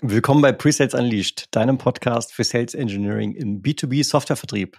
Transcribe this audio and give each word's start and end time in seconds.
Willkommen 0.00 0.42
bei 0.42 0.52
Presales 0.52 0.94
Unleashed, 0.94 1.46
deinem 1.50 1.76
Podcast 1.76 2.32
für 2.32 2.44
Sales 2.44 2.74
Engineering 2.74 3.32
im 3.32 3.62
B2B 3.62 4.04
Softwarevertrieb. 4.04 4.78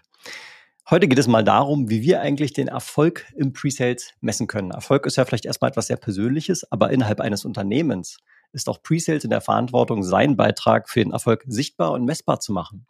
Heute 0.89 1.09
geht 1.09 1.19
es 1.19 1.27
mal 1.27 1.43
darum, 1.43 1.89
wie 1.89 2.01
wir 2.03 2.21
eigentlich 2.21 2.53
den 2.53 2.69
Erfolg 2.69 3.25
im 3.35 3.51
Presales 3.51 4.13
messen 4.21 4.47
können. 4.47 4.71
Erfolg 4.71 5.05
ist 5.05 5.17
ja 5.17 5.25
vielleicht 5.25 5.45
erstmal 5.45 5.71
etwas 5.71 5.87
sehr 5.87 5.97
Persönliches, 5.97 6.71
aber 6.71 6.91
innerhalb 6.91 7.19
eines 7.19 7.43
Unternehmens 7.43 8.19
ist 8.53 8.69
auch 8.69 8.81
Presales 8.81 9.25
in 9.25 9.29
der 9.29 9.41
Verantwortung, 9.41 10.03
seinen 10.03 10.37
Beitrag 10.37 10.87
für 10.87 11.03
den 11.03 11.11
Erfolg 11.11 11.43
sichtbar 11.47 11.91
und 11.91 12.05
messbar 12.05 12.39
zu 12.39 12.53
machen. 12.53 12.87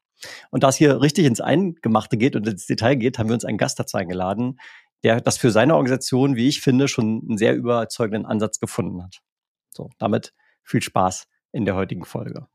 Und 0.51 0.61
da 0.61 0.69
es 0.69 0.75
hier 0.75 1.01
richtig 1.01 1.25
ins 1.25 1.41
Eingemachte 1.41 2.15
geht 2.15 2.35
und 2.35 2.47
ins 2.47 2.67
Detail 2.67 2.93
geht, 2.93 3.17
haben 3.17 3.29
wir 3.29 3.33
uns 3.33 3.45
einen 3.45 3.57
Gast 3.57 3.79
dazu 3.79 3.97
eingeladen, 3.97 4.59
der 5.03 5.19
das 5.19 5.39
für 5.39 5.49
seine 5.49 5.73
Organisation, 5.73 6.35
wie 6.35 6.47
ich 6.47 6.61
finde, 6.61 6.87
schon 6.87 7.23
einen 7.27 7.39
sehr 7.39 7.55
überzeugenden 7.55 8.27
Ansatz 8.27 8.59
gefunden 8.59 9.01
hat. 9.01 9.17
So, 9.73 9.89
damit 9.97 10.35
viel 10.61 10.83
Spaß 10.83 11.25
in 11.51 11.65
der 11.65 11.75
heutigen 11.75 12.05
Folge. 12.05 12.47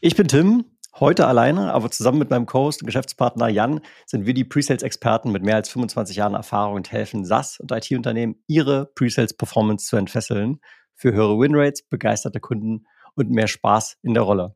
Ich 0.00 0.14
bin 0.14 0.28
Tim, 0.28 0.64
heute 1.00 1.26
alleine, 1.26 1.72
aber 1.74 1.90
zusammen 1.90 2.18
mit 2.18 2.30
meinem 2.30 2.46
Co-Host 2.46 2.82
und 2.82 2.86
Geschäftspartner 2.86 3.48
Jan 3.48 3.80
sind 4.06 4.26
wir 4.26 4.34
die 4.34 4.44
Presales-Experten 4.44 5.32
mit 5.32 5.42
mehr 5.42 5.56
als 5.56 5.68
25 5.70 6.16
Jahren 6.16 6.34
Erfahrung 6.34 6.76
und 6.76 6.92
helfen 6.92 7.24
SaaS 7.24 7.58
und 7.58 7.72
IT-Unternehmen, 7.72 8.42
ihre 8.46 8.86
Presales-Performance 8.94 9.86
zu 9.86 9.96
entfesseln 9.96 10.60
für 10.94 11.12
höhere 11.12 11.38
Winrates, 11.38 11.82
begeisterte 11.82 12.40
Kunden 12.40 12.86
und 13.16 13.30
mehr 13.30 13.48
Spaß 13.48 13.98
in 14.02 14.14
der 14.14 14.22
Rolle. 14.22 14.54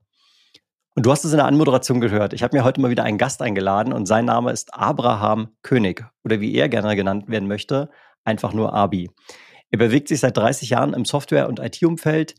Und 0.94 1.06
du 1.06 1.10
hast 1.10 1.24
es 1.24 1.32
in 1.32 1.38
der 1.38 1.46
Anmoderation 1.46 2.02
gehört. 2.02 2.34
Ich 2.34 2.42
habe 2.42 2.54
mir 2.54 2.64
heute 2.64 2.78
mal 2.80 2.90
wieder 2.90 3.04
einen 3.04 3.16
Gast 3.16 3.40
eingeladen 3.40 3.94
und 3.94 4.04
sein 4.04 4.26
Name 4.26 4.52
ist 4.52 4.74
Abraham 4.74 5.48
König 5.62 6.04
oder 6.22 6.40
wie 6.40 6.54
er 6.54 6.68
gerne 6.68 6.94
genannt 6.96 7.28
werden 7.28 7.48
möchte, 7.48 7.88
einfach 8.24 8.52
nur 8.52 8.74
Abi. 8.74 9.10
Er 9.70 9.78
bewegt 9.78 10.08
sich 10.08 10.20
seit 10.20 10.36
30 10.36 10.68
Jahren 10.68 10.92
im 10.92 11.06
Software- 11.06 11.48
und 11.48 11.60
IT-Umfeld, 11.60 12.34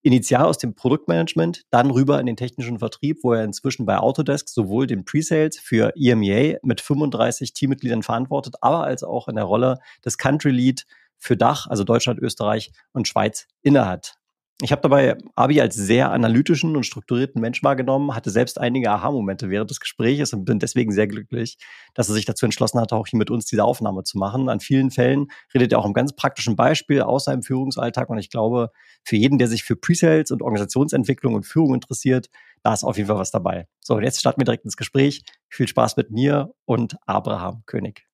initial 0.00 0.46
aus 0.46 0.56
dem 0.56 0.74
Produktmanagement, 0.74 1.64
dann 1.70 1.90
rüber 1.90 2.18
in 2.18 2.24
den 2.24 2.36
technischen 2.36 2.78
Vertrieb, 2.78 3.18
wo 3.22 3.34
er 3.34 3.44
inzwischen 3.44 3.84
bei 3.84 3.98
Autodesk 3.98 4.48
sowohl 4.48 4.86
den 4.86 5.04
Presales 5.04 5.58
für 5.58 5.92
EMEA 5.94 6.56
mit 6.62 6.80
35 6.80 7.52
Teammitgliedern 7.52 8.02
verantwortet, 8.02 8.54
aber 8.62 8.84
als 8.84 9.02
auch 9.02 9.28
in 9.28 9.36
der 9.36 9.44
Rolle 9.44 9.80
des 10.02 10.16
Country 10.16 10.50
Lead 10.50 10.86
für 11.18 11.36
Dach, 11.36 11.66
also 11.66 11.84
Deutschland, 11.84 12.20
Österreich 12.20 12.72
und 12.92 13.06
Schweiz 13.06 13.48
innehat. 13.60 14.17
Ich 14.60 14.72
habe 14.72 14.82
dabei 14.82 15.16
Abi 15.36 15.60
als 15.60 15.76
sehr 15.76 16.10
analytischen 16.10 16.74
und 16.74 16.82
strukturierten 16.82 17.40
Mensch 17.40 17.62
wahrgenommen, 17.62 18.16
hatte 18.16 18.30
selbst 18.30 18.60
einige 18.60 18.90
Aha-Momente 18.90 19.50
während 19.50 19.70
des 19.70 19.78
Gesprächs 19.78 20.32
und 20.32 20.44
bin 20.44 20.58
deswegen 20.58 20.90
sehr 20.90 21.06
glücklich, 21.06 21.58
dass 21.94 22.08
er 22.08 22.16
sich 22.16 22.24
dazu 22.24 22.44
entschlossen 22.44 22.80
hat, 22.80 22.92
auch 22.92 23.06
hier 23.06 23.18
mit 23.18 23.30
uns 23.30 23.44
diese 23.44 23.62
Aufnahme 23.62 24.02
zu 24.02 24.18
machen. 24.18 24.48
An 24.48 24.58
vielen 24.58 24.90
Fällen 24.90 25.28
redet 25.54 25.70
er 25.70 25.78
auch 25.78 25.86
im 25.86 25.92
ganz 25.92 26.12
praktischen 26.12 26.56
Beispiel 26.56 27.02
aus 27.02 27.26
seinem 27.26 27.44
Führungsalltag 27.44 28.10
und 28.10 28.18
ich 28.18 28.30
glaube, 28.30 28.72
für 29.04 29.14
jeden, 29.14 29.38
der 29.38 29.46
sich 29.46 29.62
für 29.62 29.76
Presales 29.76 30.32
und 30.32 30.42
Organisationsentwicklung 30.42 31.34
und 31.34 31.44
Führung 31.44 31.74
interessiert, 31.74 32.28
da 32.64 32.74
ist 32.74 32.82
auf 32.82 32.96
jeden 32.96 33.06
Fall 33.06 33.18
was 33.18 33.30
dabei. 33.30 33.68
So, 33.78 33.94
und 33.94 34.02
jetzt 34.02 34.18
starten 34.18 34.40
wir 34.40 34.44
direkt 34.44 34.64
ins 34.64 34.76
Gespräch. 34.76 35.22
Viel 35.48 35.68
Spaß 35.68 35.96
mit 35.96 36.10
mir 36.10 36.52
und 36.64 36.96
Abraham 37.06 37.62
König. 37.66 38.08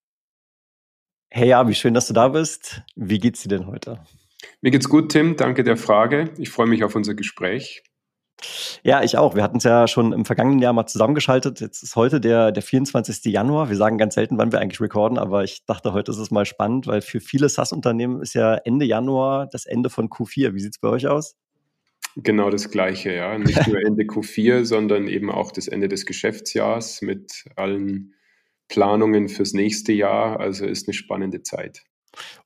Hey 1.31 1.53
Abi, 1.53 1.73
schön, 1.73 1.95
dass 1.95 2.05
du 2.05 2.13
da 2.13 2.27
bist. 2.27 2.83
Wie 2.95 3.17
geht's 3.17 3.41
dir 3.41 3.49
denn 3.49 3.65
heute? 3.65 3.99
Mir 4.61 4.71
geht's 4.71 4.89
gut, 4.89 5.11
Tim. 5.11 5.35
Danke 5.35 5.63
der 5.63 5.77
Frage. 5.77 6.31
Ich 6.37 6.49
freue 6.49 6.67
mich 6.67 6.83
auf 6.83 6.95
unser 6.95 7.13
Gespräch. 7.13 7.83
Ja, 8.83 9.03
ich 9.03 9.17
auch. 9.17 9.35
Wir 9.35 9.43
hatten 9.43 9.57
es 9.57 9.63
ja 9.63 9.87
schon 9.87 10.13
im 10.13 10.25
vergangenen 10.25 10.59
Jahr 10.59 10.73
mal 10.73 10.85
zusammengeschaltet. 10.85 11.61
Jetzt 11.61 11.81
ist 11.83 11.95
heute 11.95 12.19
der, 12.19 12.51
der 12.51 12.61
24. 12.61 13.25
Januar. 13.25 13.69
Wir 13.69 13.77
sagen 13.77 13.97
ganz 13.97 14.15
selten, 14.15 14.37
wann 14.37 14.51
wir 14.51 14.59
eigentlich 14.59 14.81
recorden, 14.81 15.17
aber 15.17 15.43
ich 15.43 15.65
dachte, 15.65 15.93
heute 15.93 16.11
ist 16.11 16.17
es 16.17 16.31
mal 16.31 16.45
spannend, 16.45 16.85
weil 16.87 17.01
für 17.01 17.19
viele 17.19 17.49
SaaS-Unternehmen 17.49 18.21
ist 18.21 18.33
ja 18.33 18.55
Ende 18.55 18.85
Januar 18.85 19.47
das 19.47 19.65
Ende 19.65 19.89
von 19.89 20.09
Q4. 20.09 20.53
Wie 20.53 20.59
sieht's 20.59 20.79
bei 20.79 20.89
euch 20.89 21.07
aus? 21.07 21.35
Genau 22.17 22.49
das 22.49 22.69
Gleiche, 22.69 23.13
ja. 23.13 23.37
Nicht 23.37 23.67
nur 23.67 23.79
Ende 23.81 24.03
Q4, 24.05 24.65
sondern 24.65 25.07
eben 25.07 25.31
auch 25.31 25.51
das 25.51 25.67
Ende 25.67 25.87
des 25.87 26.05
Geschäftsjahrs 26.05 27.01
mit 27.01 27.45
allen 27.55 28.13
Planungen 28.67 29.27
fürs 29.27 29.53
nächste 29.53 29.93
Jahr. 29.93 30.39
Also 30.39 30.65
ist 30.65 30.87
eine 30.87 30.93
spannende 30.93 31.41
Zeit. 31.41 31.83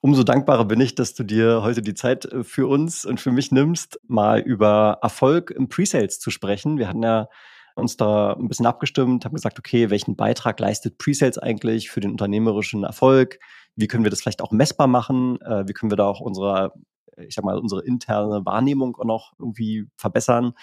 Umso 0.01 0.23
dankbarer 0.23 0.65
bin 0.65 0.81
ich, 0.81 0.95
dass 0.95 1.13
du 1.13 1.23
dir 1.23 1.61
heute 1.63 1.81
die 1.81 1.93
Zeit 1.93 2.25
äh, 2.25 2.43
für 2.43 2.67
uns 2.67 3.05
und 3.05 3.19
für 3.19 3.31
mich 3.31 3.51
nimmst, 3.51 3.99
mal 4.07 4.39
über 4.39 4.99
Erfolg 5.01 5.51
im 5.51 5.69
Presales 5.69 6.19
zu 6.19 6.31
sprechen. 6.31 6.77
Wir 6.77 6.87
hatten 6.87 7.03
ja 7.03 7.27
uns 7.75 7.97
da 7.97 8.33
ein 8.33 8.47
bisschen 8.47 8.65
abgestimmt, 8.65 9.25
haben 9.25 9.35
gesagt, 9.35 9.57
okay, 9.57 9.89
welchen 9.89 10.15
Beitrag 10.15 10.59
leistet 10.59 10.97
Presales 10.97 11.37
eigentlich 11.37 11.89
für 11.89 11.99
den 11.99 12.11
unternehmerischen 12.11 12.83
Erfolg? 12.83 13.39
Wie 13.75 13.87
können 13.87 14.03
wir 14.03 14.11
das 14.11 14.21
vielleicht 14.21 14.41
auch 14.41 14.51
messbar 14.51 14.87
machen? 14.87 15.41
Äh, 15.41 15.67
wie 15.67 15.73
können 15.73 15.91
wir 15.91 15.97
da 15.97 16.05
auch 16.05 16.19
unsere, 16.19 16.73
ich 17.17 17.35
sag 17.35 17.45
mal, 17.45 17.57
unsere 17.57 17.83
interne 17.83 18.45
Wahrnehmung 18.45 18.95
auch 18.97 19.05
noch 19.05 19.33
irgendwie 19.39 19.87
verbessern? 19.95 20.53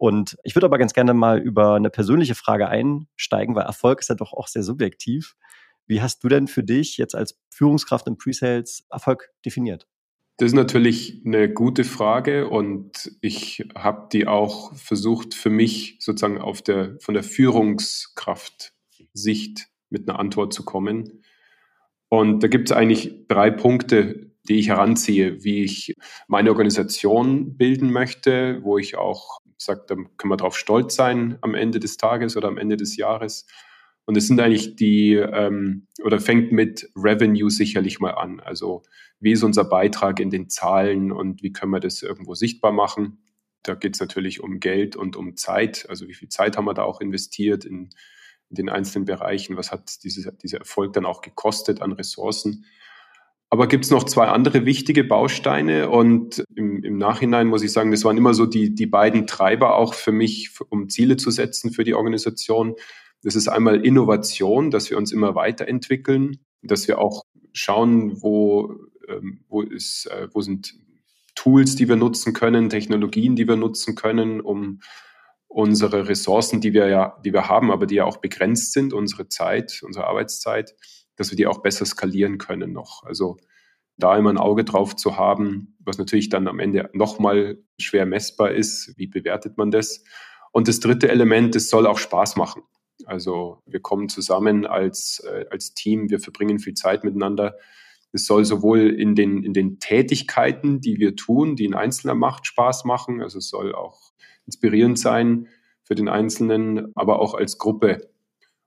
Und 0.00 0.38
ich 0.44 0.56
würde 0.56 0.64
aber 0.64 0.78
ganz 0.78 0.94
gerne 0.94 1.12
mal 1.12 1.38
über 1.38 1.74
eine 1.74 1.90
persönliche 1.90 2.34
Frage 2.34 2.68
einsteigen, 2.68 3.54
weil 3.54 3.66
Erfolg 3.66 4.00
ist 4.00 4.08
ja 4.08 4.14
doch 4.14 4.32
auch 4.32 4.48
sehr 4.48 4.62
subjektiv. 4.62 5.36
Wie 5.90 6.00
hast 6.00 6.22
du 6.22 6.28
denn 6.28 6.46
für 6.46 6.62
dich 6.62 6.98
jetzt 6.98 7.16
als 7.16 7.36
Führungskraft 7.50 8.06
im 8.06 8.16
Presales 8.16 8.86
Erfolg 8.92 9.32
definiert? 9.44 9.88
Das 10.36 10.46
ist 10.46 10.54
natürlich 10.54 11.20
eine 11.26 11.52
gute 11.52 11.82
Frage 11.82 12.48
und 12.48 13.10
ich 13.20 13.66
habe 13.74 14.08
die 14.12 14.28
auch 14.28 14.72
versucht 14.76 15.34
für 15.34 15.50
mich 15.50 15.96
sozusagen 15.98 16.40
auf 16.40 16.62
der, 16.62 16.96
von 17.00 17.14
der 17.14 17.24
Führungskraft-Sicht 17.24 19.66
mit 19.88 20.08
einer 20.08 20.20
Antwort 20.20 20.52
zu 20.52 20.64
kommen. 20.64 21.24
Und 22.08 22.44
da 22.44 22.46
gibt 22.46 22.70
es 22.70 22.76
eigentlich 22.76 23.26
drei 23.26 23.50
Punkte, 23.50 24.30
die 24.48 24.60
ich 24.60 24.68
heranziehe, 24.68 25.42
wie 25.42 25.64
ich 25.64 25.96
meine 26.28 26.50
Organisation 26.50 27.56
bilden 27.56 27.90
möchte, 27.90 28.60
wo 28.62 28.78
ich 28.78 28.96
auch 28.96 29.40
sage, 29.56 29.82
da 29.88 29.96
können 29.96 30.30
wir 30.30 30.36
darauf 30.36 30.56
stolz 30.56 30.94
sein 30.94 31.36
am 31.40 31.56
Ende 31.56 31.80
des 31.80 31.96
Tages 31.96 32.36
oder 32.36 32.46
am 32.46 32.58
Ende 32.58 32.76
des 32.76 32.96
Jahres. 32.96 33.44
Und 34.10 34.16
es 34.16 34.26
sind 34.26 34.40
eigentlich 34.40 34.74
die, 34.74 35.12
ähm, 35.12 35.86
oder 36.02 36.18
fängt 36.18 36.50
mit 36.50 36.90
Revenue 36.96 37.48
sicherlich 37.48 38.00
mal 38.00 38.10
an. 38.10 38.40
Also 38.40 38.82
wie 39.20 39.30
ist 39.30 39.44
unser 39.44 39.62
Beitrag 39.62 40.18
in 40.18 40.30
den 40.30 40.48
Zahlen 40.48 41.12
und 41.12 41.44
wie 41.44 41.52
können 41.52 41.70
wir 41.70 41.78
das 41.78 42.02
irgendwo 42.02 42.34
sichtbar 42.34 42.72
machen? 42.72 43.22
Da 43.62 43.76
geht 43.76 43.94
es 43.94 44.00
natürlich 44.00 44.40
um 44.40 44.58
Geld 44.58 44.96
und 44.96 45.14
um 45.14 45.36
Zeit. 45.36 45.86
Also 45.88 46.08
wie 46.08 46.14
viel 46.14 46.28
Zeit 46.28 46.56
haben 46.56 46.64
wir 46.64 46.74
da 46.74 46.82
auch 46.82 47.00
investiert 47.00 47.64
in, 47.64 47.90
in 48.48 48.56
den 48.56 48.68
einzelnen 48.68 49.04
Bereichen? 49.04 49.56
Was 49.56 49.70
hat 49.70 50.02
diese, 50.02 50.32
dieser 50.32 50.58
Erfolg 50.58 50.92
dann 50.92 51.06
auch 51.06 51.20
gekostet 51.20 51.80
an 51.80 51.92
Ressourcen? 51.92 52.64
Aber 53.48 53.68
gibt 53.68 53.84
es 53.84 53.92
noch 53.92 54.02
zwei 54.02 54.26
andere 54.26 54.66
wichtige 54.66 55.04
Bausteine 55.04 55.88
und 55.88 56.42
im, 56.56 56.82
im, 56.82 56.98
Nachhinein 56.98 57.46
muss 57.46 57.62
ich 57.62 57.70
sagen, 57.70 57.92
das 57.92 58.02
waren 58.02 58.16
immer 58.16 58.34
so 58.34 58.44
die, 58.44 58.74
die 58.74 58.86
beiden 58.86 59.28
Treiber 59.28 59.76
auch 59.76 59.94
für 59.94 60.10
mich, 60.10 60.50
um 60.68 60.88
Ziele 60.88 61.16
zu 61.16 61.30
setzen 61.30 61.70
für 61.72 61.84
die 61.84 61.94
Organisation. 61.94 62.74
Das 63.22 63.34
ist 63.34 63.48
einmal 63.48 63.84
Innovation, 63.84 64.70
dass 64.70 64.90
wir 64.90 64.96
uns 64.96 65.12
immer 65.12 65.34
weiterentwickeln, 65.34 66.44
dass 66.62 66.88
wir 66.88 66.98
auch 66.98 67.24
schauen, 67.52 68.22
wo, 68.22 68.74
ähm, 69.08 69.44
wo, 69.48 69.62
ist, 69.62 70.06
äh, 70.06 70.28
wo 70.32 70.40
sind 70.40 70.74
Tools, 71.34 71.74
die 71.74 71.88
wir 71.88 71.96
nutzen 71.96 72.32
können, 72.32 72.68
Technologien, 72.68 73.36
die 73.36 73.48
wir 73.48 73.56
nutzen 73.56 73.94
können, 73.94 74.40
um 74.40 74.80
unsere 75.48 76.08
Ressourcen, 76.08 76.60
die 76.60 76.72
wir 76.72 76.88
ja, 76.88 77.18
die 77.24 77.32
wir 77.32 77.48
haben, 77.48 77.70
aber 77.70 77.86
die 77.86 77.96
ja 77.96 78.04
auch 78.04 78.18
begrenzt 78.18 78.72
sind, 78.72 78.92
unsere 78.92 79.28
Zeit, 79.28 79.82
unsere 79.84 80.06
Arbeitszeit, 80.06 80.74
dass 81.16 81.30
wir 81.30 81.36
die 81.36 81.46
auch 81.46 81.58
besser 81.58 81.84
skalieren 81.84 82.38
können 82.38 82.72
noch. 82.72 83.02
Also 83.04 83.36
da 83.96 84.16
immer 84.16 84.30
ein 84.30 84.38
Auge 84.38 84.64
drauf 84.64 84.96
zu 84.96 85.16
haben, 85.16 85.76
was 85.80 85.98
natürlich 85.98 86.28
dann 86.28 86.48
am 86.48 86.58
Ende 86.58 86.88
nochmal 86.92 87.58
schwer 87.78 88.06
messbar 88.06 88.52
ist. 88.52 88.94
Wie 88.96 89.06
bewertet 89.06 89.58
man 89.58 89.70
das? 89.70 90.04
Und 90.52 90.68
das 90.68 90.80
dritte 90.80 91.08
Element, 91.10 91.56
es 91.56 91.68
soll 91.68 91.86
auch 91.86 91.98
Spaß 91.98 92.36
machen. 92.36 92.62
Also 93.06 93.62
wir 93.66 93.80
kommen 93.80 94.08
zusammen 94.08 94.66
als, 94.66 95.22
äh, 95.26 95.46
als 95.50 95.74
Team, 95.74 96.10
wir 96.10 96.20
verbringen 96.20 96.58
viel 96.58 96.74
Zeit 96.74 97.04
miteinander. 97.04 97.56
Es 98.12 98.26
soll 98.26 98.44
sowohl 98.44 98.90
in 98.90 99.14
den, 99.14 99.44
in 99.44 99.52
den 99.52 99.78
Tätigkeiten, 99.78 100.80
die 100.80 100.98
wir 100.98 101.16
tun, 101.16 101.56
die 101.56 101.68
ein 101.68 101.74
Einzelner 101.74 102.14
macht, 102.14 102.46
Spaß 102.46 102.84
machen. 102.84 103.22
Also 103.22 103.38
es 103.38 103.48
soll 103.48 103.74
auch 103.74 104.12
inspirierend 104.46 104.98
sein 104.98 105.48
für 105.84 105.94
den 105.94 106.08
Einzelnen, 106.08 106.92
aber 106.94 107.20
auch 107.20 107.34
als 107.34 107.58
Gruppe. 107.58 108.10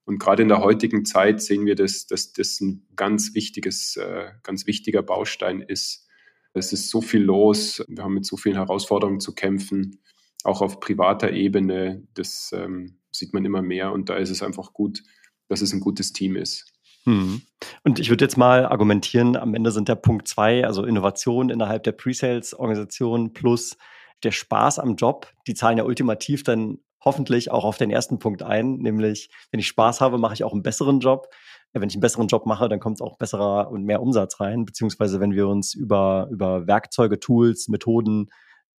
Und 0.06 0.20
gerade 0.20 0.44
in 0.44 0.50
der 0.50 0.62
heutigen 0.62 1.06
Zeit 1.06 1.42
sehen 1.42 1.66
wir, 1.66 1.76
dass, 1.76 2.08
das 2.08 2.62
ein 2.62 2.86
ganz 2.96 3.34
wichtiges, 3.34 3.98
äh, 3.98 4.32
ganz 4.44 4.68
wichtiger 4.68 5.02
Baustein 5.02 5.62
ist. 5.62 6.08
Es 6.54 6.72
ist 6.72 6.90
so 6.90 7.02
viel 7.02 7.24
los. 7.24 7.84
Wir 7.88 8.04
haben 8.04 8.14
mit 8.14 8.26
so 8.26 8.38
vielen 8.38 8.56
Herausforderungen 8.56 9.20
zu 9.20 9.34
kämpfen, 9.34 10.00
auch 10.44 10.62
auf 10.62 10.80
privater 10.80 11.32
Ebene. 11.32 12.04
Das 12.14 12.52
ähm, 12.54 13.00
sieht 13.12 13.34
man 13.34 13.46
immer 13.46 13.62
mehr 13.62 13.92
und 13.92 14.10
da 14.10 14.16
ist 14.16 14.30
es 14.30 14.44
einfach 14.44 14.74
gut, 14.74 15.04
dass 15.48 15.62
es 15.62 15.74
ein 15.74 15.80
gutes 15.80 16.14
Team 16.14 16.36
ist. 16.36 16.66
Hm. 17.06 17.42
Und 17.84 18.00
ich 18.00 18.10
würde 18.10 18.26
jetzt 18.26 18.38
mal 18.38 18.66
argumentieren, 18.66 19.36
am 19.36 19.54
Ende 19.56 19.72
sind 19.72 19.90
der 19.90 19.96
Punkt 19.96 20.28
zwei, 20.28 20.66
also 20.66 20.86
Innovation 20.86 21.50
innerhalb 21.50 21.84
der 21.84 21.92
Pre-Sales-Organisation 21.92 23.34
plus 23.34 23.78
der 24.24 24.32
Spaß 24.32 24.80
am 24.80 24.96
Job, 24.96 25.32
die 25.48 25.54
zahlen 25.54 25.78
ja 25.78 25.84
ultimativ 25.84 26.44
dann 26.44 26.80
hoffentlich 27.04 27.52
auch 27.52 27.66
auf 27.66 27.78
den 27.78 27.92
ersten 27.92 28.20
Punkt 28.20 28.44
ein, 28.44 28.78
nämlich 28.78 29.30
wenn 29.52 29.60
ich 29.60 29.68
Spaß 29.68 30.00
habe, 30.00 30.18
mache 30.18 30.34
ich 30.34 30.44
auch 30.46 30.54
einen 30.54 30.64
besseren 30.64 31.02
Job. 31.02 31.28
Wenn 31.74 31.90
ich 31.90 31.96
einen 31.96 32.02
besseren 32.02 32.28
Job 32.28 32.46
mache, 32.46 32.70
dann 32.70 32.80
kommt 32.80 33.02
auch 33.02 33.18
besserer 33.18 33.72
und 33.72 33.84
mehr 33.84 34.02
Umsatz 34.02 34.40
rein, 34.40 34.64
beziehungsweise 34.64 35.20
wenn 35.20 35.34
wir 35.34 35.48
uns 35.48 35.74
über, 35.74 36.28
über 36.32 36.68
Werkzeuge, 36.68 37.20
Tools, 37.20 37.68
Methoden 37.68 38.30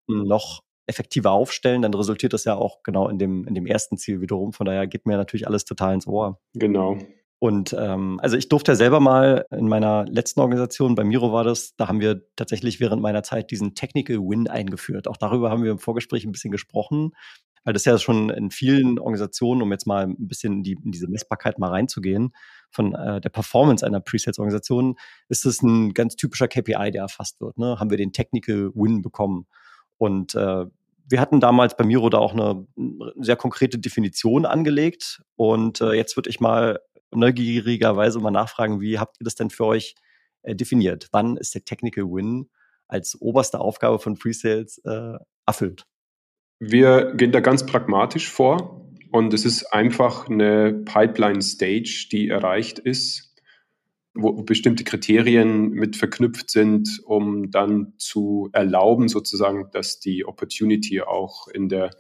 noch 0.07 0.63
effektiver 0.87 1.31
aufstellen, 1.31 1.83
dann 1.83 1.95
resultiert 1.95 2.33
das 2.33 2.45
ja 2.45 2.55
auch 2.55 2.83
genau 2.83 3.09
in 3.09 3.19
dem, 3.19 3.47
in 3.47 3.55
dem 3.55 3.67
ersten 3.67 3.97
Ziel 3.97 4.21
wiederum. 4.21 4.53
Von 4.53 4.67
daher 4.67 4.87
geht 4.87 5.07
mir 5.07 5.17
natürlich 5.17 5.47
alles 5.47 5.65
total 5.65 5.95
ins 5.95 6.07
Ohr. 6.07 6.41
Genau. 6.55 6.99
Und 7.39 7.77
ähm, 7.79 8.19
also 8.23 8.39
ich 8.39 8.49
durfte 8.49 8.73
ja 8.73 8.77
selber 8.77 9.01
mal 9.01 9.45
in 9.51 9.69
meiner 9.69 10.07
letzten 10.07 10.41
Organisation, 10.41 10.95
bei 10.95 11.05
Miro 11.05 11.33
war 11.33 11.45
das, 11.45 11.77
da 11.77 11.89
haben 11.89 12.01
wir 12.01 12.23
tatsächlich 12.37 12.81
während 12.81 13.03
meiner 13.03 13.23
Zeit 13.23 13.51
diesen 13.51 13.75
Technical 13.75 14.17
Win 14.17 14.49
eingeführt. 14.49 15.09
Auch 15.09 15.19
darüber 15.19 15.51
haben 15.51 15.63
wir 15.63 15.73
im 15.73 15.79
Vorgespräch 15.79 16.25
ein 16.25 16.33
bisschen 16.33 16.53
gesprochen, 16.53 17.11
weil 17.65 17.75
das 17.75 17.85
ja 17.85 17.99
schon 17.99 18.31
in 18.31 18.51
vielen 18.51 18.99
Organisationen, 18.99 19.61
um 19.61 19.73
jetzt 19.73 19.87
mal 19.87 20.05
ein 20.05 20.17
bisschen 20.29 20.55
in, 20.55 20.63
die, 20.63 20.79
in 20.85 20.91
diese 20.91 21.09
Messbarkeit 21.09 21.59
mal 21.59 21.69
reinzugehen, 21.69 22.33
von 22.71 22.95
äh, 22.95 23.21
der 23.21 23.31
Performance 23.31 23.85
einer 23.85 24.01
Presales-Organisation, 24.01 24.97
ist 25.29 25.45
es 25.45 25.63
ein 25.63 25.93
ganz 25.93 26.17
typischer 26.17 26.49
KPI, 26.49 26.93
der 26.93 27.03
erfasst 27.03 27.41
wird. 27.41 27.59
Ne? 27.59 27.79
Haben 27.79 27.91
wir 27.91 27.99
den 27.99 28.13
Technical 28.13 28.71
Win 28.75 29.03
bekommen? 29.03 29.47
Und 30.05 30.35
äh, 30.35 30.67
wir 31.09 31.21
hatten 31.21 31.41
damals 31.41 31.77
bei 31.79 31.85
Miro 31.85 32.11
da 32.11 32.19
auch 32.19 32.35
eine 32.35 32.67
sehr 33.17 33.37
konkrete 33.37 33.79
Definition 33.79 34.45
angelegt. 34.45 35.23
Und 35.37 35.81
äh, 35.81 35.93
jetzt 35.93 36.17
würde 36.17 36.29
ich 36.29 36.41
mal 36.41 36.81
neugierigerweise 37.11 38.19
mal 38.21 38.31
nachfragen, 38.31 38.83
wie 38.83 38.99
habt 38.99 39.19
ihr 39.19 39.25
das 39.25 39.35
denn 39.35 39.49
für 39.49 39.65
euch 39.65 39.95
äh, 40.43 40.55
definiert? 40.55 41.09
Wann 41.13 41.39
ist 41.39 41.55
der 41.55 41.65
Technical 41.65 42.05
Win 42.05 42.51
als 42.87 43.19
oberste 43.19 43.61
Aufgabe 43.61 43.99
von 43.99 44.19
Presales 44.19 44.77
äh, 44.85 45.15
erfüllt? 45.47 45.87
Wir 46.59 47.15
gehen 47.15 47.33
da 47.33 47.41
ganz 47.41 47.65
pragmatisch 47.65 48.29
vor 48.29 48.87
und 49.11 49.33
es 49.33 49.47
ist 49.47 49.73
einfach 49.73 50.29
eine 50.29 50.83
Pipeline 50.85 51.41
Stage, 51.41 52.09
die 52.13 52.29
erreicht 52.29 52.79
ist 52.79 53.24
wo 54.15 54.33
bestimmte 54.45 54.85
Kriterien 54.85 55.71
mit 55.71 55.97
verknüpft 55.97 56.51
sind, 56.51 57.01
um 57.05 57.51
dann 57.51 57.95
zu 57.99 58.49
erlauben, 58.53 59.09
sozusagen, 59.09 59.71
dass 59.73 59.99
die 59.99 60.25
Opportunity 60.25 61.01
auch 61.01 61.49
in 61.49 61.69
der, 61.69 61.91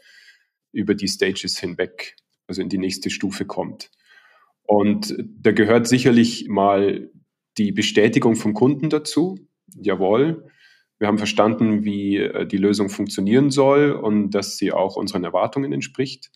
über 0.72 0.94
die 0.94 1.08
Stages 1.08 1.58
hinweg, 1.58 2.16
also 2.46 2.62
in 2.62 2.68
die 2.68 2.78
nächste 2.78 3.10
Stufe 3.10 3.44
kommt. 3.44 3.90
Und 4.62 5.14
da 5.40 5.52
gehört 5.52 5.88
sicherlich 5.88 6.48
mal 6.48 7.10
die 7.58 7.72
Bestätigung 7.72 8.36
vom 8.36 8.54
Kunden 8.54 8.90
dazu. 8.90 9.38
Jawohl, 9.76 10.48
wir 10.98 11.08
haben 11.08 11.18
verstanden, 11.18 11.84
wie 11.84 12.18
äh, 12.18 12.46
die 12.46 12.56
Lösung 12.56 12.88
funktionieren 12.88 13.50
soll 13.50 13.92
und 13.92 14.30
dass 14.30 14.56
sie 14.56 14.72
auch 14.72 14.96
unseren 14.96 15.24
Erwartungen 15.24 15.72
entspricht. 15.72 16.30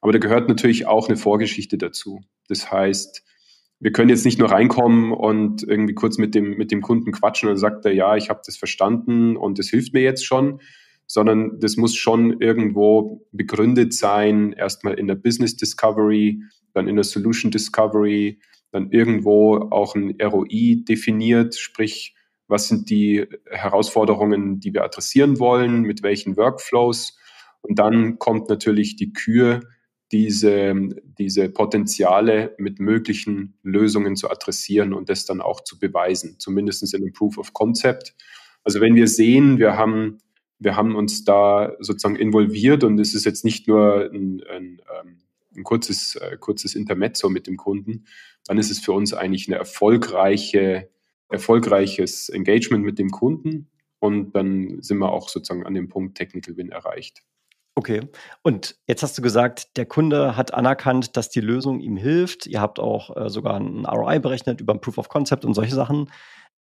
Aber 0.00 0.12
da 0.12 0.18
gehört 0.18 0.48
natürlich 0.48 0.86
auch 0.86 1.08
eine 1.08 1.16
Vorgeschichte 1.16 1.78
dazu. 1.78 2.20
Das 2.48 2.70
heißt, 2.70 3.24
wir 3.82 3.90
können 3.90 4.10
jetzt 4.10 4.24
nicht 4.24 4.38
nur 4.38 4.48
reinkommen 4.48 5.12
und 5.12 5.64
irgendwie 5.64 5.94
kurz 5.94 6.16
mit 6.16 6.36
dem, 6.36 6.56
mit 6.56 6.70
dem 6.70 6.82
Kunden 6.82 7.10
quatschen 7.10 7.48
und 7.48 7.56
sagt 7.56 7.84
er, 7.84 7.92
ja, 7.92 8.14
ich 8.14 8.30
habe 8.30 8.40
das 8.46 8.56
verstanden 8.56 9.36
und 9.36 9.58
das 9.58 9.70
hilft 9.70 9.92
mir 9.92 10.02
jetzt 10.02 10.24
schon, 10.24 10.60
sondern 11.08 11.58
das 11.58 11.76
muss 11.76 11.96
schon 11.96 12.40
irgendwo 12.40 13.26
begründet 13.32 13.92
sein, 13.92 14.52
erstmal 14.52 14.94
in 14.94 15.08
der 15.08 15.16
Business 15.16 15.56
Discovery, 15.56 16.44
dann 16.74 16.86
in 16.86 16.94
der 16.94 17.02
Solution 17.02 17.50
Discovery, 17.50 18.38
dann 18.70 18.92
irgendwo 18.92 19.56
auch 19.56 19.96
ein 19.96 20.14
ROI 20.22 20.84
definiert, 20.88 21.56
sprich, 21.56 22.14
was 22.46 22.68
sind 22.68 22.88
die 22.88 23.26
Herausforderungen, 23.50 24.60
die 24.60 24.72
wir 24.72 24.84
adressieren 24.84 25.40
wollen, 25.40 25.82
mit 25.82 26.04
welchen 26.04 26.36
Workflows. 26.36 27.18
Und 27.62 27.80
dann 27.80 28.20
kommt 28.20 28.48
natürlich 28.48 28.94
die 28.94 29.12
Kür, 29.12 29.62
diese, 30.12 30.74
diese 31.18 31.48
Potenziale 31.48 32.54
mit 32.58 32.80
möglichen 32.80 33.54
Lösungen 33.62 34.14
zu 34.14 34.30
adressieren 34.30 34.92
und 34.92 35.08
das 35.08 35.24
dann 35.24 35.40
auch 35.40 35.62
zu 35.62 35.78
beweisen, 35.78 36.38
zumindest 36.38 36.94
in 36.94 37.02
einem 37.02 37.12
Proof 37.12 37.38
of 37.38 37.54
Concept. 37.54 38.14
Also 38.62 38.80
wenn 38.80 38.94
wir 38.94 39.08
sehen, 39.08 39.58
wir 39.58 39.76
haben, 39.76 40.18
wir 40.58 40.76
haben 40.76 40.94
uns 40.94 41.24
da 41.24 41.72
sozusagen 41.80 42.16
involviert 42.16 42.84
und 42.84 43.00
es 43.00 43.14
ist 43.14 43.24
jetzt 43.24 43.44
nicht 43.44 43.66
nur 43.66 44.10
ein, 44.12 44.42
ein, 44.50 44.80
ähm, 45.00 45.22
ein 45.56 45.64
kurzes, 45.64 46.16
äh, 46.16 46.36
kurzes 46.38 46.74
Intermezzo 46.74 47.30
mit 47.30 47.46
dem 47.46 47.56
Kunden, 47.56 48.04
dann 48.46 48.58
ist 48.58 48.70
es 48.70 48.80
für 48.80 48.92
uns 48.92 49.14
eigentlich 49.14 49.48
eine 49.48 49.56
erfolgreiche, 49.56 50.90
erfolgreiches 51.30 52.28
Engagement 52.28 52.84
mit 52.84 52.98
dem 52.98 53.10
Kunden 53.10 53.70
und 53.98 54.32
dann 54.34 54.82
sind 54.82 54.98
wir 54.98 55.10
auch 55.10 55.30
sozusagen 55.30 55.64
an 55.64 55.74
dem 55.74 55.88
Punkt 55.88 56.18
Technical 56.18 56.56
Win 56.58 56.70
erreicht. 56.70 57.22
Okay. 57.74 58.02
Und 58.42 58.76
jetzt 58.86 59.02
hast 59.02 59.16
du 59.16 59.22
gesagt, 59.22 59.76
der 59.78 59.86
Kunde 59.86 60.36
hat 60.36 60.52
anerkannt, 60.52 61.16
dass 61.16 61.30
die 61.30 61.40
Lösung 61.40 61.80
ihm 61.80 61.96
hilft. 61.96 62.46
Ihr 62.46 62.60
habt 62.60 62.78
auch 62.78 63.16
äh, 63.16 63.30
sogar 63.30 63.54
einen 63.54 63.86
ROI 63.86 64.18
berechnet 64.18 64.60
über 64.60 64.74
ein 64.74 64.80
Proof 64.80 64.98
of 64.98 65.08
Concept 65.08 65.44
und 65.44 65.54
solche 65.54 65.74
Sachen. 65.74 66.10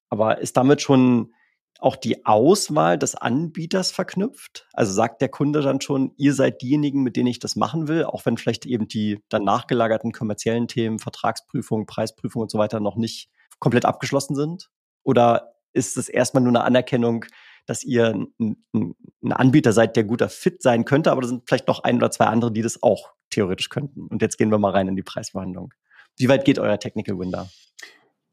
Aber 0.09 0.39
ist 0.39 0.57
damit 0.57 0.83
schon 0.83 1.35
auch 1.81 1.97
die 1.97 2.27
Auswahl 2.27 2.99
des 2.99 3.17
Anbieters 3.17 3.91
verknüpft? 3.91 4.69
Also 4.73 4.93
sagt 4.93 5.21
der 5.21 5.31
Kunde 5.31 5.63
dann 5.63 5.81
schon, 5.81 6.13
ihr 6.17 6.35
seid 6.35 6.63
diejenigen, 6.63 7.03
mit 7.03 7.17
denen 7.17 7.29
ich 7.29 7.39
das 7.41 7.57
machen 7.57 7.89
will, 7.89 8.05
auch 8.05 8.25
wenn 8.27 8.37
vielleicht 8.37 8.67
eben 8.67 8.87
die 8.87 9.21
dann 9.29 9.45
nachgelagerten 9.45 10.13
kommerziellen 10.13 10.69
Themen, 10.69 10.99
Vertragsprüfung, 10.99 11.87
Preisprüfung 11.87 12.43
und 12.43 12.51
so 12.51 12.59
weiter 12.59 12.79
noch 12.79 12.97
nicht 12.97 13.31
komplett 13.59 13.85
abgeschlossen 13.85 14.37
sind? 14.37 14.71
Oder 15.03 15.55
ist 15.73 15.97
es 15.97 16.09
erstmal 16.09 16.43
nur 16.43 16.53
eine 16.53 16.65
Anerkennung, 16.65 17.25
dass 17.67 17.85
ihr 17.85 18.15
ein, 18.39 18.57
ein, 18.75 18.95
Anbieter 19.31 19.73
seid, 19.73 19.97
der 19.97 20.05
guter 20.05 20.29
Fit 20.29 20.63
sein 20.63 20.85
könnte, 20.85 21.11
aber 21.13 21.23
da 21.23 21.29
sind 21.29 21.45
vielleicht 21.47 21.69
noch 21.69 21.85
ein 21.85 21.97
oder 21.97 22.11
zwei 22.11 22.27
andere, 22.27 22.53
die 22.53 22.63
das 22.63 22.83
auch 22.83 23.13
theoretisch 23.31 23.69
könnten. 23.69 24.07
Und 24.07 24.23
jetzt 24.23 24.39
gehen 24.39 24.51
wir 24.51 24.59
mal 24.59 24.73
rein 24.73 24.89
in 24.89 24.97
die 24.97 25.03
Preisverhandlung. 25.03 25.73
Wie 26.19 26.29
weit 26.29 26.45
geht 26.45 26.59
euer 26.59 26.79
Technical 26.79 27.19
Win 27.19 27.31
da? 27.31 27.49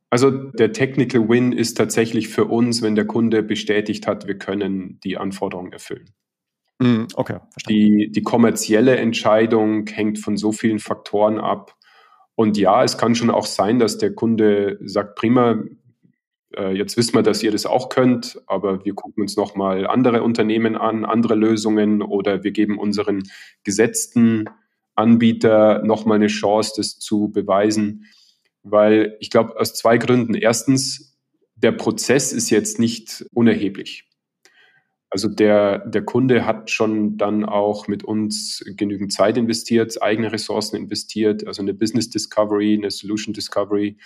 Also 0.09 0.31
der 0.31 0.71
Technical 0.71 1.27
Win 1.27 1.51
ist 1.51 1.75
tatsächlich 1.75 2.29
für 2.29 2.45
uns, 2.45 2.81
wenn 2.81 2.95
der 2.95 3.06
Kunde 3.06 3.44
bestätigt 3.44 4.07
hat, 4.07 4.25
wir 4.25 4.38
können 4.38 5.00
die 5.03 5.18
Anforderungen 5.18 5.74
erfüllen. 5.74 6.09
Mm, 6.79 7.06
okay, 7.15 7.39
verstanden. 7.50 7.68
Die, 7.68 8.12
die 8.12 8.24
kommerzielle 8.24 8.97
Entscheidung 8.97 9.88
hängt 9.88 10.19
von 10.19 10.38
so 10.38 10.51
vielen 10.51 10.79
Faktoren 10.79 11.39
ab. 11.39 11.75
Und 12.35 12.57
ja, 12.57 12.83
es 12.83 12.97
kann 12.97 13.15
schon 13.15 13.31
auch 13.31 13.47
sein, 13.47 13.79
dass 13.79 13.97
der 13.97 14.13
Kunde 14.13 14.77
sagt, 14.81 15.15
prima, 15.15 15.57
äh, 16.55 16.71
jetzt 16.75 16.97
wissen 16.97 17.15
wir, 17.15 17.23
dass 17.23 17.44
ihr 17.44 17.51
das 17.51 17.65
auch 17.65 17.89
könnt, 17.89 18.41
aber 18.47 18.85
wir 18.85 18.94
gucken 18.94 19.21
uns 19.21 19.35
nochmal 19.35 19.88
andere 19.88 20.23
Unternehmen 20.23 20.75
an, 20.75 21.05
andere 21.05 21.35
Lösungen 21.35 22.01
oder 22.01 22.44
wir 22.44 22.51
geben 22.51 22.77
unseren 22.77 23.23
gesetzten 23.63 24.45
Anbieter 24.95 25.83
nochmal 25.83 26.15
eine 26.15 26.27
Chance, 26.27 26.73
das 26.77 26.99
zu 26.99 27.29
beweisen. 27.29 28.05
Weil 28.63 29.15
ich 29.19 29.29
glaube, 29.29 29.59
aus 29.59 29.73
zwei 29.73 29.97
Gründen. 29.97 30.33
Erstens, 30.33 31.17
der 31.55 31.72
Prozess 31.72 32.33
ist 32.33 32.50
jetzt 32.50 32.79
nicht 32.79 33.25
unerheblich. 33.33 34.05
Also 35.10 35.29
der, 35.29 35.79
der 35.88 36.03
Kunde 36.03 36.45
hat 36.45 36.69
schon 36.69 37.17
dann 37.17 37.45
auch 37.45 37.88
mit 37.88 38.03
uns 38.03 38.63
genügend 38.75 39.13
Zeit 39.13 39.38
investiert, 39.38 40.01
eigene 40.01 40.33
Ressourcen 40.33 40.75
investiert, 40.75 41.48
also 41.48 41.62
eine 41.62 41.74
Business 41.74 42.10
Discovery, 42.10 42.74
eine 42.74 42.91
Solution 42.91 43.33
Discovery 43.33 43.98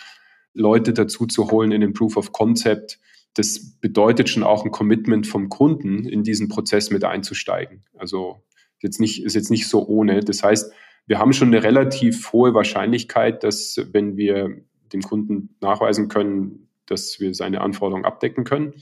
Leute 0.53 0.93
dazu 0.93 1.25
zu 1.25 1.51
holen 1.51 1.71
in 1.71 1.81
den 1.81 1.93
Proof 1.93 2.17
of 2.17 2.31
Concept, 2.31 2.99
das 3.33 3.77
bedeutet 3.79 4.29
schon 4.29 4.43
auch 4.43 4.65
ein 4.65 4.71
Commitment 4.71 5.25
vom 5.25 5.49
Kunden, 5.49 6.05
in 6.05 6.23
diesen 6.23 6.49
Prozess 6.49 6.89
mit 6.89 7.03
einzusteigen. 7.03 7.83
Also 7.97 8.41
jetzt 8.79 8.99
nicht, 8.99 9.23
ist 9.23 9.35
jetzt 9.35 9.51
nicht 9.51 9.69
so 9.69 9.87
ohne. 9.87 10.19
Das 10.19 10.43
heißt, 10.43 10.73
wir 11.07 11.19
haben 11.19 11.33
schon 11.33 11.47
eine 11.47 11.63
relativ 11.63 12.31
hohe 12.33 12.53
Wahrscheinlichkeit, 12.53 13.43
dass 13.43 13.77
wenn 13.91 14.17
wir 14.17 14.61
dem 14.91 15.01
Kunden 15.01 15.55
nachweisen 15.61 16.09
können, 16.09 16.67
dass 16.85 17.19
wir 17.19 17.33
seine 17.33 17.61
Anforderungen 17.61 18.05
abdecken 18.05 18.43
können, 18.43 18.73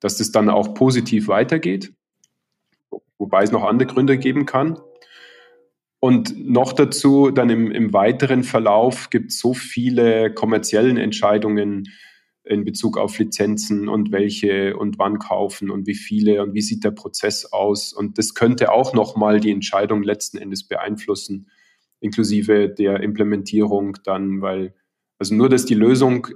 dass 0.00 0.18
das 0.18 0.32
dann 0.32 0.50
auch 0.50 0.74
positiv 0.74 1.28
weitergeht, 1.28 1.92
wobei 3.18 3.42
es 3.42 3.52
noch 3.52 3.62
andere 3.62 3.88
Gründe 3.88 4.18
geben 4.18 4.46
kann. 4.46 4.78
Und 5.98 6.38
noch 6.38 6.72
dazu, 6.72 7.30
dann 7.30 7.50
im, 7.50 7.70
im 7.70 7.92
weiteren 7.92 8.44
Verlauf 8.44 9.10
gibt 9.10 9.30
es 9.30 9.38
so 9.38 9.54
viele 9.54 10.32
kommerziellen 10.32 10.98
Entscheidungen 10.98 11.88
in 12.44 12.64
Bezug 12.64 12.96
auf 12.96 13.18
Lizenzen 13.18 13.88
und 13.88 14.12
welche 14.12 14.76
und 14.76 14.98
wann 14.98 15.18
kaufen 15.18 15.70
und 15.70 15.86
wie 15.86 15.94
viele 15.94 16.42
und 16.42 16.54
wie 16.54 16.60
sieht 16.60 16.84
der 16.84 16.92
Prozess 16.92 17.46
aus. 17.52 17.92
Und 17.92 18.18
das 18.18 18.34
könnte 18.34 18.70
auch 18.70 18.94
nochmal 18.94 19.40
die 19.40 19.50
Entscheidung 19.50 20.02
letzten 20.02 20.38
Endes 20.38 20.68
beeinflussen, 20.68 21.50
inklusive 21.98 22.68
der 22.68 23.00
Implementierung 23.00 23.96
dann, 24.04 24.42
weil 24.42 24.74
also 25.18 25.34
nur, 25.34 25.48
dass 25.48 25.64
die 25.64 25.74
Lösung 25.74 26.28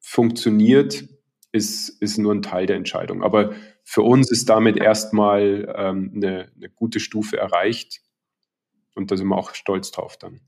funktioniert, 0.00 1.04
ist, 1.52 1.88
ist 2.02 2.18
nur 2.18 2.34
ein 2.34 2.42
Teil 2.42 2.66
der 2.66 2.76
Entscheidung. 2.76 3.22
Aber 3.22 3.54
für 3.84 4.02
uns 4.02 4.30
ist 4.30 4.48
damit 4.48 4.76
erstmal 4.76 5.72
ähm, 5.76 6.12
eine, 6.14 6.50
eine 6.54 6.68
gute 6.70 7.00
Stufe 7.00 7.38
erreicht 7.38 8.00
und 8.94 9.10
da 9.10 9.16
sind 9.16 9.28
wir 9.28 9.36
auch 9.36 9.54
stolz 9.54 9.90
drauf 9.90 10.16
dann. 10.16 10.40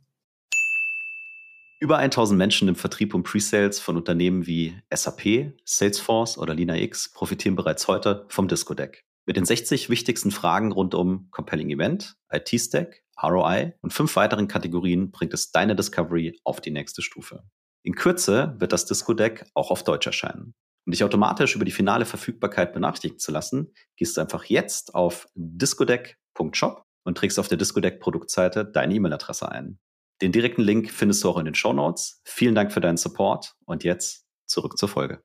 Über 1.80 1.98
1000 1.98 2.38
Menschen 2.38 2.68
im 2.68 2.76
Vertrieb 2.76 3.12
und 3.12 3.24
Presales 3.24 3.80
von 3.80 3.96
Unternehmen 3.96 4.46
wie 4.46 4.80
SAP, 4.94 5.52
Salesforce 5.64 6.38
oder 6.38 6.54
LinaX 6.54 7.10
profitieren 7.12 7.56
bereits 7.56 7.88
heute 7.88 8.24
vom 8.28 8.46
Disco 8.46 8.74
Deck. 8.74 9.04
Mit 9.26 9.36
den 9.36 9.44
60 9.44 9.90
wichtigsten 9.90 10.30
Fragen 10.30 10.70
rund 10.70 10.94
um 10.94 11.28
Compelling 11.32 11.70
Event, 11.70 12.16
IT-Stack, 12.30 13.02
ROI 13.20 13.72
und 13.80 13.92
fünf 13.92 14.14
weiteren 14.14 14.46
Kategorien 14.46 15.10
bringt 15.10 15.34
es 15.34 15.50
deine 15.50 15.74
Discovery 15.74 16.38
auf 16.44 16.60
die 16.60 16.70
nächste 16.70 17.02
Stufe. 17.02 17.42
In 17.82 17.96
Kürze 17.96 18.54
wird 18.58 18.72
das 18.72 18.86
Disco-Deck 18.86 19.46
auch 19.54 19.72
auf 19.72 19.82
Deutsch 19.82 20.06
erscheinen. 20.06 20.54
Um 20.86 20.92
dich 20.92 21.04
automatisch 21.04 21.54
über 21.54 21.64
die 21.64 21.72
finale 21.72 22.04
Verfügbarkeit 22.04 22.72
benachrichtigen 22.72 23.18
zu 23.18 23.32
lassen, 23.32 23.72
gehst 23.96 24.16
du 24.16 24.20
einfach 24.20 24.44
jetzt 24.44 24.94
auf 24.94 25.28
discodeck.shop 25.34 26.84
und 27.04 27.18
trägst 27.18 27.38
auf 27.38 27.48
der 27.48 27.58
Discodeck-Produktseite 27.58 28.64
deine 28.64 28.94
E-Mail-Adresse 28.94 29.50
ein. 29.50 29.78
Den 30.20 30.32
direkten 30.32 30.62
Link 30.62 30.90
findest 30.90 31.24
du 31.24 31.30
auch 31.30 31.38
in 31.38 31.44
den 31.44 31.54
Show 31.54 31.72
Notes. 31.72 32.20
Vielen 32.24 32.54
Dank 32.54 32.72
für 32.72 32.80
deinen 32.80 32.96
Support 32.96 33.54
und 33.64 33.82
jetzt 33.84 34.26
zurück 34.46 34.78
zur 34.78 34.88
Folge. 34.88 35.22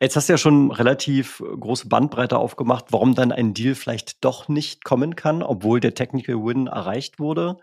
Jetzt 0.00 0.16
hast 0.16 0.28
du 0.28 0.32
ja 0.32 0.38
schon 0.38 0.70
relativ 0.70 1.38
große 1.38 1.88
Bandbreite 1.88 2.38
aufgemacht, 2.38 2.86
warum 2.90 3.14
dann 3.14 3.32
ein 3.32 3.52
Deal 3.52 3.74
vielleicht 3.74 4.24
doch 4.24 4.48
nicht 4.48 4.84
kommen 4.84 5.14
kann, 5.14 5.42
obwohl 5.42 5.80
der 5.80 5.94
Technical 5.94 6.36
Win 6.36 6.66
erreicht 6.66 7.18
wurde. 7.18 7.58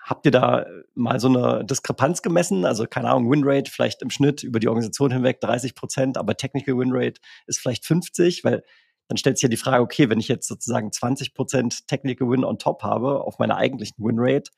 Habt 0.00 0.26
ihr 0.26 0.32
da 0.32 0.66
mal 0.94 1.20
so 1.20 1.28
eine 1.28 1.64
Diskrepanz 1.64 2.22
gemessen? 2.22 2.64
Also 2.64 2.86
keine 2.86 3.10
Ahnung, 3.10 3.30
Winrate 3.30 3.70
vielleicht 3.70 4.02
im 4.02 4.10
Schnitt 4.10 4.42
über 4.42 4.58
die 4.58 4.68
Organisation 4.68 5.12
hinweg 5.12 5.40
30 5.40 5.74
Prozent, 5.74 6.18
aber 6.18 6.36
Technical 6.36 6.76
Winrate 6.78 7.20
ist 7.46 7.58
vielleicht 7.58 7.84
50, 7.84 8.42
weil 8.42 8.64
dann 9.12 9.18
stellt 9.18 9.36
sich 9.36 9.42
ja 9.42 9.50
die 9.50 9.58
Frage, 9.58 9.82
okay, 9.82 10.08
wenn 10.08 10.18
ich 10.18 10.28
jetzt 10.28 10.48
sozusagen 10.48 10.90
20 10.90 11.34
Prozent 11.34 11.86
Technical 11.86 12.30
Win 12.30 12.46
on 12.46 12.58
top 12.58 12.82
habe 12.82 13.20
auf 13.20 13.38
meiner 13.38 13.58
eigentlichen 13.58 14.02
Winrate, 14.02 14.50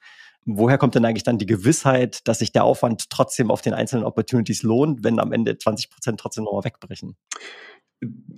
woher 0.44 0.78
kommt 0.78 0.94
denn 0.94 1.04
eigentlich 1.04 1.25
dann 1.25 1.38
die 1.38 1.46
Gewissheit, 1.46 2.20
dass 2.28 2.38
sich 2.38 2.52
der 2.52 2.62
Aufwand 2.62 3.11
trotzdem 3.11 3.50
auf 3.50 3.62
den 3.62 3.75
einzelnen 3.75 4.04
Opportunities 4.04 4.62
lohnt, 4.62 5.02
wenn 5.02 5.18
am 5.18 5.32
Ende 5.32 5.58
20 5.58 5.90
Prozent 5.90 6.20
trotzdem 6.20 6.44
nochmal 6.44 6.62
wegbrechen? 6.62 7.16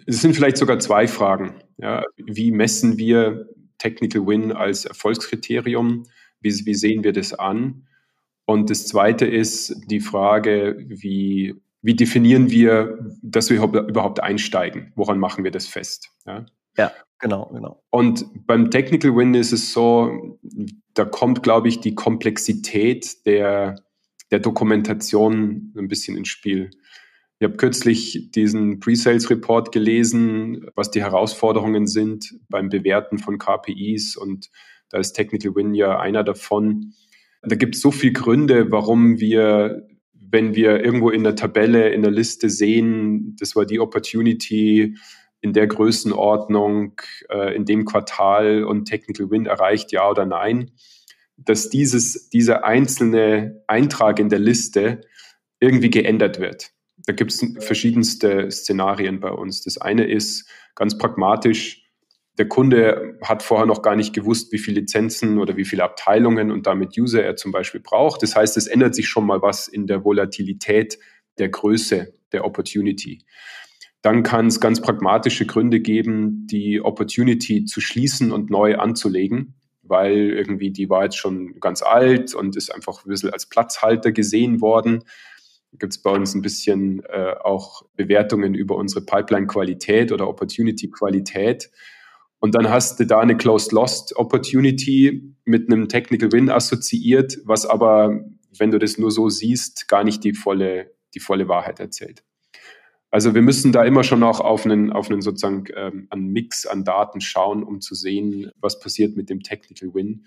Es 0.06 0.22
sind 0.22 0.34
vielleicht 0.34 0.56
sogar 0.56 0.78
zwei 0.78 1.06
Fragen. 1.06 1.56
Ja, 1.76 2.02
wie 2.16 2.50
messen 2.50 2.96
wir 2.96 3.50
Technical 3.76 4.26
Win 4.26 4.52
als 4.52 4.86
Erfolgskriterium? 4.86 6.04
Wie, 6.40 6.50
wie 6.64 6.74
sehen 6.74 7.04
wir 7.04 7.12
das 7.12 7.34
an? 7.34 7.86
Und 8.46 8.70
das 8.70 8.86
Zweite 8.86 9.26
ist 9.26 9.76
die 9.90 10.00
Frage, 10.00 10.76
wie, 10.88 11.60
wie 11.86 11.94
definieren 11.94 12.50
wir, 12.50 12.98
dass 13.22 13.48
wir 13.48 13.62
überhaupt 13.62 14.20
einsteigen? 14.20 14.92
Woran 14.96 15.20
machen 15.20 15.44
wir 15.44 15.52
das 15.52 15.68
fest? 15.68 16.10
Ja, 16.26 16.44
ja 16.76 16.90
genau, 17.20 17.48
genau. 17.54 17.80
Und 17.90 18.26
beim 18.44 18.72
Technical 18.72 19.14
Win 19.14 19.34
ist 19.34 19.52
es 19.52 19.72
so, 19.72 20.40
da 20.94 21.04
kommt, 21.04 21.44
glaube 21.44 21.68
ich, 21.68 21.78
die 21.78 21.94
Komplexität 21.94 23.24
der, 23.24 23.76
der 24.32 24.40
Dokumentation 24.40 25.72
ein 25.78 25.86
bisschen 25.86 26.16
ins 26.16 26.26
Spiel. 26.26 26.70
Ich 27.38 27.44
habe 27.44 27.56
kürzlich 27.56 28.32
diesen 28.34 28.80
Pre-Sales 28.80 29.30
Report 29.30 29.70
gelesen, 29.70 30.66
was 30.74 30.90
die 30.90 31.02
Herausforderungen 31.02 31.86
sind 31.86 32.34
beim 32.48 32.68
Bewerten 32.68 33.18
von 33.18 33.38
KPIs 33.38 34.16
und 34.16 34.50
da 34.88 34.98
ist 34.98 35.12
Technical 35.12 35.54
Win 35.54 35.72
ja 35.72 36.00
einer 36.00 36.24
davon. 36.24 36.94
Da 37.42 37.54
gibt 37.54 37.76
es 37.76 37.80
so 37.80 37.92
viele 37.92 38.14
Gründe, 38.14 38.72
warum 38.72 39.20
wir, 39.20 39.86
wenn 40.30 40.54
wir 40.54 40.84
irgendwo 40.84 41.10
in 41.10 41.24
der 41.24 41.36
Tabelle, 41.36 41.90
in 41.90 42.02
der 42.02 42.10
Liste 42.10 42.50
sehen, 42.50 43.36
das 43.38 43.56
war 43.56 43.66
die 43.66 43.80
Opportunity 43.80 44.96
in 45.40 45.52
der 45.52 45.66
Größenordnung, 45.66 47.00
äh, 47.30 47.54
in 47.54 47.64
dem 47.64 47.84
Quartal 47.84 48.64
und 48.64 48.86
Technical 48.86 49.30
Win 49.30 49.46
erreicht, 49.46 49.92
ja 49.92 50.08
oder 50.10 50.26
nein, 50.26 50.72
dass 51.36 51.68
dieses, 51.68 52.30
dieser 52.30 52.64
einzelne 52.64 53.62
Eintrag 53.66 54.18
in 54.18 54.28
der 54.28 54.38
Liste 54.38 55.02
irgendwie 55.60 55.90
geändert 55.90 56.40
wird. 56.40 56.72
Da 57.06 57.12
gibt 57.12 57.32
es 57.32 57.46
verschiedenste 57.60 58.50
Szenarien 58.50 59.20
bei 59.20 59.30
uns. 59.30 59.62
Das 59.62 59.78
eine 59.78 60.06
ist 60.06 60.48
ganz 60.74 60.98
pragmatisch, 60.98 61.85
der 62.38 62.48
Kunde 62.48 63.18
hat 63.22 63.42
vorher 63.42 63.66
noch 63.66 63.82
gar 63.82 63.96
nicht 63.96 64.12
gewusst, 64.12 64.52
wie 64.52 64.58
viele 64.58 64.80
Lizenzen 64.80 65.38
oder 65.38 65.56
wie 65.56 65.64
viele 65.64 65.84
Abteilungen 65.84 66.50
und 66.50 66.66
damit 66.66 66.96
User 66.98 67.22
er 67.22 67.36
zum 67.36 67.50
Beispiel 67.50 67.80
braucht. 67.80 68.22
Das 68.22 68.36
heißt, 68.36 68.56
es 68.56 68.66
ändert 68.66 68.94
sich 68.94 69.08
schon 69.08 69.26
mal 69.26 69.40
was 69.40 69.68
in 69.68 69.86
der 69.86 70.04
Volatilität 70.04 70.98
der 71.38 71.48
Größe 71.48 72.14
der 72.32 72.44
Opportunity. 72.44 73.24
Dann 74.02 74.22
kann 74.22 74.46
es 74.46 74.60
ganz 74.60 74.80
pragmatische 74.80 75.46
Gründe 75.46 75.80
geben, 75.80 76.46
die 76.46 76.80
Opportunity 76.80 77.64
zu 77.64 77.80
schließen 77.80 78.30
und 78.30 78.50
neu 78.50 78.76
anzulegen, 78.76 79.54
weil 79.82 80.30
irgendwie 80.30 80.70
die 80.70 80.90
war 80.90 81.04
jetzt 81.04 81.16
schon 81.16 81.58
ganz 81.60 81.82
alt 81.82 82.34
und 82.34 82.54
ist 82.54 82.72
einfach 82.72 83.04
ein 83.04 83.08
bisschen 83.08 83.30
als 83.30 83.48
Platzhalter 83.48 84.12
gesehen 84.12 84.60
worden. 84.60 85.04
Gibt 85.78 85.94
es 85.94 86.02
bei 86.02 86.10
uns 86.10 86.34
ein 86.34 86.42
bisschen 86.42 87.02
äh, 87.04 87.34
auch 87.42 87.82
Bewertungen 87.96 88.54
über 88.54 88.76
unsere 88.76 89.04
Pipeline-Qualität 89.04 90.12
oder 90.12 90.28
Opportunity-Qualität. 90.28 91.70
Und 92.38 92.54
dann 92.54 92.68
hast 92.68 93.00
du 93.00 93.06
da 93.06 93.20
eine 93.20 93.36
Closed 93.36 93.72
Lost 93.72 94.16
Opportunity 94.16 95.34
mit 95.44 95.70
einem 95.70 95.88
Technical 95.88 96.32
Win 96.32 96.50
assoziiert, 96.50 97.38
was 97.44 97.66
aber, 97.66 98.24
wenn 98.58 98.70
du 98.70 98.78
das 98.78 98.98
nur 98.98 99.10
so 99.10 99.28
siehst, 99.28 99.88
gar 99.88 100.04
nicht 100.04 100.22
die 100.22 100.34
volle, 100.34 100.92
die 101.14 101.20
volle 101.20 101.48
Wahrheit 101.48 101.80
erzählt. 101.80 102.22
Also 103.10 103.34
wir 103.34 103.42
müssen 103.42 103.72
da 103.72 103.84
immer 103.84 104.04
schon 104.04 104.22
auch 104.22 104.40
auf 104.40 104.66
einen, 104.66 104.92
auf 104.92 105.10
einen 105.10 105.22
sozusagen 105.22 105.64
ähm, 105.74 106.06
einen 106.10 106.28
Mix 106.32 106.66
an 106.66 106.84
Daten 106.84 107.20
schauen, 107.20 107.62
um 107.62 107.80
zu 107.80 107.94
sehen, 107.94 108.50
was 108.60 108.78
passiert 108.80 109.16
mit 109.16 109.30
dem 109.30 109.42
Technical 109.42 109.94
Win. 109.94 110.26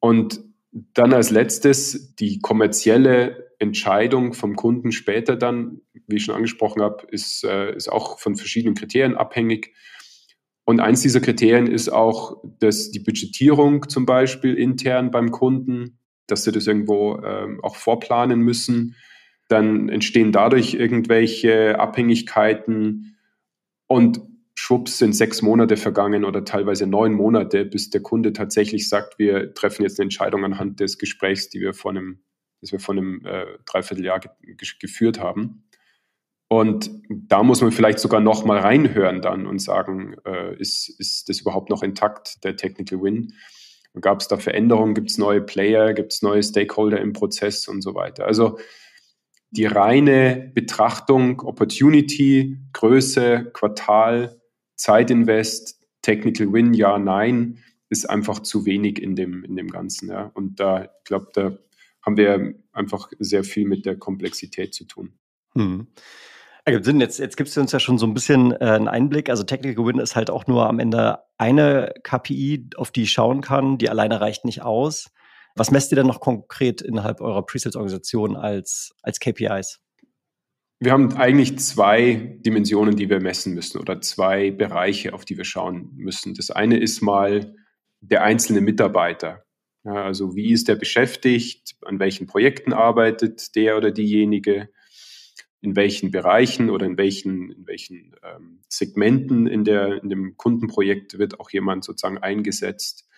Und 0.00 0.40
dann 0.72 1.12
als 1.12 1.30
letztes 1.30 2.14
die 2.16 2.40
kommerzielle 2.40 3.52
Entscheidung 3.58 4.32
vom 4.32 4.56
Kunden 4.56 4.92
später 4.92 5.36
dann, 5.36 5.80
wie 6.06 6.16
ich 6.16 6.24
schon 6.24 6.34
angesprochen 6.34 6.82
habe, 6.82 7.06
ist, 7.10 7.44
äh, 7.44 7.74
ist 7.74 7.90
auch 7.90 8.18
von 8.18 8.36
verschiedenen 8.36 8.74
Kriterien 8.74 9.16
abhängig. 9.16 9.74
Und 10.64 10.80
eins 10.80 11.02
dieser 11.02 11.20
Kriterien 11.20 11.66
ist 11.66 11.90
auch, 11.90 12.42
dass 12.58 12.90
die 12.90 13.00
Budgetierung 13.00 13.88
zum 13.88 14.06
Beispiel 14.06 14.54
intern 14.54 15.10
beim 15.10 15.30
Kunden, 15.30 15.98
dass 16.26 16.44
sie 16.44 16.52
das 16.52 16.66
irgendwo 16.66 17.20
ähm, 17.22 17.60
auch 17.62 17.76
vorplanen 17.76 18.40
müssen. 18.40 18.96
Dann 19.48 19.90
entstehen 19.90 20.32
dadurch 20.32 20.72
irgendwelche 20.72 21.78
Abhängigkeiten 21.78 23.16
und 23.86 24.20
schwupps 24.54 24.98
sind 24.98 25.14
sechs 25.14 25.42
Monate 25.42 25.76
vergangen 25.76 26.24
oder 26.24 26.44
teilweise 26.44 26.86
neun 26.86 27.12
Monate, 27.12 27.66
bis 27.66 27.90
der 27.90 28.00
Kunde 28.00 28.32
tatsächlich 28.32 28.88
sagt, 28.88 29.18
wir 29.18 29.52
treffen 29.52 29.82
jetzt 29.82 29.98
eine 29.98 30.04
Entscheidung 30.04 30.44
anhand 30.44 30.80
des 30.80 30.96
Gesprächs, 30.96 31.50
die 31.50 31.60
wir 31.60 31.74
vor 31.74 31.90
einem, 31.90 32.22
das 32.62 32.72
wir 32.72 32.80
vor 32.80 32.94
einem 32.94 33.20
äh, 33.26 33.44
Dreivierteljahr 33.66 34.20
ge 34.20 34.30
geführt 34.80 35.20
haben. 35.20 35.64
Und 36.60 36.88
da 37.08 37.42
muss 37.42 37.62
man 37.62 37.72
vielleicht 37.72 37.98
sogar 37.98 38.20
noch 38.20 38.44
mal 38.44 38.60
reinhören 38.60 39.20
dann 39.20 39.44
und 39.44 39.58
sagen, 39.58 40.14
äh, 40.24 40.54
ist, 40.56 40.88
ist 41.00 41.28
das 41.28 41.40
überhaupt 41.40 41.68
noch 41.68 41.82
intakt, 41.82 42.44
der 42.44 42.54
Technical 42.54 43.02
Win? 43.02 43.32
Gab 44.00 44.20
es 44.20 44.28
da 44.28 44.36
Veränderungen? 44.36 44.94
Gibt 44.94 45.10
es 45.10 45.18
neue 45.18 45.40
Player? 45.40 45.94
Gibt 45.94 46.12
es 46.12 46.22
neue 46.22 46.44
Stakeholder 46.44 47.00
im 47.00 47.12
Prozess 47.12 47.66
und 47.66 47.82
so 47.82 47.96
weiter? 47.96 48.26
Also 48.26 48.60
die 49.50 49.66
reine 49.66 50.52
Betrachtung, 50.54 51.40
Opportunity, 51.40 52.56
Größe, 52.72 53.50
Quartal, 53.52 54.40
Zeitinvest, 54.76 55.80
Technical 56.02 56.52
Win, 56.52 56.72
ja, 56.72 57.00
nein, 57.00 57.58
ist 57.88 58.08
einfach 58.08 58.38
zu 58.38 58.64
wenig 58.64 59.02
in 59.02 59.16
dem, 59.16 59.42
in 59.42 59.56
dem 59.56 59.70
Ganzen. 59.72 60.08
Ja. 60.08 60.30
Und 60.34 60.60
da, 60.60 60.84
ich 60.84 61.04
glaube, 61.04 61.30
da 61.32 61.58
haben 62.02 62.16
wir 62.16 62.54
einfach 62.72 63.10
sehr 63.18 63.42
viel 63.42 63.66
mit 63.66 63.86
der 63.86 63.96
Komplexität 63.96 64.72
zu 64.72 64.84
tun. 64.84 65.14
Hm. 65.54 65.88
Ergibt 66.66 66.86
Sinn. 66.86 67.00
Jetzt, 67.00 67.18
jetzt 67.18 67.36
gibst 67.36 67.56
du 67.56 67.60
uns 67.60 67.72
ja 67.72 67.78
schon 67.78 67.98
so 67.98 68.06
ein 68.06 68.14
bisschen 68.14 68.52
äh, 68.52 68.56
einen 68.64 68.88
Einblick. 68.88 69.28
Also 69.28 69.42
Technical 69.42 69.84
Win 69.84 69.98
ist 69.98 70.16
halt 70.16 70.30
auch 70.30 70.46
nur 70.46 70.66
am 70.66 70.78
Ende 70.78 71.18
eine 71.36 71.92
KPI, 72.02 72.70
auf 72.76 72.90
die 72.90 73.02
ich 73.02 73.12
schauen 73.12 73.42
kann. 73.42 73.76
Die 73.76 73.90
alleine 73.90 74.20
reicht 74.20 74.46
nicht 74.46 74.62
aus. 74.62 75.10
Was 75.56 75.70
messt 75.70 75.92
ihr 75.92 75.96
denn 75.96 76.06
noch 76.06 76.20
konkret 76.20 76.80
innerhalb 76.80 77.20
eurer 77.20 77.44
Presales-Organisation 77.44 78.36
als, 78.36 78.94
als 79.02 79.20
KPIs? 79.20 79.80
Wir 80.80 80.92
haben 80.92 81.16
eigentlich 81.16 81.58
zwei 81.58 82.38
Dimensionen, 82.44 82.96
die 82.96 83.08
wir 83.08 83.20
messen 83.20 83.54
müssen 83.54 83.78
oder 83.78 84.00
zwei 84.00 84.50
Bereiche, 84.50 85.12
auf 85.12 85.24
die 85.24 85.36
wir 85.36 85.44
schauen 85.44 85.90
müssen. 85.94 86.34
Das 86.34 86.50
eine 86.50 86.78
ist 86.78 87.02
mal 87.02 87.54
der 88.00 88.22
einzelne 88.22 88.60
Mitarbeiter. 88.60 89.44
Ja, 89.84 90.02
also 90.04 90.34
wie 90.34 90.52
ist 90.52 90.68
der 90.68 90.76
beschäftigt? 90.76 91.76
An 91.82 92.00
welchen 92.00 92.26
Projekten 92.26 92.72
arbeitet 92.72 93.54
der 93.54 93.76
oder 93.76 93.92
diejenige? 93.92 94.70
In 95.64 95.76
welchen 95.76 96.10
Bereichen 96.10 96.68
oder 96.68 96.84
in 96.84 96.98
welchen, 96.98 97.50
in 97.50 97.66
welchen 97.66 98.14
ähm, 98.22 98.60
Segmenten 98.68 99.46
in, 99.46 99.64
der, 99.64 100.02
in 100.02 100.10
dem 100.10 100.36
Kundenprojekt 100.36 101.18
wird 101.18 101.40
auch 101.40 101.50
jemand 101.50 101.84
sozusagen 101.84 102.18
eingesetzt. 102.18 103.08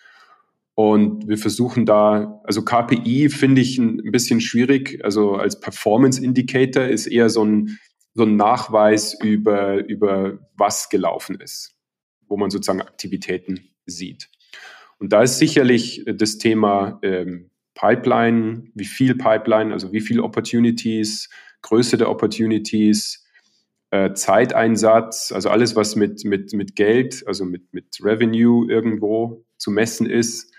Und 0.73 1.27
wir 1.27 1.37
versuchen 1.37 1.85
da, 1.85 2.41
also 2.43 2.63
KPI 2.63 3.29
finde 3.29 3.61
ich 3.61 3.77
ein 3.77 4.11
bisschen 4.11 4.39
schwierig. 4.39 5.03
Also 5.03 5.33
als 5.33 5.59
Performance 5.59 6.23
Indicator 6.23 6.83
ist 6.83 7.07
eher 7.07 7.29
so 7.29 7.43
ein, 7.43 7.79
so 8.13 8.23
ein 8.23 8.35
Nachweis 8.35 9.19
über, 9.21 9.83
über 9.87 10.39
was 10.55 10.89
gelaufen 10.89 11.39
ist, 11.41 11.75
wo 12.27 12.37
man 12.37 12.49
sozusagen 12.49 12.81
Aktivitäten 12.81 13.71
sieht. 13.85 14.29
Und 14.99 15.13
da 15.13 15.23
ist 15.23 15.37
sicherlich 15.37 16.05
das 16.05 16.37
Thema 16.37 16.99
ähm, 17.01 17.49
Pipeline, 17.73 18.69
wie 18.73 18.85
viel 18.85 19.15
Pipeline, 19.15 19.73
also 19.73 19.91
wie 19.91 20.01
viele 20.01 20.23
Opportunities, 20.23 21.29
Größe 21.61 21.97
der 21.97 22.09
Opportunities, 22.09 23.25
äh, 23.91 24.13
Zeiteinsatz, 24.13 25.31
also 25.31 25.49
alles, 25.49 25.75
was 25.75 25.95
mit, 25.95 26.25
mit, 26.25 26.53
mit 26.53 26.75
Geld, 26.75 27.23
also 27.25 27.45
mit, 27.45 27.73
mit 27.73 27.97
Revenue 28.03 28.69
irgendwo 28.69 29.45
zu 29.57 29.71
messen 29.71 30.05
ist 30.09 30.53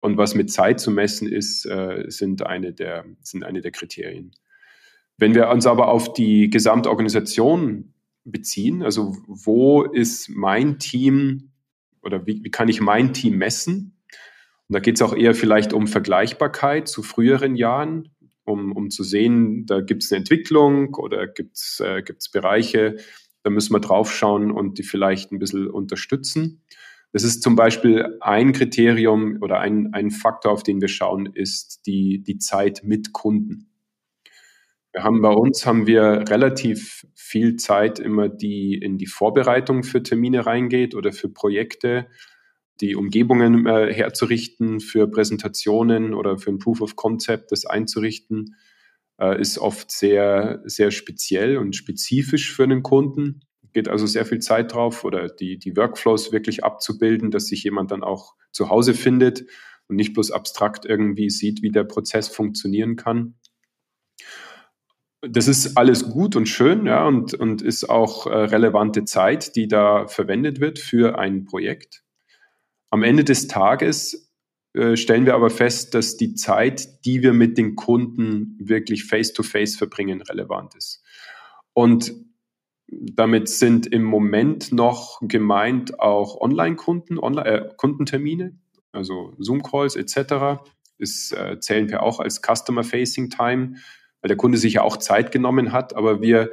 Und 0.00 0.18
was 0.18 0.34
mit 0.34 0.52
Zeit 0.52 0.80
zu 0.80 0.90
messen 0.90 1.28
ist, 1.28 1.64
äh, 1.64 2.04
sind, 2.08 2.44
eine 2.44 2.72
der, 2.72 3.06
sind 3.22 3.44
eine 3.44 3.62
der 3.62 3.70
Kriterien. 3.70 4.32
Wenn 5.16 5.34
wir 5.34 5.48
uns 5.48 5.66
aber 5.66 5.88
auf 5.88 6.12
die 6.12 6.50
Gesamtorganisation 6.50 7.94
beziehen, 8.24 8.82
also 8.82 9.16
wo 9.26 9.82
ist 9.82 10.28
mein 10.28 10.78
Team 10.78 11.52
oder 12.02 12.26
wie, 12.26 12.42
wie 12.44 12.50
kann 12.50 12.68
ich 12.68 12.80
mein 12.80 13.14
Team 13.14 13.38
messen? 13.38 13.96
Und 14.68 14.74
da 14.74 14.80
geht 14.80 14.96
es 14.96 15.02
auch 15.02 15.14
eher 15.14 15.34
vielleicht 15.34 15.72
um 15.72 15.86
Vergleichbarkeit 15.86 16.88
zu 16.88 17.02
früheren 17.02 17.54
Jahren, 17.54 18.13
um, 18.44 18.72
um 18.72 18.90
zu 18.90 19.02
sehen, 19.02 19.66
da 19.66 19.80
gibt 19.80 20.04
es 20.04 20.12
eine 20.12 20.18
Entwicklung 20.18 20.94
oder 20.94 21.26
gibt 21.26 21.56
es 21.56 21.80
äh, 21.80 22.02
Bereiche, 22.32 22.96
da 23.42 23.50
müssen 23.50 23.74
wir 23.74 23.80
draufschauen 23.80 24.50
und 24.50 24.78
die 24.78 24.82
vielleicht 24.82 25.32
ein 25.32 25.38
bisschen 25.38 25.68
unterstützen. 25.68 26.62
Das 27.12 27.22
ist 27.22 27.42
zum 27.42 27.54
Beispiel 27.54 28.18
ein 28.20 28.52
Kriterium 28.52 29.38
oder 29.40 29.60
ein, 29.60 29.94
ein 29.94 30.10
Faktor, 30.10 30.50
auf 30.50 30.62
den 30.62 30.80
wir 30.80 30.88
schauen, 30.88 31.26
ist 31.26 31.86
die, 31.86 32.22
die 32.22 32.38
Zeit 32.38 32.82
mit 32.82 33.12
Kunden. 33.12 33.70
Wir 34.92 35.04
haben 35.04 35.22
bei 35.22 35.30
uns 35.30 35.66
haben 35.66 35.86
wir 35.86 36.24
relativ 36.28 37.06
viel 37.14 37.56
Zeit 37.56 37.98
immer, 37.98 38.28
die 38.28 38.74
in 38.74 38.96
die 38.98 39.06
Vorbereitung 39.06 39.82
für 39.82 40.02
Termine 40.02 40.46
reingeht 40.46 40.94
oder 40.94 41.12
für 41.12 41.28
Projekte, 41.28 42.06
die 42.80 42.96
Umgebungen 42.96 43.66
äh, 43.66 43.92
herzurichten, 43.92 44.80
für 44.80 45.08
Präsentationen 45.08 46.14
oder 46.14 46.38
für 46.38 46.50
ein 46.50 46.58
Proof 46.58 46.80
of 46.80 46.96
Concept, 46.96 47.52
das 47.52 47.66
einzurichten, 47.66 48.56
äh, 49.20 49.40
ist 49.40 49.58
oft 49.58 49.90
sehr, 49.90 50.62
sehr 50.64 50.90
speziell 50.90 51.56
und 51.56 51.76
spezifisch 51.76 52.54
für 52.54 52.64
einen 52.64 52.82
Kunden. 52.82 53.40
Geht 53.72 53.88
also 53.88 54.06
sehr 54.06 54.24
viel 54.24 54.40
Zeit 54.40 54.72
drauf 54.72 55.04
oder 55.04 55.28
die, 55.28 55.58
die 55.58 55.76
Workflows 55.76 56.32
wirklich 56.32 56.64
abzubilden, 56.64 57.30
dass 57.30 57.46
sich 57.46 57.64
jemand 57.64 57.90
dann 57.90 58.02
auch 58.02 58.34
zu 58.52 58.70
Hause 58.70 58.94
findet 58.94 59.44
und 59.88 59.96
nicht 59.96 60.14
bloß 60.14 60.30
abstrakt 60.30 60.84
irgendwie 60.84 61.30
sieht, 61.30 61.62
wie 61.62 61.70
der 61.70 61.84
Prozess 61.84 62.28
funktionieren 62.28 62.96
kann 62.96 63.34
das 65.28 65.48
ist 65.48 65.76
alles 65.76 66.10
gut 66.10 66.36
und 66.36 66.46
schön, 66.46 66.86
ja, 66.86 67.06
und, 67.06 67.34
und 67.34 67.62
ist 67.62 67.88
auch 67.88 68.26
äh, 68.26 68.30
relevante 68.30 69.04
Zeit, 69.04 69.56
die 69.56 69.68
da 69.68 70.06
verwendet 70.06 70.60
wird 70.60 70.78
für 70.78 71.18
ein 71.18 71.44
Projekt. 71.44 72.03
Am 72.94 73.02
Ende 73.02 73.24
des 73.24 73.48
Tages 73.48 74.32
äh, 74.72 74.96
stellen 74.96 75.26
wir 75.26 75.34
aber 75.34 75.50
fest, 75.50 75.94
dass 75.94 76.16
die 76.16 76.34
Zeit, 76.34 77.04
die 77.04 77.22
wir 77.22 77.32
mit 77.32 77.58
den 77.58 77.74
Kunden 77.74 78.56
wirklich 78.60 79.04
face-to-face 79.04 79.74
-face 79.74 79.78
verbringen, 79.78 80.22
relevant 80.22 80.76
ist. 80.76 81.02
Und 81.72 82.14
damit 82.86 83.48
sind 83.48 83.88
im 83.88 84.04
Moment 84.04 84.70
noch 84.70 85.18
gemeint 85.22 85.98
auch 85.98 86.40
Online-Kunden, 86.40 87.18
Online, 87.18 87.48
äh, 87.48 87.68
Kundentermine, 87.76 88.60
also 88.92 89.34
Zoom-Calls 89.38 89.96
etc. 89.96 90.62
Das 91.00 91.32
äh, 91.32 91.58
zählen 91.58 91.88
wir 91.88 92.04
auch 92.04 92.20
als 92.20 92.42
Customer-Facing-Time 92.42 93.74
weil 94.24 94.28
der 94.28 94.38
Kunde 94.38 94.56
sich 94.56 94.72
ja 94.72 94.82
auch 94.82 94.96
Zeit 94.96 95.32
genommen 95.32 95.70
hat, 95.70 95.94
aber 95.94 96.22
wir 96.22 96.50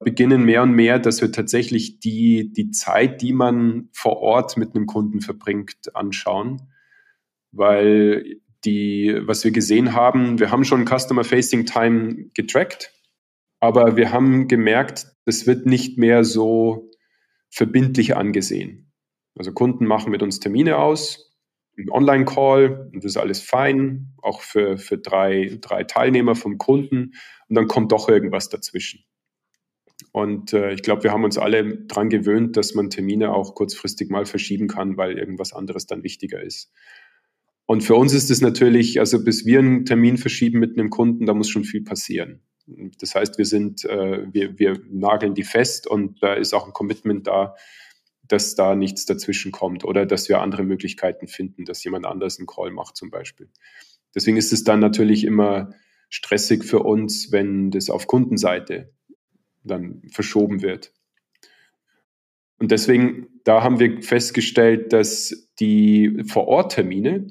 beginnen 0.00 0.44
mehr 0.44 0.62
und 0.62 0.72
mehr, 0.72 0.98
dass 0.98 1.20
wir 1.20 1.32
tatsächlich 1.32 2.00
die, 2.00 2.52
die 2.52 2.70
Zeit, 2.70 3.20
die 3.20 3.32
man 3.32 3.88
vor 3.92 4.18
Ort 4.18 4.56
mit 4.56 4.74
einem 4.74 4.86
Kunden 4.86 5.20
verbringt, 5.20 5.94
anschauen. 5.94 6.72
Weil 7.50 8.40
die, 8.64 9.18
was 9.22 9.44
wir 9.44 9.50
gesehen 9.50 9.94
haben, 9.94 10.38
wir 10.38 10.50
haben 10.50 10.64
schon 10.64 10.86
Customer 10.86 11.24
Facing 11.24 11.66
Time 11.66 12.30
getrackt, 12.34 12.92
aber 13.60 13.96
wir 13.96 14.12
haben 14.12 14.48
gemerkt, 14.48 15.06
das 15.24 15.46
wird 15.46 15.66
nicht 15.66 15.98
mehr 15.98 16.24
so 16.24 16.90
verbindlich 17.50 18.16
angesehen. 18.16 18.92
Also 19.36 19.52
Kunden 19.52 19.86
machen 19.86 20.10
mit 20.10 20.22
uns 20.22 20.40
Termine 20.40 20.78
aus, 20.78 21.36
ein 21.76 21.90
Online-Call 21.90 22.90
und 22.92 23.04
das 23.04 23.12
ist 23.12 23.16
alles 23.16 23.40
fein, 23.40 24.14
auch 24.20 24.42
für, 24.42 24.78
für 24.78 24.98
drei, 24.98 25.58
drei 25.60 25.84
Teilnehmer 25.84 26.34
vom 26.34 26.58
Kunden 26.58 27.14
und 27.48 27.54
dann 27.54 27.68
kommt 27.68 27.92
doch 27.92 28.08
irgendwas 28.08 28.48
dazwischen. 28.48 29.04
Und 30.12 30.52
äh, 30.52 30.72
ich 30.72 30.82
glaube, 30.82 31.02
wir 31.04 31.12
haben 31.12 31.24
uns 31.24 31.38
alle 31.38 31.76
daran 31.86 32.08
gewöhnt, 32.08 32.56
dass 32.56 32.74
man 32.74 32.90
Termine 32.90 33.32
auch 33.32 33.54
kurzfristig 33.54 34.10
mal 34.10 34.26
verschieben 34.26 34.68
kann, 34.68 34.96
weil 34.96 35.18
irgendwas 35.18 35.52
anderes 35.52 35.86
dann 35.86 36.02
wichtiger 36.02 36.42
ist. 36.42 36.72
Und 37.66 37.82
für 37.82 37.96
uns 37.96 38.14
ist 38.14 38.30
es 38.30 38.40
natürlich, 38.40 39.00
also 39.00 39.22
bis 39.22 39.44
wir 39.44 39.58
einen 39.58 39.84
Termin 39.84 40.16
verschieben 40.16 40.58
mit 40.58 40.78
einem 40.78 40.88
Kunden, 40.88 41.26
da 41.26 41.34
muss 41.34 41.50
schon 41.50 41.64
viel 41.64 41.82
passieren. 41.82 42.40
Das 43.00 43.14
heißt, 43.14 43.38
wir 43.38 43.44
sind, 43.44 43.84
äh, 43.84 44.32
wir, 44.32 44.58
wir 44.58 44.80
nageln 44.90 45.34
die 45.34 45.42
fest 45.42 45.86
und 45.86 46.22
da 46.22 46.34
ist 46.34 46.54
auch 46.54 46.66
ein 46.66 46.72
Commitment 46.72 47.26
da, 47.26 47.56
dass 48.22 48.54
da 48.54 48.74
nichts 48.74 49.06
dazwischen 49.06 49.52
kommt 49.52 49.84
oder 49.84 50.06
dass 50.06 50.28
wir 50.28 50.40
andere 50.40 50.62
Möglichkeiten 50.62 51.28
finden, 51.28 51.64
dass 51.64 51.82
jemand 51.82 52.06
anders 52.06 52.38
einen 52.38 52.46
Call 52.46 52.70
macht 52.70 52.96
zum 52.96 53.10
Beispiel. 53.10 53.48
Deswegen 54.14 54.36
ist 54.36 54.52
es 54.52 54.64
dann 54.64 54.80
natürlich 54.80 55.24
immer 55.24 55.70
stressig 56.10 56.64
für 56.64 56.80
uns, 56.80 57.32
wenn 57.32 57.70
das 57.70 57.90
auf 57.90 58.06
Kundenseite 58.06 58.92
dann 59.68 60.02
verschoben 60.10 60.62
wird. 60.62 60.92
Und 62.58 62.72
deswegen, 62.72 63.28
da 63.44 63.62
haben 63.62 63.78
wir 63.78 64.02
festgestellt, 64.02 64.92
dass 64.92 65.48
die 65.60 66.24
Vor-Ort-Termine, 66.26 67.28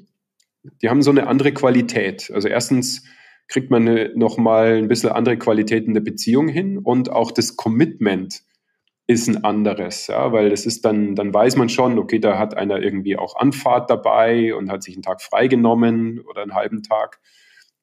die 0.82 0.88
haben 0.88 1.02
so 1.02 1.10
eine 1.10 1.26
andere 1.26 1.52
Qualität. 1.52 2.30
Also 2.32 2.48
erstens 2.48 3.04
kriegt 3.46 3.70
man 3.70 4.10
nochmal 4.14 4.76
ein 4.76 4.88
bisschen 4.88 5.10
andere 5.10 5.36
Qualität 5.38 5.86
in 5.86 5.94
der 5.94 6.00
Beziehung 6.00 6.48
hin 6.48 6.78
und 6.78 7.10
auch 7.10 7.30
das 7.30 7.56
Commitment 7.56 8.42
ist 9.06 9.26
ein 9.26 9.42
anderes, 9.42 10.06
ja, 10.08 10.32
weil 10.32 10.50
das 10.50 10.66
ist 10.66 10.84
dann, 10.84 11.14
dann 11.14 11.32
weiß 11.32 11.56
man 11.56 11.70
schon, 11.70 11.98
okay, 11.98 12.18
da 12.18 12.38
hat 12.38 12.54
einer 12.58 12.82
irgendwie 12.82 13.16
auch 13.16 13.36
Anfahrt 13.36 13.88
dabei 13.88 14.54
und 14.54 14.70
hat 14.70 14.82
sich 14.82 14.94
einen 14.94 15.02
Tag 15.02 15.22
freigenommen 15.22 16.20
oder 16.20 16.42
einen 16.42 16.54
halben 16.54 16.82
Tag. 16.82 17.18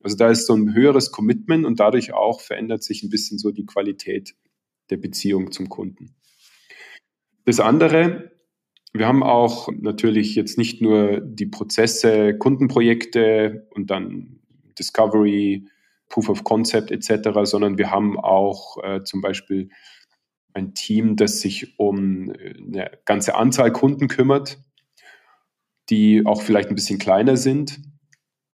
Also 0.04 0.16
da 0.18 0.30
ist 0.30 0.46
so 0.46 0.54
ein 0.56 0.76
höheres 0.76 1.12
Commitment 1.12 1.66
und 1.66 1.80
dadurch 1.80 2.14
auch 2.14 2.42
verändert 2.42 2.84
sich 2.84 3.02
ein 3.02 3.10
bisschen 3.10 3.40
so 3.40 3.50
die 3.50 3.66
Qualität 3.66 4.36
der 4.90 4.98
Beziehung 4.98 5.52
zum 5.52 5.70
Kunden. 5.70 6.16
Das 7.46 7.60
andere, 7.60 8.32
wir 8.94 9.08
haben 9.08 9.24
auch 9.24 9.70
natürlich 9.72 10.36
jetzt 10.36 10.58
nicht 10.58 10.82
nur 10.82 11.20
die 11.22 11.46
Prozesse, 11.46 12.38
Kundenprojekte 12.38 13.68
und 13.72 13.92
dann 13.92 14.40
Discovery, 14.80 15.68
Proof 16.10 16.30
of 16.30 16.44
Concept 16.44 16.92
etc., 16.92 17.30
sondern 17.44 17.78
wir 17.78 17.92
haben 17.92 18.20
auch 18.20 18.84
äh, 18.84 19.04
zum 19.04 19.22
Beispiel 19.22 19.70
ein 20.54 20.74
Team, 20.74 21.16
das 21.16 21.42
sich 21.42 21.78
um 21.78 22.32
äh, 22.32 22.54
eine 22.58 22.92
ganze 23.06 23.36
Anzahl 23.36 23.72
Kunden 23.72 24.08
kümmert, 24.08 24.60
die 25.90 26.26
auch 26.26 26.42
vielleicht 26.42 26.70
ein 26.70 26.76
bisschen 26.76 27.00
kleiner 27.00 27.38
sind 27.38 27.80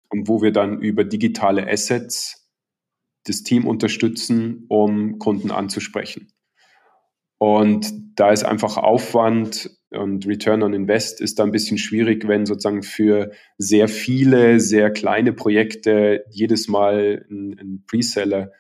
und 0.10 0.28
wo 0.28 0.42
wir 0.42 0.52
dann 0.52 0.82
über 0.82 1.04
digitale 1.04 1.68
Assets 1.68 2.39
das 3.26 3.44
Team 3.44 3.68
unterstützen, 3.68 4.66
um 4.70 5.20
Kunden 5.20 5.52
anzusprechen. 5.52 6.32
Und 7.38 7.92
da 8.16 8.32
ist 8.32 8.44
einfach 8.44 8.78
Aufwand 8.78 9.70
und 9.92 10.28
Return 10.28 10.62
on 10.62 10.74
Invest 10.74 11.22
ist 11.22 11.40
da 11.40 11.44
ein 11.44 11.52
bisschen 11.52 11.78
schwierig, 11.78 12.28
wenn 12.28 12.46
sozusagen 12.46 12.84
für 12.84 13.32
sehr 13.58 13.88
viele, 13.88 14.60
sehr 14.60 14.92
kleine 14.92 15.34
Projekte 15.34 16.26
jedes 16.30 16.68
Mal 16.68 17.26
ein, 17.30 17.58
ein 17.60 17.84
Preseller 17.88 18.52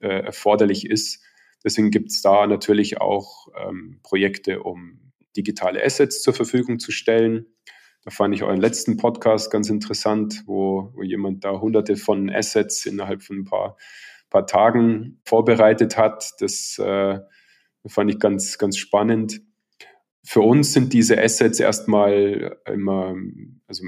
äh, 0.00 0.24
erforderlich 0.24 0.90
ist 0.90 1.24
Deswegen 1.64 1.90
gibt 1.90 2.10
es 2.10 2.20
da 2.20 2.46
natürlich 2.46 3.00
auch 3.00 3.48
ähm, 3.56 3.98
Projekte, 4.02 4.62
um 4.62 5.12
digitale 5.34 5.82
Assets 5.82 6.22
zur 6.22 6.34
Verfügung 6.34 6.78
zu 6.78 6.92
stellen. 6.92 7.46
Da 8.04 8.10
fand 8.10 8.34
ich 8.34 8.42
euren 8.42 8.60
letzten 8.60 8.98
Podcast 8.98 9.50
ganz 9.50 9.70
interessant, 9.70 10.42
wo, 10.44 10.92
wo 10.94 11.02
jemand 11.02 11.42
da 11.42 11.58
hunderte 11.58 11.96
von 11.96 12.28
Assets 12.28 12.84
innerhalb 12.84 13.22
von 13.22 13.38
ein 13.38 13.44
paar, 13.44 13.78
paar 14.28 14.46
Tagen 14.46 15.20
vorbereitet 15.24 15.96
hat. 15.96 16.32
Das 16.40 16.78
äh, 16.78 17.18
fand 17.86 18.10
ich 18.10 18.18
ganz, 18.18 18.58
ganz 18.58 18.76
spannend. 18.76 19.40
Für 20.22 20.42
uns 20.42 20.74
sind 20.74 20.92
diese 20.92 21.18
Assets 21.18 21.60
erstmal 21.60 22.58
immer, 22.66 23.14
also 23.66 23.84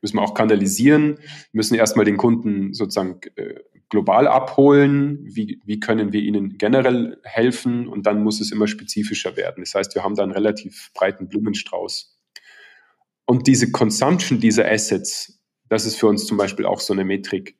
müssen 0.00 0.16
wir 0.16 0.22
auch 0.22 0.34
kanalisieren, 0.34 1.18
müssen 1.52 1.74
erstmal 1.74 2.06
den 2.06 2.16
Kunden 2.16 2.72
sozusagen 2.72 3.20
äh, 3.36 3.60
global 3.90 4.26
abholen, 4.26 5.18
wie, 5.24 5.60
wie 5.66 5.78
können 5.78 6.14
wir 6.14 6.22
ihnen 6.22 6.56
generell 6.56 7.18
helfen 7.22 7.86
und 7.86 8.06
dann 8.06 8.22
muss 8.22 8.40
es 8.40 8.50
immer 8.50 8.66
spezifischer 8.66 9.36
werden. 9.36 9.62
Das 9.62 9.74
heißt, 9.74 9.94
wir 9.94 10.02
haben 10.02 10.14
da 10.14 10.22
einen 10.22 10.32
relativ 10.32 10.90
breiten 10.94 11.28
Blumenstrauß. 11.28 12.11
Und 13.26 13.46
diese 13.46 13.70
Consumption 13.70 14.40
dieser 14.40 14.70
Assets, 14.70 15.40
das 15.68 15.86
ist 15.86 15.96
für 15.96 16.06
uns 16.06 16.26
zum 16.26 16.36
Beispiel 16.36 16.66
auch 16.66 16.80
so 16.80 16.92
eine 16.92 17.04
Metrik, 17.04 17.56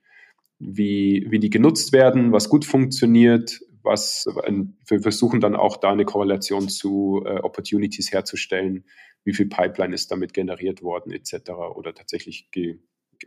wie, 0.59 1.27
wie 1.31 1.39
die 1.39 1.51
genutzt 1.51 1.93
werden, 1.93 2.33
was 2.33 2.49
gut 2.49 2.65
funktioniert, 2.65 3.61
was 3.83 4.27
wir 4.27 5.01
versuchen 5.01 5.41
dann 5.41 5.57
auch 5.57 5.77
da 5.77 5.91
eine 5.91 6.05
Korrelation 6.05 6.69
zu 6.69 7.23
äh, 7.27 7.41
Opportunities 7.41 8.13
herzustellen, 8.13 8.85
wie 9.25 9.35
viel 9.35 9.47
Pipeline 9.47 9.95
ist 9.95 10.11
damit 10.11 10.35
generiert 10.35 10.83
worden 10.83 11.13
etc. 11.13 11.51
oder 11.75 11.95
tatsächlich 11.95 12.51
ge, 12.51 12.79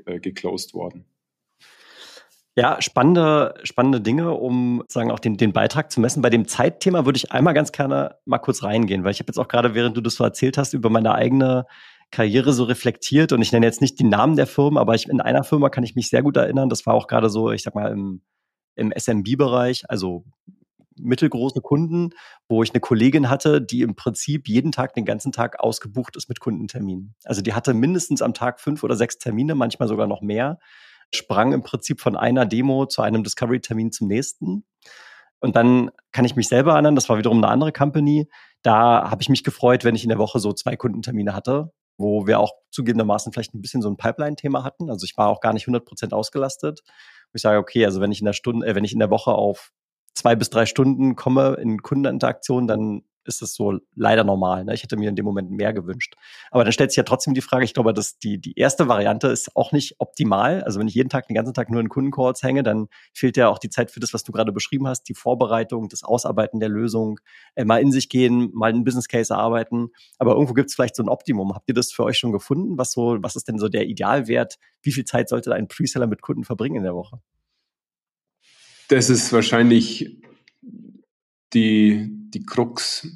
äh, 0.06 0.20
geclosed 0.20 0.74
worden. 0.74 1.06
Ja, 2.58 2.82
spannende, 2.82 3.54
spannende 3.64 4.00
Dinge, 4.00 4.32
um 4.32 4.82
sagen 4.88 5.12
auch 5.12 5.20
den, 5.20 5.36
den 5.36 5.52
Beitrag 5.52 5.92
zu 5.92 6.00
messen. 6.00 6.22
Bei 6.22 6.30
dem 6.30 6.48
Zeitthema 6.48 7.06
würde 7.06 7.18
ich 7.18 7.34
einmal 7.34 7.54
ganz 7.54 7.74
gerne 7.74 8.16
mal 8.24 8.40
kurz 8.40 8.64
reingehen, 8.64 9.04
weil 9.04 9.12
ich 9.12 9.20
habe 9.20 9.28
jetzt 9.28 9.38
auch 9.38 9.50
gerade, 9.50 9.76
während 9.76 9.98
du 9.98 10.02
das 10.02 10.16
so 10.16 10.24
erzählt 10.24 10.58
hast, 10.58 10.74
über 10.74 10.90
meine 10.90 11.14
eigene 11.14 11.66
Karriere 12.12 12.54
so 12.54 12.64
reflektiert 12.64 13.32
und 13.32 13.42
ich 13.42 13.52
nenne 13.52 13.66
jetzt 13.66 13.82
nicht 13.82 14.00
die 14.00 14.06
Namen 14.06 14.36
der 14.36 14.48
Firmen, 14.48 14.78
aber 14.78 14.96
ich, 14.96 15.10
in 15.10 15.22
einer 15.22 15.44
Firma 15.44 15.70
kann 15.70 15.84
ich 15.84 15.96
mich 15.96 16.10
sehr 16.10 16.24
gut 16.24 16.38
erinnern. 16.38 16.70
Das 16.70 16.86
war 16.86 16.94
auch 16.94 17.08
gerade 17.08 17.30
so, 17.30 17.52
ich 17.52 17.64
sag 17.64 17.76
mal, 17.76 17.92
im, 17.92 18.22
im 18.76 18.94
SMB-Bereich, 18.96 19.84
also 19.90 20.24
mittelgroße 20.98 21.62
Kunden, 21.62 22.12
wo 22.48 22.64
ich 22.64 22.72
eine 22.72 22.80
Kollegin 22.80 23.30
hatte, 23.30 23.62
die 23.62 23.82
im 23.82 23.96
Prinzip 23.96 24.48
jeden 24.48 24.72
Tag, 24.72 24.94
den 24.94 25.06
ganzen 25.06 25.32
Tag 25.32 25.60
ausgebucht 25.60 26.16
ist 26.16 26.30
mit 26.30 26.40
Kundenterminen. 26.40 27.16
Also 27.26 27.42
die 27.42 27.54
hatte 27.54 27.74
mindestens 27.74 28.22
am 28.22 28.34
Tag 28.34 28.60
fünf 28.60 28.84
oder 28.84 28.96
sechs 28.96 29.18
Termine, 29.18 29.56
manchmal 29.56 29.88
sogar 29.88 30.08
noch 30.08 30.22
mehr, 30.22 30.60
sprang 31.14 31.54
im 31.54 31.64
Prinzip 31.64 32.02
von 32.02 32.16
einer 32.16 32.46
Demo 32.46 32.86
zu 32.86 33.02
einem 33.02 33.24
Discovery-Termin 33.24 33.92
zum 33.92 34.08
nächsten. 34.08 34.66
Und 35.40 35.56
dann 35.56 35.92
kann 36.12 36.26
ich 36.26 36.36
mich 36.36 36.48
selber 36.48 36.74
erinnern, 36.74 36.96
das 36.96 37.10
war 37.10 37.18
wiederum 37.18 37.38
eine 37.38 37.50
andere 37.50 37.72
Company. 37.72 38.30
Da 38.64 39.10
habe 39.10 39.22
ich 39.22 39.30
mich 39.30 39.44
gefreut, 39.44 39.84
wenn 39.84 39.96
ich 39.96 40.04
in 40.04 40.10
der 40.10 40.18
Woche 40.18 40.40
so 40.40 40.54
zwei 40.54 40.76
Kundentermine 40.76 41.34
hatte, 41.36 41.72
wo 41.98 42.28
wir 42.28 42.40
auch 42.40 42.54
zugegebenermaßen 42.72 43.32
vielleicht 43.32 43.54
ein 43.54 43.62
bisschen 43.62 43.82
so 43.82 43.90
ein 43.90 43.98
Pipeline-Thema 43.98 44.64
hatten. 44.64 44.90
Also 44.90 45.06
ich 45.06 45.18
war 45.18 45.30
auch 45.30 45.40
gar 45.40 45.54
nicht 45.54 45.64
100 45.64 45.86
Prozent 45.86 46.14
ausgelastet. 46.14 46.82
ich 47.34 47.42
sage, 47.42 47.58
okay, 47.58 47.86
also 47.86 48.02
wenn 48.02 48.12
ich 48.12 48.20
in 48.20 48.26
der 48.26 48.34
Stunde, 48.34 48.68
äh, 48.68 48.76
wenn 48.76 48.84
ich 48.84 48.94
in 48.94 49.00
der 49.00 49.10
Woche 49.10 49.32
auf 49.32 49.72
zwei 50.14 50.36
bis 50.36 50.50
drei 50.50 50.66
Stunden 50.66 51.16
komme 51.16 51.56
in 51.56 51.82
Kundeninteraktion, 51.82 52.68
dann 52.68 53.04
ist 53.28 53.42
es 53.42 53.56
so 53.56 53.80
leider 53.96 54.24
normal. 54.24 54.66
Ne? 54.66 54.74
Ich 54.74 54.84
hätte 54.84 54.98
mir 54.98 55.10
in 55.10 55.16
dem 55.16 55.26
Moment 55.26 55.52
mehr 55.52 55.74
gewünscht. 55.74 56.16
Aber 56.52 56.64
dann 56.64 56.74
stellt 56.74 56.92
sich 56.92 56.98
ja 56.98 57.04
trotzdem 57.04 57.34
die 57.34 57.42
Frage, 57.42 57.66
ich 57.66 57.74
glaube, 57.74 57.94
dass 57.94 58.18
die, 58.18 58.40
die 58.40 58.58
erste 58.58 58.88
Variante 58.88 59.28
ist 59.28 59.56
auch 59.56 59.72
nicht 59.72 59.96
optimal. 60.00 60.64
Also 60.64 60.80
wenn 60.80 60.88
ich 60.88 60.96
jeden 60.96 61.10
Tag, 61.10 61.28
den 61.28 61.36
ganzen 61.36 61.54
Tag 61.54 61.70
nur 61.70 61.82
in 61.82 61.90
Kundencalls 61.90 62.44
hänge, 62.44 62.64
dann 62.64 62.88
fehlt 63.14 63.38
ja 63.38 63.50
auch 63.50 63.60
die 63.60 63.70
Zeit 63.70 63.92
für 63.92 64.00
das, 64.00 64.14
was 64.14 64.24
du 64.24 64.32
gerade 64.32 64.52
beschrieben 64.52 64.88
hast, 64.88 65.04
die 65.04 65.14
Vorbereitung, 65.14 65.90
das 65.90 66.04
Ausarbeiten 66.04 66.60
der 66.60 66.70
Lösung, 66.70 67.20
äh, 67.56 67.66
mal 67.66 67.82
in 67.82 67.92
sich 67.92 68.10
gehen, 68.10 68.52
mal 68.54 68.70
einen 68.70 68.84
Business 68.84 69.08
Case 69.08 69.34
erarbeiten. 69.34 69.90
Aber 70.18 70.34
irgendwo 70.34 70.54
gibt 70.54 70.70
es 70.70 70.76
vielleicht 70.76 70.96
so 70.96 71.04
ein 71.04 71.10
Optimum. 71.10 71.54
Habt 71.54 71.68
ihr 71.68 71.76
das 71.76 71.92
für 71.92 72.04
euch 72.04 72.18
schon 72.18 72.32
gefunden? 72.32 72.78
Was 72.78 72.92
so, 72.92 73.18
was 73.22 73.36
ist 73.36 73.48
denn 73.48 73.60
so 73.60 73.70
der 73.70 73.88
Idealwert? 73.88 74.58
Wie 74.82 74.92
viel 74.92 75.06
Zeit 75.06 75.30
sollte 75.30 75.54
ein 75.54 75.68
Preseller 75.68 76.08
mit 76.08 76.22
Kunden 76.22 76.44
verbringen 76.44 76.78
in 76.78 76.84
der 76.84 76.96
Woche? 76.96 77.20
Das 78.88 79.10
ist 79.10 79.34
wahrscheinlich 79.34 80.22
die, 81.54 82.10
die 82.30 82.44
Krux, 82.44 83.08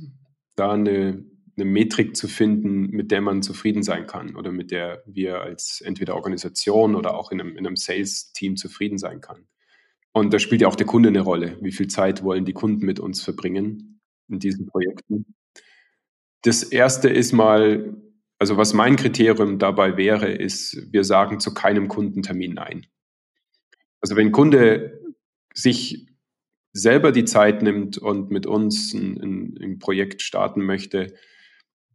da 0.55 0.73
eine, 0.73 1.25
eine 1.55 1.65
Metrik 1.65 2.15
zu 2.15 2.27
finden, 2.27 2.89
mit 2.89 3.11
der 3.11 3.21
man 3.21 3.41
zufrieden 3.41 3.83
sein 3.83 4.07
kann 4.07 4.35
oder 4.35 4.51
mit 4.51 4.71
der 4.71 5.03
wir 5.05 5.41
als 5.41 5.81
entweder 5.81 6.15
Organisation 6.15 6.95
oder 6.95 7.15
auch 7.15 7.31
in 7.31 7.41
einem, 7.41 7.57
in 7.57 7.65
einem 7.65 7.75
Sales-Team 7.75 8.55
zufrieden 8.55 8.97
sein 8.97 9.21
kann. 9.21 9.47
Und 10.11 10.33
da 10.33 10.39
spielt 10.39 10.61
ja 10.61 10.67
auch 10.67 10.75
der 10.75 10.87
Kunde 10.87 11.09
eine 11.09 11.21
Rolle. 11.21 11.57
Wie 11.61 11.71
viel 11.71 11.87
Zeit 11.87 12.23
wollen 12.23 12.45
die 12.45 12.53
Kunden 12.53 12.85
mit 12.85 12.99
uns 12.99 13.21
verbringen 13.21 14.01
in 14.27 14.39
diesen 14.39 14.65
Projekten? 14.65 15.25
Das 16.41 16.63
erste 16.63 17.09
ist 17.09 17.33
mal, 17.33 17.95
also 18.37 18.57
was 18.57 18.73
mein 18.73 18.95
Kriterium 18.95 19.59
dabei 19.59 19.97
wäre, 19.97 20.31
ist, 20.31 20.91
wir 20.91 21.03
sagen 21.03 21.39
zu 21.39 21.53
keinem 21.53 21.87
Kundentermin 21.87 22.53
nein. 22.53 22.87
Also 24.01 24.15
wenn 24.15 24.31
Kunde 24.31 25.01
sich 25.53 26.08
selber 26.73 27.11
die 27.11 27.25
Zeit 27.25 27.61
nimmt 27.61 27.97
und 27.97 28.31
mit 28.31 28.45
uns 28.45 28.93
ein, 28.93 29.19
ein, 29.21 29.59
ein 29.61 29.79
Projekt 29.79 30.21
starten 30.21 30.65
möchte, 30.65 31.13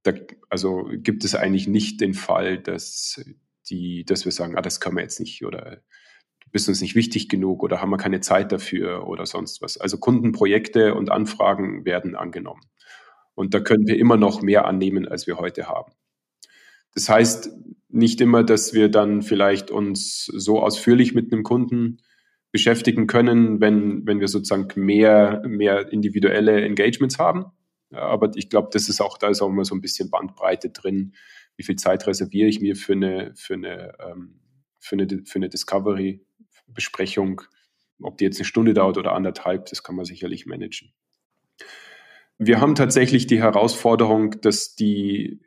da, 0.02 0.12
also 0.50 0.88
gibt 0.92 1.24
es 1.24 1.34
eigentlich 1.34 1.66
nicht 1.66 2.00
den 2.00 2.14
Fall, 2.14 2.58
dass, 2.58 3.24
die, 3.70 4.04
dass 4.04 4.24
wir 4.24 4.32
sagen, 4.32 4.56
ah, 4.56 4.62
das 4.62 4.80
können 4.80 4.96
wir 4.96 5.02
jetzt 5.02 5.20
nicht 5.20 5.44
oder 5.44 5.82
du 6.40 6.50
bist 6.52 6.68
uns 6.68 6.80
nicht 6.80 6.94
wichtig 6.94 7.28
genug 7.28 7.62
oder 7.62 7.80
haben 7.80 7.90
wir 7.90 7.96
keine 7.96 8.20
Zeit 8.20 8.52
dafür 8.52 9.06
oder 9.08 9.26
sonst 9.26 9.62
was. 9.62 9.78
Also 9.78 9.98
Kundenprojekte 9.98 10.94
und 10.94 11.10
Anfragen 11.10 11.84
werden 11.84 12.14
angenommen. 12.14 12.62
Und 13.34 13.54
da 13.54 13.60
können 13.60 13.86
wir 13.86 13.98
immer 13.98 14.16
noch 14.16 14.42
mehr 14.42 14.66
annehmen, 14.66 15.08
als 15.08 15.26
wir 15.26 15.38
heute 15.38 15.68
haben. 15.68 15.92
Das 16.94 17.08
heißt 17.08 17.50
nicht 17.88 18.20
immer, 18.20 18.44
dass 18.44 18.74
wir 18.74 18.88
dann 18.88 19.22
vielleicht 19.22 19.70
uns 19.70 20.26
so 20.26 20.60
ausführlich 20.60 21.14
mit 21.14 21.32
einem 21.32 21.42
Kunden 21.42 21.98
beschäftigen 22.54 23.08
können, 23.08 23.60
wenn, 23.60 24.06
wenn 24.06 24.20
wir 24.20 24.28
sozusagen 24.28 24.68
mehr, 24.80 25.42
mehr 25.44 25.92
individuelle 25.92 26.64
Engagements 26.64 27.18
haben. 27.18 27.46
Aber 27.90 28.30
ich 28.36 28.48
glaube, 28.48 28.68
das 28.70 28.88
ist 28.88 29.00
auch, 29.00 29.18
da 29.18 29.28
ist 29.28 29.42
auch 29.42 29.48
immer 29.48 29.64
so 29.64 29.74
ein 29.74 29.80
bisschen 29.80 30.08
Bandbreite 30.08 30.70
drin. 30.70 31.16
Wie 31.56 31.64
viel 31.64 31.74
Zeit 31.74 32.06
reserviere 32.06 32.46
ich 32.48 32.60
mir 32.60 32.76
für 32.76 32.92
eine, 32.92 33.32
für 33.34 33.54
eine, 33.54 33.94
ähm, 33.98 34.38
für 34.78 34.94
eine, 34.94 35.08
für 35.24 35.34
eine 35.34 35.48
Discovery-Besprechung? 35.48 37.42
Ob 38.00 38.18
die 38.18 38.24
jetzt 38.24 38.38
eine 38.38 38.44
Stunde 38.44 38.72
dauert 38.72 38.98
oder 38.98 39.14
anderthalb, 39.14 39.66
das 39.66 39.82
kann 39.82 39.96
man 39.96 40.04
sicherlich 40.04 40.46
managen. 40.46 40.92
Wir 42.38 42.60
haben 42.60 42.76
tatsächlich 42.76 43.26
die 43.26 43.40
Herausforderung, 43.42 44.40
dass 44.42 44.76
die, 44.76 45.40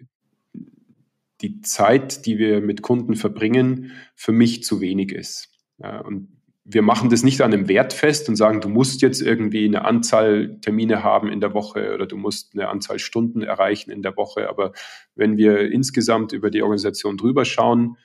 die 1.39 1.62
Zeit, 1.62 2.26
die 2.26 2.38
wir 2.38 2.60
mit 2.60 2.82
Kunden 2.82 3.15
verbringen, 3.15 3.93
für 4.13 4.34
mich 4.34 4.65
zu 4.65 4.82
wenig 4.82 5.13
ist. 5.13 5.54
Und 5.78 6.37
wir 6.69 6.82
machen 6.82 7.10
das 7.10 7.23
nicht 7.23 7.39
an 7.41 7.53
einem 7.53 7.69
Wert 7.69 7.93
fest 7.93 8.27
und 8.27 8.36
sagen, 8.36 8.60
du 8.60 8.67
musst 8.67 9.01
jetzt 9.01 9.21
irgendwie 9.21 9.63
eine 9.65 9.86
Anzahl 9.86 10.60
Termine 10.60 11.01
haben 11.01 11.32
in 11.32 11.39
der 11.39 11.53
Woche 11.53 11.93
oder 11.93 12.06
du 12.06 12.17
musst 12.17 12.53
eine 12.53 12.67
Anzahl 12.67 12.99
Stunden 12.99 13.41
erreichen 13.41 13.89
in 13.89 14.01
der 14.01 14.17
Woche. 14.17 14.49
Aber 14.49 14.73
wenn 15.15 15.38
wir 15.38 15.71
insgesamt 15.71 16.34
über 16.34 16.51
die 16.51 16.62
Organisation 16.62 17.15
drüber 17.15 17.45
schauen, 17.45 17.95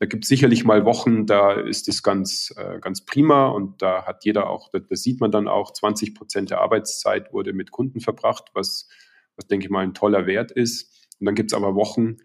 da 0.00 0.06
gibt 0.06 0.24
es 0.24 0.28
sicherlich 0.28 0.64
mal 0.64 0.84
Wochen, 0.84 1.24
da 1.24 1.52
ist 1.52 1.88
es 1.88 2.02
ganz, 2.02 2.52
äh, 2.58 2.78
ganz 2.80 3.06
prima 3.06 3.48
und 3.48 3.80
da 3.80 4.04
hat 4.04 4.26
jeder 4.26 4.50
auch, 4.50 4.68
da, 4.70 4.80
da 4.80 4.96
sieht 4.96 5.20
man 5.20 5.30
dann 5.30 5.48
auch, 5.48 5.72
20 5.72 6.14
Prozent 6.14 6.50
der 6.50 6.60
Arbeitszeit 6.60 7.32
wurde 7.32 7.54
mit 7.54 7.70
Kunden 7.70 8.00
verbracht, 8.00 8.50
was, 8.52 8.86
was 9.36 9.46
denke 9.46 9.64
ich 9.64 9.70
mal 9.70 9.82
ein 9.82 9.94
toller 9.94 10.26
Wert 10.26 10.52
ist. 10.52 11.08
Und 11.18 11.24
dann 11.24 11.34
gibt 11.34 11.52
es 11.52 11.56
aber 11.56 11.74
Wochen, 11.74 12.18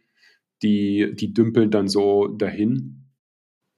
die, 0.62 1.16
die 1.16 1.34
dümpeln 1.34 1.72
dann 1.72 1.88
so 1.88 2.28
dahin. 2.28 3.12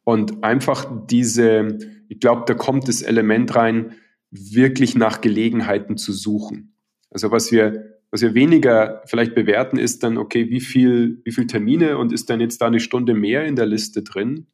Und 0.04 0.44
einfach 0.44 1.06
diese, 1.08 1.78
ich 2.10 2.20
glaube, 2.20 2.44
da 2.46 2.54
kommt 2.54 2.88
das 2.88 3.02
Element 3.02 3.56
rein, 3.56 3.96
wirklich 4.32 4.96
nach 4.96 5.22
Gelegenheiten 5.22 5.98
zu 5.98 6.14
suchen. 6.14 6.76
Also 7.10 7.32
was 7.32 7.52
wir, 7.52 8.00
was 8.12 8.22
wir 8.22 8.34
weniger 8.34 9.02
vielleicht 9.06 9.36
bewerten, 9.36 9.78
ist 9.78 10.04
dann, 10.04 10.18
okay, 10.18 10.50
wie 10.50 10.60
viel, 10.60 11.22
wie 11.24 11.32
viel 11.32 11.48
Termine 11.48 11.98
und 11.98 12.12
ist 12.12 12.30
dann 12.30 12.42
jetzt 12.42 12.62
da 12.62 12.68
eine 12.68 12.80
Stunde 12.80 13.14
mehr 13.14 13.46
in 13.46 13.56
der 13.56 13.66
Liste 13.66 14.04
drin? 14.04 14.48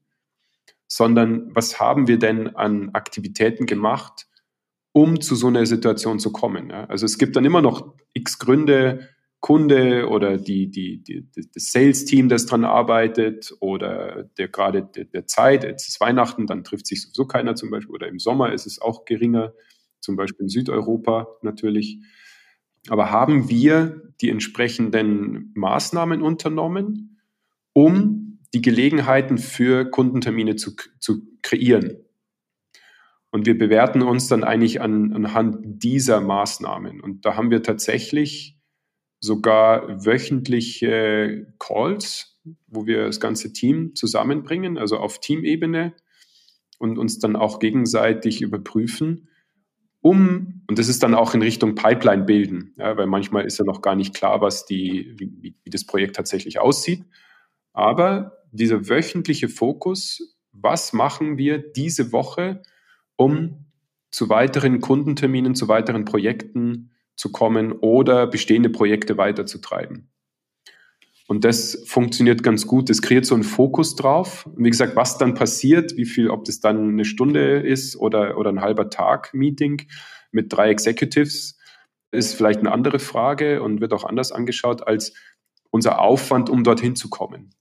Sondern 0.88 1.54
was 1.56 1.80
haben 1.80 2.08
wir 2.08 2.20
denn 2.20 2.56
an 2.56 2.92
Aktivitäten 2.94 3.66
gemacht, 3.66 4.28
um 4.92 5.22
zu 5.22 5.36
so 5.36 5.48
einer 5.48 5.66
Situation 5.66 6.20
zu 6.20 6.32
kommen? 6.32 6.70
Ja? 6.70 6.86
Also 6.86 7.06
es 7.06 7.18
gibt 7.18 7.36
dann 7.36 7.46
immer 7.46 7.62
noch 7.62 7.96
x 8.13 8.38
Gründe, 8.38 9.10
Kunde 9.43 10.08
oder 10.08 10.38
die, 10.38 10.71
die, 10.71 11.03
die, 11.03 11.27
das 11.36 11.73
Sales-Team, 11.73 12.29
das 12.29 12.45
dran 12.45 12.63
arbeitet 12.63 13.53
oder 13.60 14.23
der 14.38 14.47
gerade 14.47 14.84
der, 14.84 15.03
der, 15.03 15.27
Zeit, 15.27 15.65
jetzt 15.65 15.89
ist 15.89 15.99
Weihnachten, 15.99 16.47
dann 16.47 16.63
trifft 16.63 16.88
sich 16.88 17.01
sowieso 17.01 17.25
keiner 17.25 17.53
zum 17.53 17.69
Beispiel 17.69 17.93
oder 17.93 18.08
im 18.08 18.19
Sommer 18.19 18.53
ist 18.53 18.65
es 18.65 18.82
auch 18.82 19.03
geringer, 19.03 19.53
zum 19.99 20.15
Beispiel 20.15 20.45
in 20.45 20.49
Südeuropa 20.49 21.27
natürlich. 21.41 21.99
Aber 22.88 23.12
haben 23.12 23.49
wir 23.49 24.13
die 24.21 24.29
entsprechenden 24.29 25.51
Maßnahmen 25.56 26.21
unternommen, 26.21 27.19
um 27.73 28.39
die 28.53 28.62
Gelegenheiten 28.62 29.38
für 29.38 29.84
Kundentermine 29.84 30.56
zu, 30.56 30.71
zu 31.01 31.21
kreieren? 31.41 31.97
Und 33.29 33.45
wir 33.45 33.58
bewerten 33.58 34.03
uns 34.03 34.29
dann 34.29 34.45
eigentlich 34.45 34.79
an, 34.79 35.12
anhand 35.12 35.58
dieser 35.84 36.21
Maßnahmen. 36.21 37.01
Und 37.01 37.25
da 37.25 37.36
haben 37.36 37.51
wir 37.51 37.62
tatsächlich 37.62 38.58
sogar 39.24 40.06
wöchentliche 40.06 41.48
Calls, 41.58 42.42
wo 42.68 42.86
wir 42.86 43.06
das 43.06 43.22
ganze 43.22 43.54
Team 43.54 43.96
zusammenbringen, 43.96 44.78
also 44.78 44.98
auf 44.98 45.22
Teamebene 45.22 45.94
und 46.78 46.98
uns 46.98 47.20
dann 47.20 47.38
auch 47.38 47.60
gegenseitig 47.60 48.42
überprüfen, 48.42 49.30
um, 50.02 50.64
und 50.68 50.78
das 50.78 50.90
ist 50.90 51.02
dann 51.04 51.16
auch 51.16 51.34
in 51.34 51.42
Richtung 51.42 51.76
Pipeline 51.76 52.24
bilden, 52.24 52.74
ja, 52.78 52.98
weil 52.98 53.08
manchmal 53.08 53.46
ist 53.46 53.60
ja 53.60 53.64
noch 53.64 53.82
gar 53.82 53.96
nicht 53.96 54.14
klar, 54.14 54.42
was 54.42 54.66
die, 54.66 55.14
wie, 55.18 55.56
wie 55.64 55.70
das 55.70 55.86
Projekt 55.86 56.18
tatsächlich 56.18 56.60
aussieht. 56.60 57.06
Aber 57.72 58.40
dieser 58.52 58.90
wöchentliche 58.90 59.48
Fokus, 59.48 60.36
was 60.52 60.92
machen 60.92 61.38
wir 61.38 61.60
diese 61.60 62.12
Woche, 62.12 62.62
um 63.16 63.68
zu 64.12 64.28
weiteren 64.28 64.82
Kundenterminen, 64.82 65.56
zu 65.56 65.70
weiteren 65.70 66.04
Projekten 66.04 66.92
zu 67.15 67.32
kommen 67.32 67.71
oder 67.71 68.28
bestehende 68.28 68.69
Projekte 68.69 69.17
weiterzutreiben. 69.17 70.10
Und 71.28 71.45
das 71.45 71.84
funktioniert 71.86 72.43
ganz 72.43 72.67
gut. 72.67 72.89
Das 72.89 73.02
kreiert 73.02 73.26
so 73.26 73.34
einen 73.34 73.43
Fokus 73.43 73.95
drauf. 73.95 74.45
Und 74.45 74.63
wie 74.63 74.69
gesagt, 74.69 74.95
was 74.95 75.17
dann 75.17 75.34
passiert, 75.34 75.95
wie 75.95 76.06
viel, 76.06 76.30
ob 76.30 76.45
das 76.45 76.60
dann 76.60 76.89
eine 76.89 77.06
Stunde 77.06 77.60
ist 77.60 77.95
oder, 77.95 78.38
oder 78.38 78.49
ein 78.49 78.62
halber 78.62 78.89
Tag 78.89 79.34
Meeting 79.34 79.88
mit 80.32 80.52
drei 80.52 80.69
Executives, 80.69 81.58
ist 82.12 82.36
vielleicht 82.36 82.60
eine 82.60 82.71
andere 82.71 82.99
Frage 82.99 83.63
und 83.63 83.82
wird 83.82 83.93
auch 83.93 84.04
anders 84.04 84.32
angeschaut 84.32 84.86
als 84.86 85.13
unser 85.71 85.99
Aufwand, 85.99 86.49
um 86.49 86.63
dorthin 86.63 86.95
zu 86.95 87.10
kommen. 87.10 87.56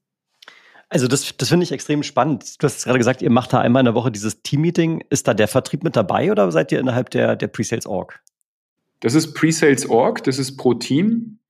Also 0.90 1.08
das, 1.08 1.34
das 1.38 1.48
finde 1.48 1.64
ich 1.64 1.72
extrem 1.72 2.02
spannend. 2.02 2.62
Du 2.62 2.66
hast 2.66 2.84
gerade 2.84 2.98
gesagt, 2.98 3.22
ihr 3.22 3.30
macht 3.30 3.54
da 3.54 3.60
einmal 3.60 3.80
in 3.80 3.86
der 3.86 3.94
Woche 3.94 4.12
dieses 4.12 4.42
Team-Meeting. 4.42 5.02
Ist 5.08 5.26
da 5.26 5.32
der 5.32 5.48
Vertrieb 5.48 5.84
mit 5.84 5.96
dabei 5.96 6.30
oder 6.30 6.50
seid 6.52 6.70
ihr 6.72 6.80
innerhalb 6.80 7.08
der, 7.08 7.36
der 7.36 7.46
Pre-Sales-Org? 7.46 8.22
Das 9.02 9.14
ist 9.14 9.34
Pre-Sales 9.34 9.88
Org, 9.90 10.22
das 10.22 10.38
ist 10.38 10.56
pro 10.56 10.74
Team. 10.74 11.40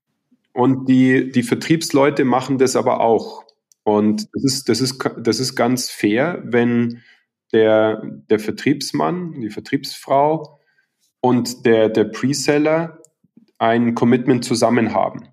Und 0.55 0.89
die, 0.89 1.31
die 1.31 1.43
Vertriebsleute 1.43 2.25
machen 2.25 2.59
das 2.59 2.77
aber 2.77 3.01
auch. 3.01 3.45
Und 3.85 4.27
das 4.33 4.45
ist, 4.45 4.69
das 4.69 4.81
ist, 4.81 4.99
das 5.19 5.39
ist 5.39 5.55
ganz 5.55 5.91
fair, 5.91 6.43
wenn 6.45 7.03
der, 7.53 8.03
der 8.31 8.39
Vertriebsmann, 8.39 9.41
die 9.41 9.51
Vertriebsfrau 9.51 10.61
und 11.21 11.67
der, 11.67 11.91
der 11.91 12.05
Preseller 12.05 13.03
ein 13.59 13.95
Commitment 13.95 14.45
zusammen 14.45 14.95
haben. 14.95 15.29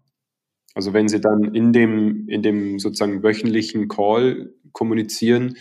Also 0.75 0.91
wenn 0.91 1.07
sie 1.07 1.21
dann 1.21 1.55
in 1.55 1.71
dem, 1.71 2.27
in 2.27 2.43
dem 2.43 2.79
sozusagen 2.79 3.23
wöchentlichen 3.23 3.87
Call 3.87 4.53
kommunizieren, 4.73 5.55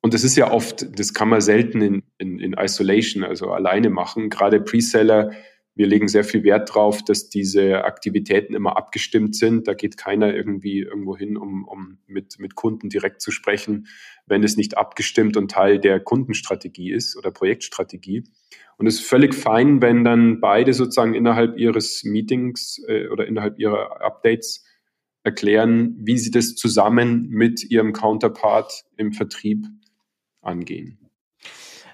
und 0.00 0.14
das 0.14 0.24
ist 0.24 0.36
ja 0.36 0.50
oft, 0.50 0.98
das 0.98 1.12
kann 1.14 1.28
man 1.28 1.40
selten 1.42 1.80
in, 1.82 2.02
in, 2.18 2.40
in 2.40 2.54
Isolation, 2.54 3.22
also 3.22 3.52
alleine 3.52 3.88
machen. 3.88 4.30
Gerade 4.30 4.60
Preseller 4.60 5.30
wir 5.74 5.86
legen 5.86 6.08
sehr 6.08 6.24
viel 6.24 6.44
Wert 6.44 6.70
darauf, 6.70 7.02
dass 7.02 7.30
diese 7.30 7.84
Aktivitäten 7.84 8.54
immer 8.54 8.76
abgestimmt 8.76 9.34
sind. 9.34 9.66
Da 9.66 9.74
geht 9.74 9.96
keiner 9.96 10.34
irgendwie 10.34 10.80
irgendwo 10.80 11.16
hin, 11.16 11.36
um, 11.38 11.64
um 11.66 11.98
mit, 12.06 12.38
mit 12.38 12.54
Kunden 12.54 12.90
direkt 12.90 13.22
zu 13.22 13.30
sprechen, 13.30 13.86
wenn 14.26 14.44
es 14.44 14.56
nicht 14.56 14.76
abgestimmt 14.76 15.36
und 15.36 15.50
Teil 15.50 15.78
der 15.78 15.98
Kundenstrategie 15.98 16.92
ist 16.92 17.16
oder 17.16 17.30
Projektstrategie. 17.30 18.24
Und 18.76 18.86
es 18.86 18.96
ist 18.96 19.06
völlig 19.06 19.34
fein, 19.34 19.80
wenn 19.80 20.04
dann 20.04 20.40
beide 20.40 20.74
sozusagen 20.74 21.14
innerhalb 21.14 21.56
ihres 21.58 22.04
Meetings 22.04 22.82
äh, 22.86 23.08
oder 23.08 23.26
innerhalb 23.26 23.58
ihrer 23.58 24.02
Updates 24.02 24.66
erklären, 25.24 25.96
wie 26.00 26.18
sie 26.18 26.30
das 26.30 26.54
zusammen 26.54 27.28
mit 27.30 27.62
ihrem 27.70 27.92
Counterpart 27.92 28.84
im 28.96 29.12
Vertrieb 29.12 29.66
angehen. 30.42 30.98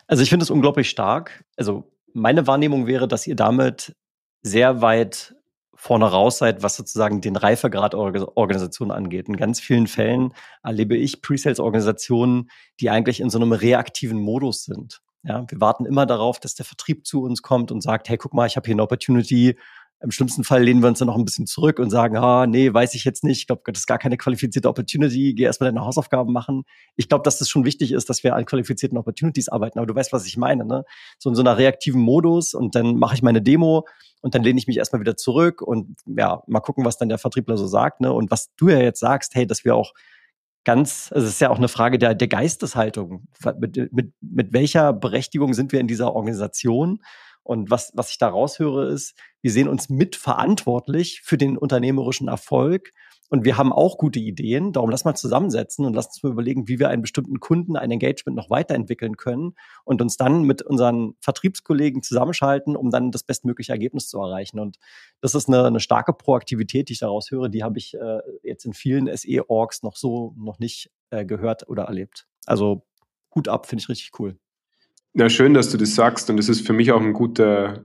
Also 0.06 0.22
ich 0.22 0.30
finde 0.30 0.44
es 0.44 0.50
unglaublich 0.50 0.88
stark. 0.88 1.44
Also 1.56 1.92
meine 2.18 2.46
Wahrnehmung 2.46 2.86
wäre, 2.86 3.08
dass 3.08 3.26
ihr 3.26 3.36
damit 3.36 3.94
sehr 4.42 4.82
weit 4.82 5.34
vorne 5.74 6.06
raus 6.06 6.38
seid, 6.38 6.62
was 6.62 6.76
sozusagen 6.76 7.20
den 7.20 7.36
Reifegrad 7.36 7.94
eurer 7.94 8.36
Organisation 8.36 8.90
angeht. 8.90 9.28
In 9.28 9.36
ganz 9.36 9.60
vielen 9.60 9.86
Fällen 9.86 10.34
erlebe 10.64 10.96
ich 10.96 11.22
Pre-Sales-Organisationen, 11.22 12.50
die 12.80 12.90
eigentlich 12.90 13.20
in 13.20 13.30
so 13.30 13.38
einem 13.38 13.52
reaktiven 13.52 14.18
Modus 14.18 14.64
sind. 14.64 15.00
Ja, 15.22 15.44
wir 15.48 15.60
warten 15.60 15.84
immer 15.84 16.06
darauf, 16.06 16.40
dass 16.40 16.54
der 16.54 16.64
Vertrieb 16.64 17.06
zu 17.06 17.22
uns 17.22 17.42
kommt 17.42 17.70
und 17.70 17.80
sagt, 17.80 18.08
hey, 18.08 18.16
guck 18.16 18.34
mal, 18.34 18.46
ich 18.46 18.56
habe 18.56 18.66
hier 18.66 18.74
eine 18.74 18.82
Opportunity, 18.82 19.56
im 20.00 20.12
schlimmsten 20.12 20.44
Fall 20.44 20.62
lehnen 20.62 20.80
wir 20.80 20.88
uns 20.88 21.00
dann 21.00 21.08
noch 21.08 21.16
ein 21.16 21.24
bisschen 21.24 21.46
zurück 21.46 21.80
und 21.80 21.90
sagen, 21.90 22.16
ah, 22.16 22.46
nee, 22.46 22.72
weiß 22.72 22.94
ich 22.94 23.04
jetzt 23.04 23.24
nicht. 23.24 23.40
Ich 23.40 23.46
glaube, 23.48 23.62
das 23.66 23.80
ist 23.80 23.86
gar 23.86 23.98
keine 23.98 24.16
qualifizierte 24.16 24.68
Opportunity. 24.68 25.34
Geh 25.34 25.42
erstmal 25.42 25.72
deine 25.72 25.84
Hausaufgaben 25.84 26.32
machen. 26.32 26.62
Ich 26.94 27.08
glaube, 27.08 27.24
dass 27.24 27.38
das 27.38 27.48
schon 27.48 27.64
wichtig 27.64 27.90
ist, 27.90 28.08
dass 28.08 28.22
wir 28.22 28.36
an 28.36 28.44
qualifizierten 28.44 28.96
Opportunities 28.96 29.48
arbeiten. 29.48 29.78
Aber 29.78 29.86
du 29.86 29.94
weißt, 29.94 30.12
was 30.12 30.26
ich 30.26 30.36
meine, 30.36 30.64
ne? 30.64 30.84
So 31.18 31.30
in 31.30 31.34
so 31.34 31.42
einer 31.42 31.58
reaktiven 31.58 32.00
Modus 32.00 32.54
und 32.54 32.76
dann 32.76 32.96
mache 32.96 33.16
ich 33.16 33.22
meine 33.22 33.42
Demo 33.42 33.86
und 34.20 34.36
dann 34.36 34.42
lehne 34.44 34.58
ich 34.60 34.68
mich 34.68 34.76
erstmal 34.76 35.00
wieder 35.00 35.16
zurück 35.16 35.62
und 35.62 35.96
ja, 36.06 36.42
mal 36.46 36.60
gucken, 36.60 36.84
was 36.84 36.98
dann 36.98 37.08
der 37.08 37.18
Vertriebler 37.18 37.56
so 37.56 37.66
sagt, 37.66 38.00
ne? 38.00 38.12
Und 38.12 38.30
was 38.30 38.54
du 38.56 38.68
ja 38.68 38.78
jetzt 38.78 39.00
sagst, 39.00 39.34
hey, 39.34 39.48
dass 39.48 39.64
wir 39.64 39.74
auch 39.74 39.94
ganz, 40.64 41.10
also 41.12 41.26
es 41.26 41.34
ist 41.34 41.40
ja 41.40 41.50
auch 41.50 41.58
eine 41.58 41.68
Frage 41.68 41.98
der, 41.98 42.14
der 42.14 42.28
Geisteshaltung. 42.28 43.26
Mit, 43.58 43.92
mit, 43.92 44.12
mit 44.20 44.52
welcher 44.52 44.92
Berechtigung 44.92 45.54
sind 45.54 45.72
wir 45.72 45.80
in 45.80 45.88
dieser 45.88 46.14
Organisation? 46.14 47.00
Und 47.48 47.70
was, 47.70 47.92
was 47.94 48.10
ich 48.10 48.18
da 48.18 48.28
raushöre, 48.28 48.92
ist, 48.92 49.14
wir 49.40 49.50
sehen 49.50 49.68
uns 49.68 49.88
mitverantwortlich 49.88 51.22
für 51.22 51.38
den 51.38 51.56
unternehmerischen 51.56 52.28
Erfolg. 52.28 52.92
Und 53.30 53.46
wir 53.46 53.56
haben 53.56 53.72
auch 53.72 53.96
gute 53.96 54.18
Ideen. 54.18 54.74
Darum 54.74 54.90
lass 54.90 55.06
mal 55.06 55.14
zusammensetzen 55.14 55.86
und 55.86 55.94
lass 55.94 56.08
uns 56.08 56.22
mal 56.22 56.32
überlegen, 56.32 56.68
wie 56.68 56.78
wir 56.78 56.90
einen 56.90 57.00
bestimmten 57.00 57.40
Kunden, 57.40 57.78
ein 57.78 57.90
Engagement 57.90 58.36
noch 58.36 58.50
weiterentwickeln 58.50 59.16
können 59.16 59.54
und 59.84 60.02
uns 60.02 60.18
dann 60.18 60.42
mit 60.42 60.60
unseren 60.60 61.14
Vertriebskollegen 61.20 62.02
zusammenschalten, 62.02 62.76
um 62.76 62.90
dann 62.90 63.12
das 63.12 63.22
bestmögliche 63.22 63.72
Ergebnis 63.72 64.08
zu 64.08 64.20
erreichen. 64.20 64.60
Und 64.60 64.76
das 65.22 65.34
ist 65.34 65.48
eine, 65.48 65.64
eine 65.64 65.80
starke 65.80 66.12
Proaktivität, 66.12 66.90
die 66.90 66.92
ich 66.92 67.00
daraus 67.00 67.30
höre. 67.30 67.48
Die 67.48 67.64
habe 67.64 67.78
ich 67.78 67.94
äh, 67.94 68.20
jetzt 68.42 68.66
in 68.66 68.74
vielen 68.74 69.08
SE-Orgs 69.16 69.82
noch 69.82 69.96
so 69.96 70.34
noch 70.36 70.58
nicht 70.58 70.90
äh, 71.08 71.24
gehört 71.24 71.66
oder 71.66 71.84
erlebt. 71.84 72.26
Also 72.44 72.84
Hut 73.34 73.48
ab, 73.48 73.64
finde 73.64 73.80
ich 73.80 73.88
richtig 73.88 74.10
cool. 74.20 74.38
Ja, 75.14 75.28
schön, 75.30 75.54
dass 75.54 75.70
du 75.70 75.78
das 75.78 75.94
sagst. 75.94 76.30
Und 76.30 76.38
es 76.38 76.48
ist 76.48 76.66
für 76.66 76.72
mich 76.72 76.92
auch 76.92 77.00
ein 77.00 77.12
guter, 77.12 77.84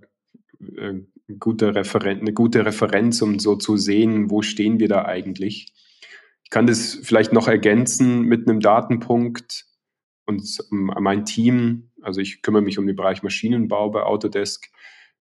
äh, 0.78 0.94
guter 1.40 1.76
Referen 1.76 2.20
eine 2.20 2.34
gute 2.34 2.66
Referenz, 2.66 3.22
um 3.22 3.40
so 3.40 3.56
zu 3.56 3.78
sehen, 3.78 4.30
wo 4.30 4.42
stehen 4.42 4.80
wir 4.80 4.88
da 4.88 5.06
eigentlich. 5.06 5.74
Ich 6.44 6.50
kann 6.50 6.68
das 6.68 7.00
vielleicht 7.02 7.34
noch 7.34 7.48
ergänzen 7.48 8.22
mit 8.22 8.48
einem 8.48 8.60
Datenpunkt. 8.60 9.66
Und 10.26 10.64
mein 10.70 11.26
Team, 11.26 11.92
also 12.02 12.22
ich 12.22 12.42
kümmere 12.42 12.62
mich 12.62 12.78
um 12.78 12.88
den 12.88 12.96
Bereich 12.96 13.24
Maschinenbau 13.24 13.90
bei 13.90 14.04
Autodesk, 14.04 14.70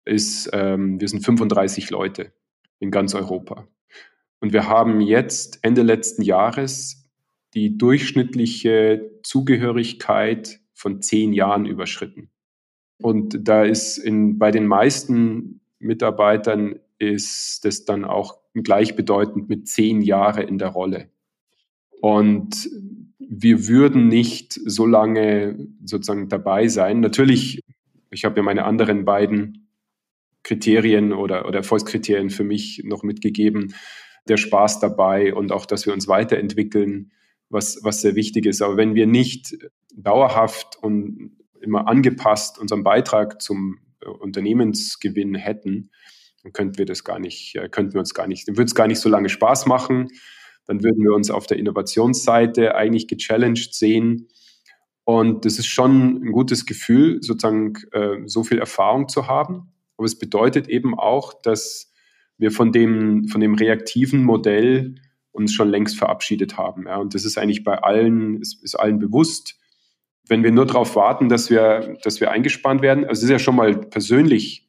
ist, 0.04 0.50
ähm, 0.52 1.00
wir 1.00 1.08
sind 1.08 1.24
35 1.24 1.90
Leute 1.90 2.32
in 2.78 2.90
ganz 2.90 3.14
Europa. 3.14 3.66
Und 4.40 4.52
wir 4.52 4.68
haben 4.68 5.00
jetzt 5.00 5.60
Ende 5.62 5.82
letzten 5.82 6.22
Jahres 6.22 7.10
die 7.54 7.78
durchschnittliche 7.78 9.10
Zugehörigkeit 9.22 10.60
von 10.74 11.00
zehn 11.00 11.32
Jahren 11.32 11.64
überschritten. 11.64 12.30
Und 13.00 13.48
da 13.48 13.64
ist 13.64 13.98
in, 13.98 14.38
bei 14.38 14.50
den 14.50 14.66
meisten 14.66 15.60
Mitarbeitern 15.78 16.80
ist 16.98 17.64
das 17.64 17.84
dann 17.84 18.04
auch 18.04 18.38
gleichbedeutend 18.54 19.48
mit 19.48 19.68
zehn 19.68 20.02
Jahre 20.02 20.42
in 20.42 20.58
der 20.58 20.68
Rolle. 20.68 21.10
Und 22.00 22.68
wir 23.18 23.66
würden 23.66 24.08
nicht 24.08 24.52
so 24.52 24.86
lange 24.86 25.68
sozusagen 25.84 26.28
dabei 26.28 26.68
sein. 26.68 27.00
Natürlich, 27.00 27.62
ich 28.10 28.24
habe 28.24 28.36
ja 28.36 28.42
meine 28.42 28.64
anderen 28.64 29.04
beiden 29.04 29.68
Kriterien 30.42 31.12
oder, 31.12 31.48
oder 31.48 31.58
Erfolgskriterien 31.58 32.30
für 32.30 32.44
mich 32.44 32.82
noch 32.84 33.02
mitgegeben. 33.02 33.74
Der 34.28 34.36
Spaß 34.36 34.80
dabei 34.80 35.34
und 35.34 35.52
auch, 35.52 35.66
dass 35.66 35.86
wir 35.86 35.92
uns 35.92 36.06
weiterentwickeln, 36.06 37.12
was, 37.54 37.78
was 37.82 38.02
sehr 38.02 38.16
wichtig 38.16 38.44
ist. 38.44 38.60
Aber 38.60 38.76
wenn 38.76 38.94
wir 38.94 39.06
nicht 39.06 39.56
dauerhaft 39.96 40.76
und 40.82 41.36
immer 41.60 41.88
angepasst 41.88 42.58
unseren 42.58 42.82
Beitrag 42.82 43.40
zum 43.40 43.78
äh, 44.00 44.08
Unternehmensgewinn 44.08 45.34
hätten, 45.34 45.90
dann 46.42 46.52
könnten 46.52 46.76
wir 46.76 46.84
das 46.84 47.04
gar 47.04 47.18
nicht, 47.18 47.54
äh, 47.54 47.68
könnten 47.70 47.94
wir 47.94 48.00
uns 48.00 48.12
gar 48.12 48.26
nicht, 48.26 48.46
dann 48.46 48.56
würde 48.56 48.66
es 48.66 48.74
gar 48.74 48.88
nicht 48.88 49.00
so 49.00 49.08
lange 49.08 49.30
Spaß 49.30 49.66
machen. 49.66 50.08
Dann 50.66 50.82
würden 50.82 51.02
wir 51.02 51.14
uns 51.14 51.30
auf 51.30 51.46
der 51.46 51.58
Innovationsseite 51.58 52.74
eigentlich 52.74 53.06
gechallenged 53.06 53.74
sehen. 53.74 54.28
Und 55.04 55.44
das 55.44 55.58
ist 55.58 55.66
schon 55.66 56.24
ein 56.24 56.32
gutes 56.32 56.66
Gefühl, 56.66 57.22
sozusagen 57.22 57.74
äh, 57.92 58.26
so 58.26 58.42
viel 58.42 58.58
Erfahrung 58.58 59.08
zu 59.08 59.28
haben. 59.28 59.72
Aber 59.96 60.06
es 60.06 60.18
bedeutet 60.18 60.68
eben 60.68 60.98
auch, 60.98 61.34
dass 61.42 61.92
wir 62.36 62.50
von 62.50 62.72
dem, 62.72 63.28
von 63.28 63.40
dem 63.40 63.54
reaktiven 63.54 64.24
Modell 64.24 64.96
uns 65.34 65.52
schon 65.52 65.68
längst 65.68 65.98
verabschiedet 65.98 66.56
haben. 66.56 66.86
Ja. 66.86 66.96
Und 66.96 67.14
das 67.14 67.26
ist 67.26 67.36
eigentlich 67.36 67.62
bei 67.62 67.76
allen, 67.78 68.40
ist, 68.40 68.64
ist 68.64 68.74
allen 68.74 68.98
bewusst 68.98 69.58
wenn 70.28 70.42
wir 70.42 70.52
nur 70.52 70.66
darauf 70.66 70.96
warten, 70.96 71.28
dass 71.28 71.50
wir, 71.50 71.98
dass 72.02 72.20
wir 72.20 72.30
eingespannt 72.30 72.82
werden, 72.82 73.04
also 73.04 73.20
es 73.20 73.24
ist 73.24 73.30
ja 73.30 73.38
schon 73.38 73.56
mal 73.56 73.76
persönlich 73.76 74.68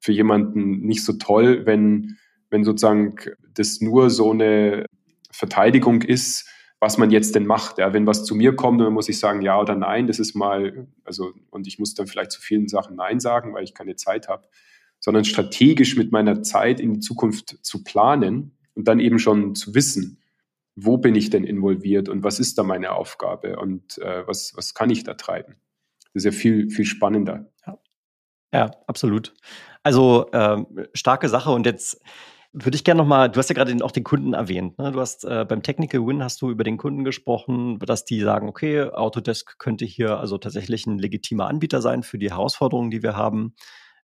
für 0.00 0.12
jemanden 0.12 0.80
nicht 0.80 1.04
so 1.04 1.14
toll, 1.14 1.66
wenn, 1.66 2.16
wenn 2.50 2.64
sozusagen 2.64 3.16
das 3.54 3.80
nur 3.80 4.10
so 4.10 4.30
eine 4.30 4.86
Verteidigung 5.30 6.02
ist, 6.02 6.48
was 6.80 6.96
man 6.96 7.10
jetzt 7.10 7.34
denn 7.34 7.46
macht. 7.46 7.78
Ja, 7.78 7.92
wenn 7.92 8.06
was 8.06 8.24
zu 8.24 8.34
mir 8.34 8.54
kommt, 8.54 8.80
dann 8.80 8.92
muss 8.92 9.08
ich 9.08 9.18
sagen 9.18 9.42
ja 9.42 9.60
oder 9.60 9.74
nein. 9.74 10.06
Das 10.06 10.20
ist 10.20 10.34
mal, 10.34 10.86
also, 11.04 11.32
und 11.50 11.66
ich 11.66 11.78
muss 11.78 11.94
dann 11.94 12.06
vielleicht 12.06 12.30
zu 12.30 12.40
vielen 12.40 12.68
Sachen 12.68 12.94
Nein 12.94 13.18
sagen, 13.18 13.52
weil 13.52 13.64
ich 13.64 13.74
keine 13.74 13.96
Zeit 13.96 14.28
habe, 14.28 14.46
sondern 15.00 15.24
strategisch 15.24 15.96
mit 15.96 16.12
meiner 16.12 16.42
Zeit 16.42 16.80
in 16.80 16.94
die 16.94 17.00
Zukunft 17.00 17.58
zu 17.62 17.82
planen 17.82 18.56
und 18.78 18.86
dann 18.86 19.00
eben 19.00 19.18
schon 19.18 19.56
zu 19.56 19.74
wissen, 19.74 20.22
wo 20.76 20.98
bin 20.98 21.16
ich 21.16 21.30
denn 21.30 21.42
involviert 21.42 22.08
und 22.08 22.22
was 22.22 22.38
ist 22.38 22.56
da 22.56 22.62
meine 22.62 22.92
Aufgabe 22.92 23.58
und 23.58 23.98
äh, 23.98 24.24
was, 24.26 24.52
was 24.54 24.72
kann 24.72 24.88
ich 24.88 25.02
da 25.02 25.14
treiben? 25.14 25.56
Das 26.14 26.22
ist 26.22 26.24
ja 26.24 26.30
viel, 26.30 26.70
viel 26.70 26.84
spannender. 26.84 27.50
Ja, 27.66 27.78
ja 28.54 28.70
absolut. 28.86 29.34
Also 29.82 30.30
ähm, 30.32 30.66
starke 30.94 31.28
Sache 31.28 31.50
und 31.50 31.66
jetzt 31.66 32.00
würde 32.52 32.76
ich 32.76 32.84
gerne 32.84 32.98
nochmal, 32.98 33.28
du 33.28 33.38
hast 33.38 33.50
ja 33.50 33.54
gerade 33.54 33.84
auch 33.84 33.90
den 33.90 34.04
Kunden 34.04 34.32
erwähnt. 34.32 34.78
Ne? 34.78 34.92
Du 34.92 35.00
hast 35.00 35.24
äh, 35.24 35.44
beim 35.44 35.64
Technical 35.64 36.06
Win 36.06 36.22
hast 36.22 36.40
du 36.40 36.50
über 36.50 36.62
den 36.62 36.76
Kunden 36.76 37.02
gesprochen, 37.02 37.80
dass 37.80 38.04
die 38.04 38.20
sagen, 38.20 38.48
okay, 38.48 38.82
Autodesk 38.84 39.58
könnte 39.58 39.86
hier 39.86 40.20
also 40.20 40.38
tatsächlich 40.38 40.86
ein 40.86 40.98
legitimer 40.98 41.48
Anbieter 41.48 41.82
sein 41.82 42.04
für 42.04 42.18
die 42.18 42.30
Herausforderungen, 42.30 42.92
die 42.92 43.02
wir 43.02 43.16
haben. 43.16 43.54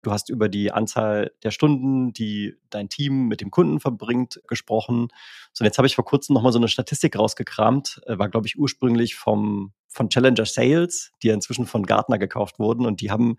Du 0.05 0.13
hast 0.13 0.29
über 0.29 0.49
die 0.49 0.71
Anzahl 0.71 1.33
der 1.43 1.51
Stunden, 1.51 2.13
die 2.13 2.55
dein 2.71 2.89
Team 2.89 3.27
mit 3.27 3.41
dem 3.41 3.51
Kunden 3.51 3.81
verbringt, 3.81 4.41
gesprochen. 4.47 5.09
So, 5.53 5.63
und 5.63 5.67
jetzt 5.67 5.79
habe 5.79 5.87
ich 5.87 5.95
vor 5.95 6.05
kurzem 6.05 6.35
nochmal 6.35 6.53
so 6.53 6.59
eine 6.59 6.69
Statistik 6.69 7.19
rausgekramt, 7.19 8.03
äh, 8.07 8.19
war, 8.19 8.29
glaube 8.29 8.47
ich, 8.47 8.59
ursprünglich 8.59 9.15
vom, 9.15 9.73
von 9.89 10.11
Challenger 10.11 10.45
Sales, 10.45 11.11
die 11.23 11.29
ja 11.29 11.35
inzwischen 11.35 11.67
von 11.67 11.85
Gartner 11.85 12.19
gekauft 12.19 12.59
wurden 12.59 12.85
und 12.87 13.01
die 13.01 13.11
haben 13.11 13.39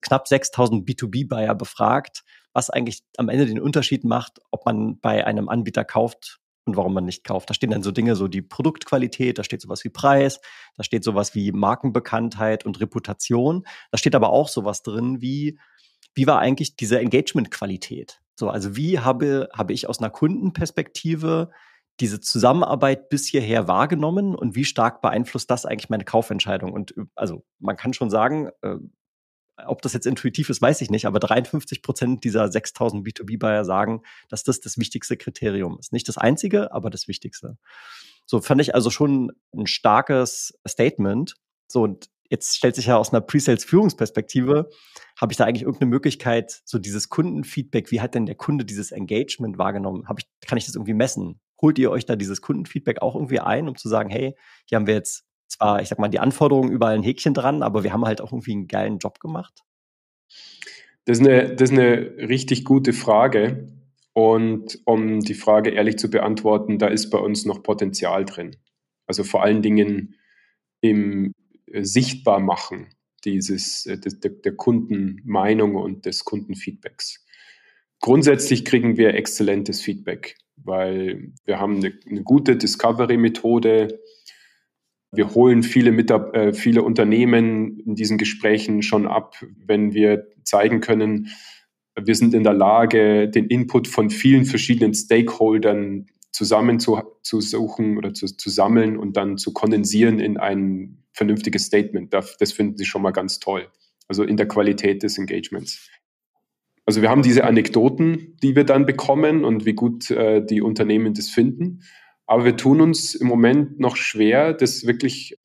knapp 0.00 0.28
6000 0.28 0.88
B2B-Buyer 0.88 1.54
befragt, 1.54 2.24
was 2.54 2.70
eigentlich 2.70 3.02
am 3.18 3.28
Ende 3.28 3.46
den 3.46 3.60
Unterschied 3.60 4.04
macht, 4.04 4.40
ob 4.50 4.64
man 4.64 4.98
bei 5.00 5.26
einem 5.26 5.48
Anbieter 5.48 5.84
kauft 5.84 6.40
und 6.64 6.76
warum 6.76 6.94
man 6.94 7.04
nicht 7.04 7.24
kauft. 7.24 7.50
Da 7.50 7.54
stehen 7.54 7.70
dann 7.70 7.82
so 7.82 7.90
Dinge, 7.90 8.16
so 8.16 8.28
die 8.28 8.42
Produktqualität, 8.42 9.38
da 9.38 9.44
steht 9.44 9.60
sowas 9.60 9.84
wie 9.84 9.90
Preis, 9.90 10.40
da 10.76 10.84
steht 10.84 11.04
sowas 11.04 11.34
wie 11.34 11.52
Markenbekanntheit 11.52 12.64
und 12.64 12.80
Reputation. 12.80 13.66
Da 13.90 13.98
steht 13.98 14.14
aber 14.14 14.30
auch 14.30 14.48
sowas 14.48 14.82
drin 14.82 15.20
wie 15.20 15.58
wie 16.18 16.26
war 16.26 16.40
eigentlich 16.40 16.74
diese 16.74 16.98
Engagement-Qualität? 16.98 18.20
So, 18.34 18.50
also 18.50 18.76
wie 18.76 18.98
habe, 18.98 19.48
habe 19.54 19.72
ich 19.72 19.88
aus 19.88 20.00
einer 20.00 20.10
Kundenperspektive 20.10 21.50
diese 22.00 22.20
Zusammenarbeit 22.20 23.08
bis 23.08 23.26
hierher 23.26 23.68
wahrgenommen 23.68 24.34
und 24.34 24.56
wie 24.56 24.64
stark 24.64 25.00
beeinflusst 25.00 25.48
das 25.48 25.64
eigentlich 25.64 25.90
meine 25.90 26.04
Kaufentscheidung? 26.04 26.72
Und 26.72 26.94
also 27.14 27.44
man 27.60 27.76
kann 27.76 27.94
schon 27.94 28.10
sagen, 28.10 28.50
äh, 28.62 28.76
ob 29.64 29.80
das 29.80 29.92
jetzt 29.92 30.06
intuitiv 30.06 30.50
ist, 30.50 30.60
weiß 30.60 30.80
ich 30.80 30.90
nicht, 30.90 31.06
aber 31.06 31.20
53 31.20 31.82
Prozent 31.82 32.24
dieser 32.24 32.50
6000 32.50 33.06
B2B-Buyer 33.06 33.64
sagen, 33.64 34.02
dass 34.28 34.42
das 34.42 34.60
das 34.60 34.76
wichtigste 34.76 35.16
Kriterium 35.16 35.78
ist. 35.78 35.92
Nicht 35.92 36.08
das 36.08 36.18
einzige, 36.18 36.72
aber 36.72 36.90
das 36.90 37.06
wichtigste. 37.06 37.58
So 38.26 38.40
fand 38.40 38.60
ich 38.60 38.74
also 38.74 38.90
schon 38.90 39.32
ein 39.54 39.68
starkes 39.68 40.58
Statement. 40.66 41.36
So, 41.68 41.82
und 41.82 42.08
jetzt 42.28 42.56
stellt 42.56 42.76
sich 42.76 42.86
ja 42.86 42.96
aus 42.96 43.12
einer 43.12 43.20
Pre-Sales-Führungsperspektive, 43.20 44.68
habe 45.20 45.32
ich 45.32 45.36
da 45.36 45.44
eigentlich 45.44 45.62
irgendeine 45.62 45.90
Möglichkeit, 45.90 46.60
so 46.64 46.78
dieses 46.78 47.08
Kundenfeedback, 47.08 47.90
wie 47.90 48.00
hat 48.00 48.14
denn 48.14 48.26
der 48.26 48.34
Kunde 48.34 48.64
dieses 48.64 48.92
Engagement 48.92 49.58
wahrgenommen? 49.58 50.08
Hab 50.08 50.18
ich, 50.18 50.26
kann 50.46 50.58
ich 50.58 50.66
das 50.66 50.74
irgendwie 50.74 50.94
messen? 50.94 51.40
Holt 51.60 51.78
ihr 51.78 51.90
euch 51.90 52.06
da 52.06 52.16
dieses 52.16 52.40
Kundenfeedback 52.40 53.02
auch 53.02 53.14
irgendwie 53.14 53.40
ein, 53.40 53.68
um 53.68 53.76
zu 53.76 53.88
sagen, 53.88 54.10
hey, 54.10 54.36
hier 54.66 54.76
haben 54.76 54.86
wir 54.86 54.94
jetzt 54.94 55.24
zwar, 55.48 55.82
ich 55.82 55.88
sag 55.88 55.98
mal, 55.98 56.08
die 56.08 56.20
Anforderungen 56.20 56.70
überall 56.70 56.94
ein 56.94 57.02
Häkchen 57.02 57.34
dran, 57.34 57.62
aber 57.62 57.82
wir 57.82 57.92
haben 57.92 58.04
halt 58.04 58.20
auch 58.20 58.32
irgendwie 58.32 58.52
einen 58.52 58.68
geilen 58.68 58.98
Job 58.98 59.18
gemacht? 59.18 59.64
Das 61.04 61.18
ist 61.18 61.26
eine, 61.26 61.56
das 61.56 61.70
ist 61.70 61.78
eine 61.78 62.28
richtig 62.28 62.64
gute 62.64 62.92
Frage. 62.92 63.72
Und 64.12 64.80
um 64.84 65.20
die 65.20 65.34
Frage 65.34 65.70
ehrlich 65.70 65.96
zu 65.96 66.10
beantworten, 66.10 66.78
da 66.78 66.88
ist 66.88 67.10
bei 67.10 67.18
uns 67.18 67.44
noch 67.44 67.62
Potenzial 67.62 68.24
drin. 68.24 68.56
Also 69.06 69.24
vor 69.24 69.42
allen 69.42 69.62
Dingen 69.62 70.16
im 70.80 71.32
äh, 71.72 71.84
Sichtbarmachen 71.84 72.88
dieses, 73.24 73.86
äh, 73.86 73.98
der, 73.98 74.30
der 74.30 74.54
Kundenmeinung 74.54 75.74
und 75.74 76.06
des 76.06 76.24
Kundenfeedbacks. 76.24 77.24
Grundsätzlich 78.00 78.64
kriegen 78.64 78.96
wir 78.96 79.14
exzellentes 79.14 79.80
Feedback, 79.80 80.36
weil 80.56 81.32
wir 81.44 81.58
haben 81.58 81.76
eine, 81.76 81.92
eine 82.08 82.22
gute 82.22 82.56
Discovery-Methode, 82.56 84.00
wir 85.10 85.34
holen 85.34 85.62
viele, 85.62 85.90
Mitab 85.90 86.36
äh, 86.36 86.52
viele 86.52 86.82
Unternehmen 86.82 87.80
in 87.80 87.94
diesen 87.94 88.18
Gesprächen 88.18 88.82
schon 88.82 89.06
ab, 89.06 89.36
wenn 89.56 89.94
wir 89.94 90.28
zeigen 90.44 90.80
können, 90.80 91.28
wir 92.00 92.14
sind 92.14 92.34
in 92.34 92.44
der 92.44 92.52
Lage, 92.52 93.28
den 93.28 93.46
Input 93.46 93.88
von 93.88 94.10
vielen 94.10 94.44
verschiedenen 94.44 94.94
Stakeholdern 94.94 96.06
zusammenzusuchen 96.30 97.98
oder 97.98 98.14
zu, 98.14 98.26
zu 98.26 98.50
sammeln 98.50 98.96
und 98.96 99.16
dann 99.16 99.38
zu 99.38 99.52
kondensieren 99.52 100.20
in 100.20 100.36
ein 100.36 101.02
vernünftiges 101.18 101.64
Statement. 101.64 102.14
Das, 102.14 102.52
finden 102.52 102.78
sie 102.78 102.86
schon 102.86 103.02
mal 103.02 103.10
ganz 103.10 103.38
toll. 103.40 103.68
Also 104.08 104.22
in 104.22 104.36
der 104.36 104.48
Qualität 104.48 105.02
des 105.02 105.18
Engagements. 105.18 105.90
Also 106.86 107.02
wir 107.02 107.10
haben 107.10 107.22
diese 107.22 107.44
Anekdoten, 107.44 108.38
die 108.42 108.56
wir 108.56 108.64
dann 108.64 108.86
bekommen 108.86 109.44
und 109.44 109.66
wie 109.66 109.74
gut 109.74 110.10
äh, 110.10 110.42
die 110.42 110.62
Unternehmen 110.62 111.12
das 111.12 111.28
finden. 111.28 111.82
Aber 112.26 112.46
wir 112.46 112.56
tun 112.56 112.80
uns 112.80 113.14
im 113.14 113.26
Moment 113.26 113.78
noch 113.78 113.96
schwer, 113.96 114.54
das 114.54 114.86
wirklich 114.86 115.38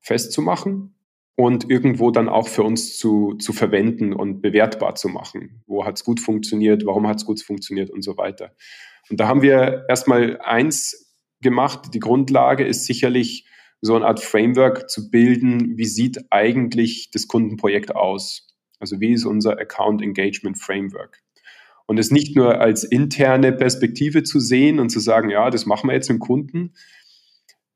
festzumachen 0.00 0.94
und 1.36 1.70
irgendwo 1.70 2.10
dann 2.10 2.28
auch 2.28 2.48
für 2.48 2.64
uns 2.64 2.96
zu, 2.96 3.34
zu 3.34 3.52
verwenden 3.52 4.12
und 4.12 4.40
bewertbar 4.40 4.96
zu 4.96 5.08
machen. 5.08 5.62
Wo 5.66 5.84
hat 5.84 5.98
es 5.98 6.04
gut 6.04 6.18
funktioniert, 6.18 6.84
warum 6.84 7.06
hat 7.06 7.18
es 7.18 7.24
gut 7.24 7.40
funktioniert 7.40 7.90
und 7.90 8.02
so 8.02 8.16
weiter. 8.16 8.56
Und 9.08 9.20
da 9.20 9.28
haben 9.28 9.42
wir 9.42 9.84
erstmal 9.88 10.40
eins 10.40 11.14
gemacht. 11.40 11.94
Die 11.94 12.00
Grundlage 12.00 12.64
ist 12.64 12.86
sicherlich 12.86 13.46
so 13.80 13.94
eine 13.94 14.06
Art 14.06 14.20
Framework 14.20 14.90
zu 14.90 15.10
bilden. 15.10 15.76
Wie 15.76 15.84
sieht 15.84 16.18
eigentlich 16.30 17.10
das 17.12 17.28
Kundenprojekt 17.28 17.94
aus? 17.94 18.46
Also 18.80 19.00
wie 19.00 19.12
ist 19.12 19.24
unser 19.24 19.58
Account 19.58 20.02
Engagement 20.02 20.58
Framework? 20.58 21.22
Und 21.86 21.98
es 21.98 22.10
nicht 22.10 22.36
nur 22.36 22.60
als 22.60 22.84
interne 22.84 23.52
Perspektive 23.52 24.22
zu 24.22 24.40
sehen 24.40 24.78
und 24.78 24.90
zu 24.90 25.00
sagen, 25.00 25.30
ja, 25.30 25.48
das 25.50 25.64
machen 25.64 25.88
wir 25.88 25.94
jetzt 25.94 26.10
dem 26.10 26.18
Kunden. 26.18 26.74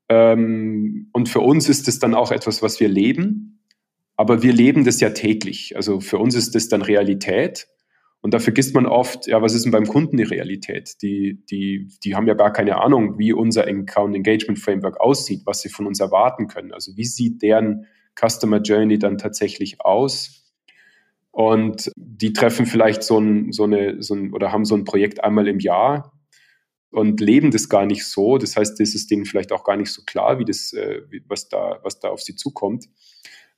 Ähm, 0.07 1.09
und 1.13 1.29
für 1.29 1.39
uns 1.39 1.67
ist 1.67 1.87
es 1.87 1.99
dann 1.99 2.13
auch 2.13 2.31
etwas, 2.31 2.61
was 2.61 2.79
wir 2.79 2.89
leben. 2.89 3.59
Aber 4.15 4.43
wir 4.43 4.53
leben 4.53 4.83
das 4.85 4.99
ja 4.99 5.09
täglich. 5.09 5.75
Also 5.75 5.99
für 5.99 6.19
uns 6.19 6.35
ist 6.35 6.53
das 6.53 6.69
dann 6.69 6.83
Realität. 6.83 7.67
Und 8.23 8.33
da 8.33 8.39
vergisst 8.39 8.73
man 8.73 8.85
oft, 8.85 9.27
ja, 9.27 9.41
was 9.41 9.53
ist 9.53 9.65
denn 9.65 9.73
beim 9.73 9.85
Kunden 9.85 10.15
die 10.15 10.23
Realität? 10.23 10.93
Die, 11.01 11.43
die, 11.51 11.89
die 12.05 12.15
haben 12.15 12.25
ja 12.25 12.35
gar 12.35 12.53
keine 12.53 12.79
Ahnung, 12.79 13.19
wie 13.19 13.33
unser 13.33 13.67
Account 13.67 14.15
Engagement 14.15 14.59
Framework 14.59 15.01
aussieht, 15.01 15.41
was 15.43 15.59
sie 15.59 15.67
von 15.67 15.85
uns 15.87 15.99
erwarten 15.99 16.47
können. 16.47 16.71
Also 16.71 16.95
wie 16.95 17.03
sieht 17.03 17.41
deren 17.41 17.85
Customer 18.17 18.61
Journey 18.61 18.97
dann 18.97 19.17
tatsächlich 19.17 19.81
aus? 19.81 20.55
Und 21.31 21.91
die 21.97 22.31
treffen 22.31 22.65
vielleicht 22.65 23.03
so 23.03 23.19
ein, 23.19 23.51
so 23.51 23.65
eine, 23.65 24.01
so 24.01 24.15
ein, 24.15 24.31
oder 24.33 24.53
haben 24.53 24.63
so 24.63 24.75
ein 24.75 24.85
Projekt 24.85 25.21
einmal 25.21 25.49
im 25.49 25.59
Jahr 25.59 26.13
und 26.91 27.19
leben 27.19 27.51
das 27.51 27.67
gar 27.67 27.85
nicht 27.85 28.05
so. 28.05 28.37
Das 28.37 28.55
heißt, 28.55 28.79
das 28.79 28.95
ist 28.95 29.11
denen 29.11 29.25
vielleicht 29.25 29.51
auch 29.51 29.65
gar 29.65 29.75
nicht 29.75 29.91
so 29.91 30.01
klar, 30.05 30.39
wie 30.39 30.45
das, 30.45 30.71
äh, 30.71 31.01
was 31.27 31.49
da, 31.49 31.81
was 31.83 31.99
da 31.99 32.07
auf 32.07 32.21
sie 32.21 32.37
zukommt. 32.37 32.85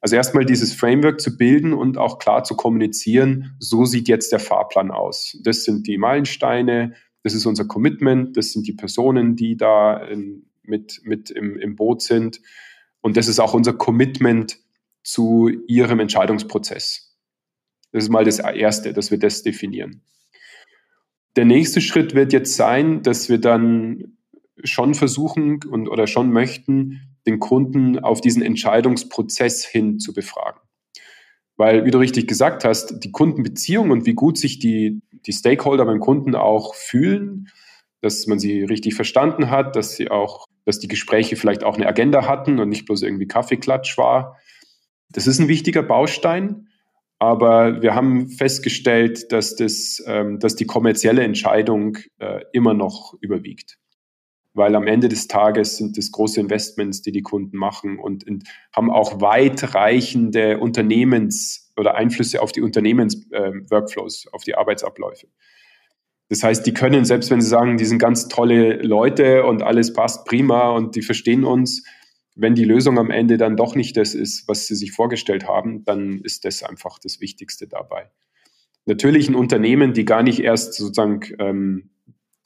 Also 0.06 0.18
erstmal 0.18 0.46
dieses 0.46 0.72
Framework 0.72 1.20
zu 1.20 1.36
bilden 1.36 1.74
und 1.74 1.98
auch 1.98 2.20
klar 2.20 2.44
zu 2.44 2.56
kommunizieren, 2.56 3.56
so 3.58 3.86
sieht 3.86 4.08
jetzt 4.08 4.32
der 4.32 4.38
Fahrplan 4.38 4.92
aus. 4.92 5.36
Das 5.42 5.64
sind 5.64 5.88
die 5.88 5.98
Meilensteine, 5.98 6.94
das 7.24 7.34
ist 7.34 7.48
unser 7.48 7.66
Commitment, 7.66 8.38
das 8.38 8.52
sind 8.52 8.68
die 8.68 8.74
Personen, 8.74 9.36
die 9.36 9.58
da 9.58 9.98
in, 9.98 10.46
mit, 10.62 11.02
mit 11.06 11.32
im, 11.32 11.58
im 11.58 11.76
Boot 11.76 12.04
sind. 12.04 12.40
Und 13.02 13.18
das 13.18 13.28
ist 13.28 13.40
auch 13.40 13.56
unser 13.56 13.74
Commitment 13.74 14.60
zu 15.02 15.50
ihrem 15.66 16.00
Entscheidungsprozess. 16.00 17.18
Das 17.92 18.04
ist 18.04 18.12
mal 18.12 18.26
das 18.26 18.38
Erste, 18.38 18.94
dass 18.94 19.10
wir 19.10 19.18
das 19.18 19.42
definieren. 19.42 20.04
Der 21.36 21.46
nächste 21.46 21.82
Schritt 21.82 22.14
wird 22.14 22.32
jetzt 22.32 22.56
sein, 22.56 23.02
dass 23.02 23.28
wir 23.28 23.40
dann 23.40 24.20
schon 24.64 24.94
versuchen 24.94 25.62
und, 25.64 25.90
oder 25.90 26.06
schon 26.06 26.32
möchten, 26.32 27.15
den 27.26 27.40
Kunden 27.40 28.00
auf 28.00 28.22
diesen 28.22 28.42
Entscheidungsprozess 28.42 29.66
hin 29.66 30.00
zu 30.00 30.14
befragen. 30.14 30.60
Weil, 31.58 31.86
wie 31.86 31.92
du 31.92 32.00
richtig 32.00 32.28
gesagt 32.28 32.66
hast, 32.66 33.04
die 33.04 33.12
Kundenbeziehung 33.12 33.92
und 33.92 34.06
wie 34.06 34.14
gut 34.14 34.38
sich 34.38 34.60
die, 34.60 35.02
die 35.12 35.32
Stakeholder 35.32 35.86
beim 35.86 36.00
Kunden 36.00 36.36
auch 36.36 36.76
fühlen, 36.76 37.48
dass 38.02 38.28
man 38.28 38.40
sie 38.40 38.64
richtig 38.64 38.94
verstanden 38.94 39.50
hat, 39.50 39.76
dass 39.76 39.96
sie 39.96 40.12
auch, 40.12 40.46
dass 40.66 40.80
die 40.80 40.88
Gespräche 40.88 41.38
vielleicht 41.38 41.64
auch 41.64 41.78
eine 41.78 41.88
Agenda 41.88 42.28
hatten 42.28 42.60
und 42.60 42.70
nicht 42.70 42.86
bloß 42.86 43.04
irgendwie 43.04 43.28
Kaffeeklatsch 43.28 43.98
war. 43.98 44.38
Das 45.10 45.28
ist 45.28 45.40
ein 45.40 45.48
wichtiger 45.48 45.82
Baustein. 45.82 46.68
Aber 47.20 47.82
wir 47.82 47.96
haben 47.96 48.28
festgestellt, 48.28 49.32
dass, 49.32 49.56
das, 49.56 50.04
ähm, 50.06 50.40
dass 50.40 50.56
die 50.56 50.66
kommerzielle 50.66 51.24
Entscheidung 51.24 51.98
äh, 52.20 52.42
immer 52.52 52.74
noch 52.74 53.16
überwiegt. 53.22 53.78
Weil 54.56 54.74
am 54.76 54.88
Ende 54.88 55.10
des 55.10 55.28
Tages 55.28 55.76
sind 55.76 55.98
das 55.98 56.12
große 56.12 56.40
Investments, 56.40 57.02
die 57.02 57.12
die 57.12 57.22
Kunden 57.22 57.58
machen 57.58 58.00
und 58.00 58.24
in, 58.24 58.42
haben 58.74 58.90
auch 58.90 59.20
weitreichende 59.20 60.60
Unternehmens- 60.60 61.74
oder 61.78 61.96
Einflüsse 61.96 62.42
auf 62.42 62.54
die 62.54 62.62
Unternehmens-Workflows, 62.62 64.26
äh, 64.26 64.30
auf 64.32 64.44
die 64.46 64.56
Arbeitsabläufe. 64.56 65.28
Das 66.30 66.42
heißt, 66.42 66.66
die 66.66 66.74
können, 66.74 67.04
selbst 67.04 67.30
wenn 67.30 67.42
sie 67.42 67.50
sagen, 67.50 67.78
die 67.78 67.84
sind 67.84 68.00
ganz 68.00 68.30
tolle 68.30 68.82
Leute 68.82 69.44
und 69.44 69.62
alles 69.62 69.92
passt 69.92 70.26
prima 70.26 70.70
und 70.70 70.96
die 70.96 71.02
verstehen 71.02 71.44
uns, 71.44 71.84
wenn 72.34 72.56
die 72.56 72.64
Lösung 72.64 72.98
am 72.98 73.12
Ende 73.12 73.38
dann 73.38 73.58
doch 73.58 73.76
nicht 73.76 73.98
das 73.98 74.16
ist, 74.16 74.48
was 74.48 74.68
sie 74.68 74.76
sich 74.76 74.94
vorgestellt 74.94 75.48
haben, 75.50 75.84
dann 75.84 76.22
ist 76.22 76.46
das 76.46 76.64
einfach 76.64 76.98
das 76.98 77.20
Wichtigste 77.20 77.68
dabei. 77.68 78.10
Natürlich 78.86 79.28
ein 79.28 79.36
Unternehmen, 79.36 79.94
die 79.94 80.06
gar 80.06 80.24
nicht 80.24 80.40
erst 80.40 80.76
sozusagen 80.76 81.22
ähm, 81.40 81.90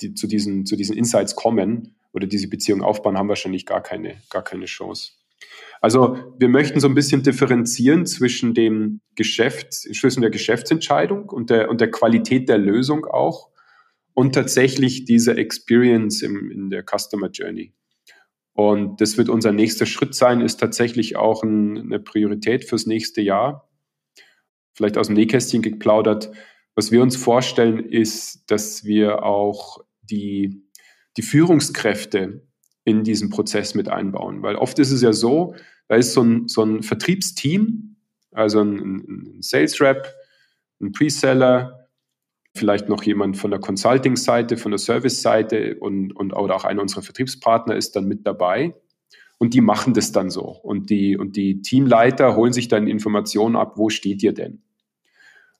die, 0.01 0.15
zu, 0.15 0.25
diesen, 0.27 0.65
zu 0.65 0.75
diesen 0.75 0.97
Insights 0.97 1.35
kommen 1.35 1.95
oder 2.13 2.27
diese 2.27 2.49
Beziehung 2.49 2.81
aufbauen, 2.81 3.17
haben 3.17 3.29
wahrscheinlich 3.29 3.65
gar 3.65 3.81
keine, 3.81 4.21
gar 4.29 4.43
keine 4.43 4.65
Chance. 4.65 5.13
Also 5.81 6.17
wir 6.37 6.49
möchten 6.49 6.79
so 6.79 6.87
ein 6.87 6.95
bisschen 6.95 7.23
differenzieren 7.23 8.05
zwischen 8.05 8.53
dem 8.53 9.01
Geschäft, 9.15 9.73
zwischen 9.73 10.21
der 10.21 10.29
Geschäftsentscheidung 10.29 11.29
und 11.29 11.49
der, 11.49 11.69
und 11.69 11.79
der 11.79 11.91
Qualität 11.91 12.49
der 12.49 12.57
Lösung 12.57 13.05
auch 13.05 13.49
und 14.13 14.33
tatsächlich 14.33 15.05
dieser 15.05 15.37
Experience 15.37 16.21
im, 16.21 16.51
in 16.51 16.69
der 16.69 16.83
Customer 16.83 17.29
Journey. 17.29 17.73
Und 18.53 18.99
das 18.99 19.17
wird 19.17 19.29
unser 19.29 19.53
nächster 19.53 19.85
Schritt 19.85 20.13
sein, 20.13 20.41
ist 20.41 20.59
tatsächlich 20.59 21.15
auch 21.15 21.43
ein, 21.43 21.77
eine 21.77 21.99
Priorität 21.99 22.65
fürs 22.65 22.85
nächste 22.85 23.21
Jahr. 23.21 23.69
Vielleicht 24.73 24.97
aus 24.97 25.07
dem 25.07 25.15
Nähkästchen 25.15 25.61
geplaudert. 25.61 26.31
Was 26.75 26.91
wir 26.91 27.01
uns 27.01 27.15
vorstellen, 27.15 27.79
ist, 27.79 28.51
dass 28.51 28.83
wir 28.83 29.23
auch 29.23 29.79
die, 30.01 30.68
die 31.17 31.21
Führungskräfte 31.21 32.43
in 32.83 33.03
diesen 33.03 33.29
Prozess 33.29 33.75
mit 33.75 33.89
einbauen. 33.89 34.41
Weil 34.41 34.55
oft 34.55 34.79
ist 34.79 34.91
es 34.91 35.01
ja 35.01 35.13
so, 35.13 35.55
da 35.87 35.95
ist 35.95 36.13
so 36.13 36.23
ein, 36.23 36.47
so 36.47 36.63
ein 36.63 36.83
Vertriebsteam, 36.83 37.95
also 38.31 38.61
ein, 38.61 38.77
ein 38.77 39.41
Sales 39.41 39.79
Rep, 39.81 40.13
ein 40.81 40.91
Preseller, 40.91 41.89
vielleicht 42.55 42.89
noch 42.89 43.03
jemand 43.03 43.37
von 43.37 43.51
der 43.51 43.59
Consulting-Seite, 43.59 44.57
von 44.57 44.71
der 44.71 44.79
Service-Seite 44.79 45.77
und, 45.79 46.15
und 46.15 46.33
oder 46.33 46.55
auch 46.55 46.63
einer 46.63 46.81
unserer 46.81 47.01
Vertriebspartner 47.01 47.75
ist 47.75 47.95
dann 47.95 48.05
mit 48.05 48.25
dabei. 48.25 48.75
Und 49.37 49.53
die 49.53 49.61
machen 49.61 49.93
das 49.93 50.11
dann 50.11 50.29
so. 50.29 50.43
Und 50.43 50.89
die, 50.89 51.17
und 51.17 51.37
die 51.37 51.61
Teamleiter 51.61 52.35
holen 52.35 52.51
sich 52.51 52.67
dann 52.67 52.87
Informationen 52.87 53.55
ab, 53.55 53.77
wo 53.77 53.89
steht 53.89 54.21
ihr 54.21 54.33
denn? 54.33 54.61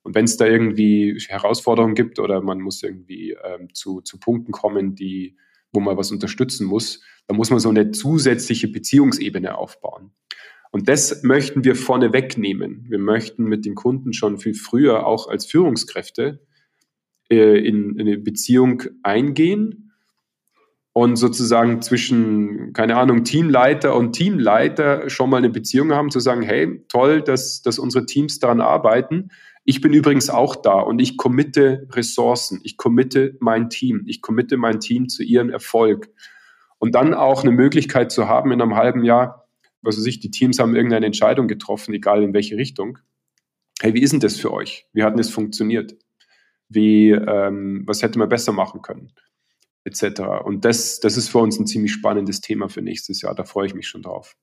Und 0.09 0.15
wenn 0.15 0.25
es 0.25 0.37
da 0.37 0.47
irgendwie 0.47 1.23
Herausforderungen 1.27 1.93
gibt 1.93 2.17
oder 2.17 2.41
man 2.41 2.61
muss 2.61 2.81
irgendwie 2.81 3.37
ähm, 3.43 3.67
zu, 3.75 4.01
zu 4.01 4.19
Punkten 4.19 4.51
kommen, 4.51 4.95
die, 4.95 5.37
wo 5.71 5.81
man 5.81 5.97
was 5.97 6.11
unterstützen 6.11 6.65
muss, 6.65 7.03
dann 7.27 7.37
muss 7.37 7.51
man 7.51 7.59
so 7.59 7.69
eine 7.69 7.91
zusätzliche 7.91 8.69
Beziehungsebene 8.69 9.55
aufbauen. 9.55 10.09
Und 10.71 10.89
das 10.89 11.21
möchten 11.21 11.63
wir 11.63 11.75
vorne 11.75 12.11
wegnehmen. 12.11 12.87
Wir 12.89 12.97
möchten 12.97 13.43
mit 13.43 13.65
den 13.65 13.75
Kunden 13.75 14.11
schon 14.13 14.39
viel 14.39 14.55
früher 14.55 15.05
auch 15.05 15.27
als 15.27 15.45
Führungskräfte 15.45 16.43
äh, 17.29 17.59
in, 17.59 17.91
in 17.99 18.07
eine 18.07 18.17
Beziehung 18.17 18.81
eingehen 19.03 19.91
und 20.91 21.17
sozusagen 21.17 21.83
zwischen, 21.83 22.73
keine 22.73 22.97
Ahnung, 22.97 23.25
Teamleiter 23.25 23.95
und 23.95 24.13
Teamleiter 24.13 25.07
schon 25.07 25.29
mal 25.29 25.37
eine 25.37 25.51
Beziehung 25.51 25.93
haben, 25.93 26.09
zu 26.09 26.19
sagen, 26.19 26.41
hey, 26.41 26.83
toll, 26.87 27.21
dass, 27.21 27.61
dass 27.61 27.77
unsere 27.77 28.07
Teams 28.07 28.39
daran 28.39 28.59
arbeiten. 28.59 29.29
Ich 29.69 29.81
bin 29.81 29.93
übrigens 29.93 30.31
auch 30.31 30.55
da 30.55 30.79
und 30.79 30.99
ich 30.99 31.15
committe 31.15 31.87
Ressourcen, 31.91 32.59
ich 32.63 32.75
committe 32.75 33.37
mein 33.39 33.69
Team, 33.69 34.03
ich 34.07 34.23
committe 34.23 34.57
mein 34.57 34.79
Team 34.79 35.09
zu 35.09 35.21
ihrem 35.21 35.51
Erfolg. 35.51 36.09
Und 36.79 36.95
dann 36.95 37.13
auch 37.13 37.43
eine 37.43 37.51
Möglichkeit 37.51 38.11
zu 38.11 38.27
haben 38.27 38.51
in 38.51 38.63
einem 38.63 38.73
halben 38.73 39.03
Jahr, 39.03 39.47
was 39.83 39.95
weiß 39.95 40.07
ich, 40.07 40.19
die 40.19 40.31
Teams 40.31 40.57
haben 40.57 40.75
irgendeine 40.75 41.05
Entscheidung 41.05 41.47
getroffen, 41.47 41.93
egal 41.93 42.23
in 42.23 42.33
welche 42.33 42.57
Richtung. 42.57 42.97
Hey, 43.79 43.93
wie 43.93 44.01
ist 44.01 44.11
denn 44.11 44.19
das 44.19 44.37
für 44.37 44.51
euch? 44.51 44.87
Wie 44.91 45.03
hat 45.03 45.11
denn 45.11 45.19
das 45.19 45.29
funktioniert? 45.29 45.95
Wie, 46.67 47.11
ähm, 47.11 47.83
was 47.85 48.01
hätte 48.01 48.17
man 48.17 48.27
besser 48.27 48.53
machen 48.53 48.81
können? 48.81 49.11
Etc. 49.83 50.19
Und 50.45 50.65
das, 50.65 50.99
das 50.99 51.15
ist 51.15 51.29
für 51.29 51.37
uns 51.37 51.59
ein 51.59 51.67
ziemlich 51.67 51.93
spannendes 51.93 52.41
Thema 52.41 52.69
für 52.69 52.81
nächstes 52.81 53.21
Jahr. 53.21 53.35
Da 53.35 53.43
freue 53.43 53.67
ich 53.67 53.75
mich 53.75 53.87
schon 53.87 54.01
drauf. 54.01 54.35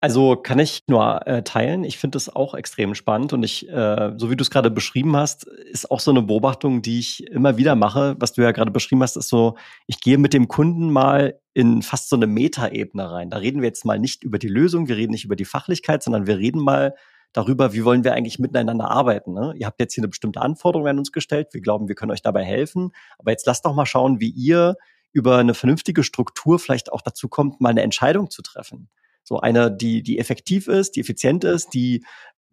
Also 0.00 0.36
kann 0.36 0.60
ich 0.60 0.84
nur 0.86 1.26
äh, 1.26 1.42
teilen. 1.42 1.82
Ich 1.82 1.98
finde 1.98 2.18
es 2.18 2.28
auch 2.28 2.54
extrem 2.54 2.94
spannend 2.94 3.32
und 3.32 3.42
ich, 3.42 3.68
äh, 3.68 4.12
so 4.16 4.30
wie 4.30 4.36
du 4.36 4.42
es 4.42 4.50
gerade 4.50 4.70
beschrieben 4.70 5.16
hast, 5.16 5.44
ist 5.44 5.90
auch 5.90 5.98
so 5.98 6.12
eine 6.12 6.22
Beobachtung, 6.22 6.82
die 6.82 7.00
ich 7.00 7.26
immer 7.26 7.56
wieder 7.56 7.74
mache. 7.74 8.14
Was 8.20 8.32
du 8.32 8.42
ja 8.42 8.52
gerade 8.52 8.70
beschrieben 8.70 9.02
hast, 9.02 9.16
ist 9.16 9.28
so, 9.28 9.56
ich 9.88 10.00
gehe 10.00 10.16
mit 10.16 10.34
dem 10.34 10.46
Kunden 10.46 10.92
mal 10.92 11.40
in 11.52 11.82
fast 11.82 12.10
so 12.10 12.16
eine 12.16 12.28
Metaebene 12.28 13.10
rein. 13.10 13.28
Da 13.30 13.38
reden 13.38 13.60
wir 13.60 13.66
jetzt 13.66 13.84
mal 13.84 13.98
nicht 13.98 14.22
über 14.22 14.38
die 14.38 14.46
Lösung, 14.46 14.86
wir 14.86 14.96
reden 14.96 15.10
nicht 15.10 15.24
über 15.24 15.34
die 15.34 15.44
Fachlichkeit, 15.44 16.04
sondern 16.04 16.28
wir 16.28 16.38
reden 16.38 16.60
mal 16.60 16.94
darüber, 17.32 17.72
wie 17.72 17.84
wollen 17.84 18.04
wir 18.04 18.14
eigentlich 18.14 18.38
miteinander 18.38 18.88
arbeiten. 18.88 19.34
Ne? 19.34 19.52
Ihr 19.56 19.66
habt 19.66 19.80
jetzt 19.80 19.94
hier 19.94 20.02
eine 20.02 20.08
bestimmte 20.08 20.40
Anforderung 20.40 20.86
an 20.86 20.98
uns 20.98 21.10
gestellt. 21.10 21.48
Wir 21.50 21.60
glauben, 21.60 21.88
wir 21.88 21.96
können 21.96 22.12
euch 22.12 22.22
dabei 22.22 22.44
helfen. 22.44 22.92
Aber 23.18 23.32
jetzt 23.32 23.46
lasst 23.46 23.64
doch 23.64 23.74
mal 23.74 23.84
schauen, 23.84 24.20
wie 24.20 24.30
ihr 24.30 24.76
über 25.12 25.38
eine 25.38 25.54
vernünftige 25.54 26.04
Struktur 26.04 26.60
vielleicht 26.60 26.92
auch 26.92 27.02
dazu 27.02 27.28
kommt, 27.28 27.60
mal 27.60 27.70
eine 27.70 27.82
Entscheidung 27.82 28.30
zu 28.30 28.42
treffen. 28.42 28.88
So 29.28 29.40
eine, 29.40 29.70
die, 29.70 30.02
die 30.02 30.18
effektiv 30.18 30.68
ist, 30.68 30.96
die 30.96 31.00
effizient 31.00 31.44
ist, 31.44 31.74
die, 31.74 32.02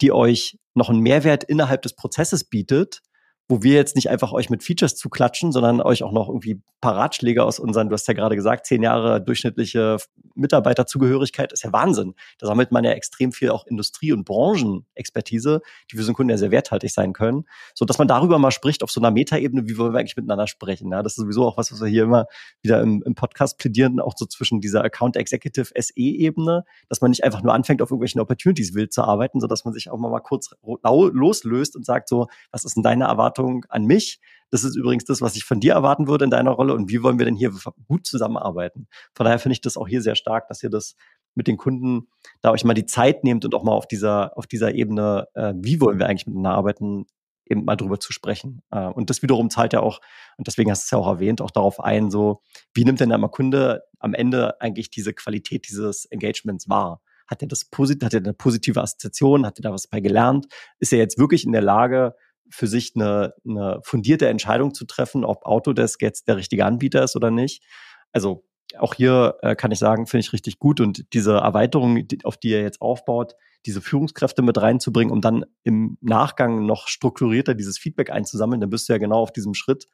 die 0.02 0.12
euch 0.12 0.60
noch 0.74 0.90
einen 0.90 1.00
Mehrwert 1.00 1.46
innerhalb 1.46 1.82
des 1.84 1.96
Prozesses 1.96 2.44
bietet 2.44 3.00
wo 3.48 3.62
wir 3.62 3.74
jetzt 3.74 3.96
nicht 3.96 4.10
einfach 4.10 4.32
euch 4.32 4.50
mit 4.50 4.64
Features 4.64 4.96
zuklatschen, 4.96 5.52
sondern 5.52 5.80
euch 5.82 6.02
auch 6.04 6.12
noch 6.12 6.30
irgendwie 6.30 6.62
Paratschläge 6.82 7.44
aus 7.44 7.60
unseren, 7.60 7.90
du 7.90 7.94
hast 7.94 8.08
ja 8.08 8.14
gerade 8.14 8.36
gesagt, 8.36 8.66
zehn 8.66 8.82
Jahre 8.82 9.22
durchschnittliche 9.22 9.98
Mitarbeiterzugehörigkeit 10.36 11.54
ist 11.54 11.64
ja 11.64 11.72
Wahnsinn. 11.72 12.16
Da 12.40 12.48
sammelt 12.48 12.72
man 12.72 12.84
ja 12.84 12.92
extrem 12.92 13.32
viel 13.32 13.50
auch 13.50 13.66
Industrie- 13.66 14.12
und 14.12 14.26
Branchenexpertise, 14.26 15.62
die 15.92 15.98
für 15.98 16.04
so 16.04 16.10
einen 16.10 16.16
Kunden 16.16 16.32
ja 16.32 16.38
sehr 16.38 16.52
werthaltig 16.52 16.92
sein 16.92 17.14
können. 17.14 17.46
So 17.74 17.86
dass 17.86 17.98
man 17.98 18.08
darüber 18.08 18.40
mal 18.40 18.52
spricht 18.52 18.84
auf 18.84 18.92
so 18.92 19.00
einer 19.00 19.12
Metaebene, 19.12 19.68
wie 19.68 19.78
wollen 19.78 19.94
wir 19.94 20.00
eigentlich 20.00 20.18
miteinander 20.18 20.48
sprechen. 20.48 20.92
Ja, 20.92 21.04
das 21.04 21.14
ist 21.14 21.22
sowieso 21.22 21.46
auch 21.46 21.58
was, 21.58 21.72
was 21.72 21.82
wir 21.82 21.88
hier 21.88 22.04
immer 22.04 22.26
wieder 22.62 22.82
im, 22.82 23.04
im 23.06 23.16
Podcast 23.16 23.58
plädieren, 23.58 24.00
auch 24.00 24.14
so 24.16 24.26
zwischen 24.26 24.60
dieser 24.60 24.84
Account 24.84 25.18
Executive 25.18 25.72
SE-Ebene, 25.76 26.66
dass 26.90 27.02
man 27.02 27.12
nicht 27.12 27.24
einfach 27.24 27.44
nur 27.44 27.54
anfängt, 27.54 27.82
auf 27.82 27.92
irgendwelchen 27.92 28.22
Opportunities 28.22 28.74
wild 28.74 28.92
zu 28.92 29.04
arbeiten, 29.04 29.40
sondern 29.40 29.54
dass 29.54 29.66
man 29.66 29.74
sich 29.74 29.90
auch 29.90 29.98
mal, 29.98 30.10
mal 30.10 30.20
kurz 30.20 30.50
loslöst 30.84 31.76
und 31.76 31.86
sagt 31.86 32.10
so, 32.10 32.28
was 32.52 32.64
ist 32.64 32.76
denn 32.76 32.84
deine 32.84 33.06
Erwartung 33.06 33.35
Erwartung 33.36 33.66
an 33.70 33.86
mich. 33.86 34.20
Das 34.52 34.64
ist 34.64 34.76
übrigens 34.76 35.06
das, 35.06 35.22
was 35.22 35.36
ich 35.36 35.44
von 35.44 35.60
dir 35.60 35.74
erwarten 35.74 36.08
würde 36.08 36.26
in 36.26 36.32
deiner 36.32 36.52
Rolle 36.52 36.74
und 36.74 36.90
wie 36.90 37.04
wollen 37.04 37.20
wir 37.20 37.26
denn 37.26 37.36
hier 37.36 37.52
gut 37.88 38.06
zusammenarbeiten. 38.06 38.88
Von 39.14 39.26
daher 39.26 39.40
finde 39.40 39.54
ich 39.54 39.62
das 39.62 39.76
auch 39.76 39.88
hier 39.88 40.02
sehr 40.02 40.16
stark, 40.16 40.48
dass 40.48 40.64
ihr 40.64 40.70
das 40.70 40.96
mit 41.34 41.48
den 41.48 41.58
Kunden 41.58 42.08
da 42.42 42.52
euch 42.52 42.64
mal 42.64 42.74
die 42.74 42.86
Zeit 42.86 43.24
nehmt 43.24 43.44
und 43.44 43.54
auch 43.54 43.64
mal 43.64 43.74
auf 43.74 43.88
dieser, 43.88 44.38
auf 44.38 44.48
dieser 44.48 44.74
Ebene, 44.74 45.28
äh, 45.34 45.54
wie 45.58 45.82
wollen 45.82 46.00
wir 46.00 46.08
eigentlich 46.08 46.28
miteinander 46.28 46.58
arbeiten, 46.58 47.06
eben 47.48 47.66
mal 47.66 47.76
drüber 47.76 48.00
zu 48.00 48.14
sprechen. 48.14 48.62
Äh, 48.72 48.86
und 48.86 49.10
das 49.10 49.22
wiederum 49.22 49.50
zahlt 49.50 49.74
ja 49.74 49.82
auch, 49.82 50.00
und 50.38 50.48
deswegen 50.48 50.72
hast 50.72 50.84
du 50.84 50.86
es 50.86 50.92
ja 50.92 50.98
auch 50.98 51.08
erwähnt, 51.08 51.42
auch 51.42 51.52
darauf 51.52 51.80
ein, 51.80 52.10
so, 52.10 52.42
wie 52.74 52.86
nimmt 52.86 53.02
denn 53.02 53.10
der 53.10 53.20
Kunde 53.28 53.84
am 54.00 54.14
Ende 54.14 54.62
eigentlich 54.62 54.90
diese 54.90 55.14
Qualität 55.14 55.68
dieses 55.68 56.06
Engagements 56.06 56.70
wahr? 56.70 57.02
Hat 57.28 57.42
er 57.42 57.48
das 57.48 57.66
positiv, 57.66 58.06
hat 58.06 58.14
er 58.14 58.22
eine 58.22 58.34
positive 58.34 58.82
Assoziation? 58.82 59.46
Hat 59.46 59.60
er 59.60 59.64
da 59.64 59.74
was 59.74 59.88
bei 59.88 60.00
gelernt? 60.00 60.46
Ist 60.80 60.94
er 60.94 61.00
jetzt 61.00 61.18
wirklich 61.18 61.44
in 61.44 61.52
der 61.52 61.64
Lage, 61.64 62.16
für 62.50 62.68
sich 62.68 62.94
eine, 62.96 63.34
eine 63.48 63.80
fundierte 63.84 64.28
Entscheidung 64.28 64.74
zu 64.74 64.86
treffen, 64.86 65.26
ob 65.26 65.46
Autodesk 65.46 66.02
jetzt 66.02 66.28
der 66.28 66.38
richtige 66.38 66.66
Anbieter 66.66 67.04
ist 67.04 67.16
oder 67.16 67.32
nicht. 67.32 67.64
Also 68.12 68.46
auch 68.78 68.94
hier 68.94 69.38
äh, 69.42 69.56
kann 69.56 69.72
ich 69.72 69.80
sagen, 69.80 70.08
finde 70.08 70.22
ich 70.22 70.34
richtig 70.34 70.60
gut 70.60 70.80
und 70.80 71.14
diese 71.14 71.34
Erweiterung, 71.36 72.08
die, 72.08 72.24
auf 72.24 72.38
die 72.38 72.52
er 72.52 72.62
jetzt 72.62 72.82
aufbaut, 72.82 73.36
diese 73.66 73.82
Führungskräfte 73.82 74.42
mit 74.42 74.62
reinzubringen, 74.62 75.12
um 75.12 75.22
dann 75.22 75.46
im 75.64 75.98
Nachgang 76.02 76.66
noch 76.66 76.88
strukturierter 76.88 77.56
dieses 77.56 77.78
Feedback 77.78 78.12
einzusammeln, 78.12 78.62
dann 78.62 78.70
bist 78.70 78.88
du 78.88 78.94
ja 78.94 79.00
genau 79.00 79.20
auf 79.20 79.32
diesem 79.32 79.54
Schritt, 79.54 79.88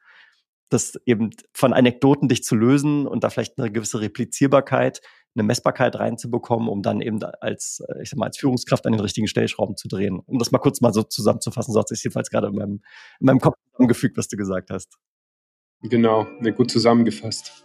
das 0.68 0.94
eben 1.06 1.30
von 1.52 1.72
Anekdoten 1.72 2.28
dich 2.28 2.44
zu 2.44 2.54
lösen 2.54 3.06
und 3.06 3.24
da 3.24 3.30
vielleicht 3.30 3.58
eine 3.58 3.70
gewisse 3.70 4.00
Replizierbarkeit 4.00 5.00
eine 5.34 5.44
Messbarkeit 5.44 5.96
reinzubekommen, 5.96 6.68
um 6.68 6.82
dann 6.82 7.00
eben 7.00 7.22
als, 7.22 7.82
äh, 7.88 8.02
ich 8.02 8.10
sag 8.10 8.18
mal, 8.18 8.26
als 8.26 8.38
Führungskraft 8.38 8.86
an 8.86 8.92
den 8.92 9.00
richtigen 9.00 9.28
Stellschrauben 9.28 9.76
zu 9.76 9.88
drehen. 9.88 10.20
Um 10.26 10.38
das 10.38 10.52
mal 10.52 10.58
kurz 10.58 10.80
mal 10.80 10.92
so 10.92 11.02
zusammenzufassen, 11.02 11.72
so 11.72 11.80
hat 11.80 11.88
sich 11.88 12.02
jedenfalls 12.02 12.30
gerade 12.30 12.48
in 12.48 12.54
meinem, 12.54 12.82
in 13.20 13.26
meinem 13.26 13.40
Kopf 13.40 13.56
zusammengefügt, 13.70 14.16
was 14.16 14.28
du 14.28 14.36
gesagt 14.36 14.70
hast. 14.70 14.98
Genau, 15.82 16.26
gut 16.56 16.70
zusammengefasst. 16.70 17.64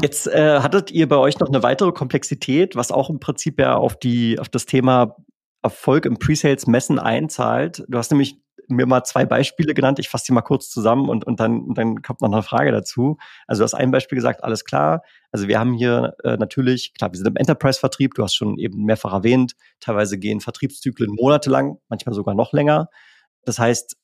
Jetzt 0.00 0.26
äh, 0.26 0.60
hattet 0.60 0.90
ihr 0.90 1.08
bei 1.08 1.16
euch 1.16 1.38
noch 1.38 1.48
eine 1.48 1.62
weitere 1.62 1.92
Komplexität, 1.92 2.74
was 2.74 2.90
auch 2.90 3.10
im 3.10 3.20
Prinzip 3.20 3.60
ja 3.60 3.76
auf 3.76 3.96
die, 3.96 4.38
auf 4.38 4.48
das 4.48 4.66
Thema 4.66 5.16
Erfolg 5.62 6.04
im 6.04 6.18
Presales 6.18 6.66
Messen 6.66 6.98
einzahlt. 6.98 7.84
Du 7.88 7.98
hast 7.98 8.10
nämlich 8.10 8.43
mir 8.68 8.86
mal 8.86 9.04
zwei 9.04 9.24
Beispiele 9.24 9.74
genannt. 9.74 9.98
Ich 9.98 10.08
fasse 10.08 10.26
die 10.26 10.32
mal 10.32 10.42
kurz 10.42 10.70
zusammen 10.70 11.08
und, 11.08 11.24
und 11.26 11.40
dann, 11.40 11.62
und 11.62 11.78
dann 11.78 12.02
kommt 12.02 12.20
noch 12.20 12.32
eine 12.32 12.42
Frage 12.42 12.72
dazu. 12.72 13.18
Also 13.46 13.60
du 13.60 13.64
hast 13.64 13.74
ein 13.74 13.90
Beispiel 13.90 14.16
gesagt, 14.16 14.44
alles 14.44 14.64
klar. 14.64 15.02
Also 15.32 15.48
wir 15.48 15.58
haben 15.58 15.74
hier 15.74 16.14
äh, 16.24 16.36
natürlich, 16.36 16.94
klar, 16.94 17.12
wir 17.12 17.18
sind 17.18 17.28
im 17.28 17.36
Enterprise-Vertrieb, 17.36 18.14
du 18.14 18.22
hast 18.22 18.34
schon 18.34 18.58
eben 18.58 18.84
mehrfach 18.84 19.12
erwähnt, 19.12 19.54
teilweise 19.80 20.18
gehen 20.18 20.40
Vertriebszyklen 20.40 21.14
monatelang, 21.14 21.78
manchmal 21.88 22.14
sogar 22.14 22.34
noch 22.34 22.52
länger. 22.52 22.88
Das 23.44 23.58
heißt, 23.58 23.96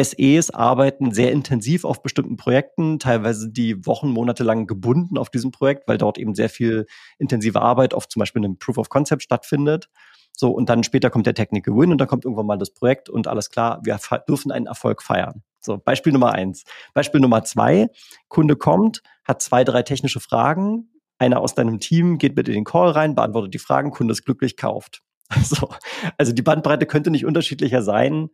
SEs 0.00 0.50
arbeiten 0.50 1.12
sehr 1.12 1.32
intensiv 1.32 1.84
auf 1.84 2.02
bestimmten 2.02 2.36
Projekten, 2.36 2.98
teilweise 2.98 3.50
die 3.50 3.84
Wochen, 3.84 4.10
Monate 4.10 4.44
lang 4.44 4.66
gebunden 4.66 5.18
auf 5.18 5.28
diesem 5.28 5.50
Projekt, 5.50 5.88
weil 5.88 5.98
dort 5.98 6.18
eben 6.18 6.34
sehr 6.34 6.48
viel 6.48 6.86
intensive 7.18 7.60
Arbeit 7.60 7.94
auf 7.94 8.06
zum 8.08 8.20
Beispiel 8.20 8.44
einem 8.44 8.58
Proof 8.58 8.78
of 8.78 8.88
Concept 8.90 9.22
stattfindet. 9.22 9.88
So, 10.40 10.52
und 10.52 10.68
dann 10.68 10.84
später 10.84 11.10
kommt 11.10 11.26
der 11.26 11.34
Technical 11.34 11.74
Win 11.74 11.90
und 11.90 11.98
dann 11.98 12.06
kommt 12.06 12.24
irgendwann 12.24 12.46
mal 12.46 12.58
das 12.58 12.70
Projekt 12.70 13.08
und 13.08 13.26
alles 13.26 13.50
klar, 13.50 13.80
wir 13.82 13.98
dürfen 14.28 14.52
einen 14.52 14.66
Erfolg 14.66 15.02
feiern. 15.02 15.42
So, 15.58 15.78
Beispiel 15.78 16.12
Nummer 16.12 16.30
eins. 16.30 16.62
Beispiel 16.94 17.20
Nummer 17.20 17.42
zwei, 17.42 17.88
Kunde 18.28 18.54
kommt, 18.54 19.02
hat 19.24 19.42
zwei, 19.42 19.64
drei 19.64 19.82
technische 19.82 20.20
Fragen. 20.20 20.90
Einer 21.18 21.40
aus 21.40 21.56
deinem 21.56 21.80
Team 21.80 22.18
geht 22.18 22.36
mit 22.36 22.46
in 22.46 22.54
den 22.54 22.64
Call 22.64 22.92
rein, 22.92 23.16
beantwortet 23.16 23.52
die 23.52 23.58
Fragen, 23.58 23.90
Kunde 23.90 24.12
ist 24.12 24.24
glücklich, 24.24 24.56
kauft. 24.56 25.02
So. 25.42 25.70
Also 26.16 26.32
die 26.32 26.42
Bandbreite 26.42 26.86
könnte 26.86 27.10
nicht 27.10 27.26
unterschiedlicher 27.26 27.82
sein 27.82 28.30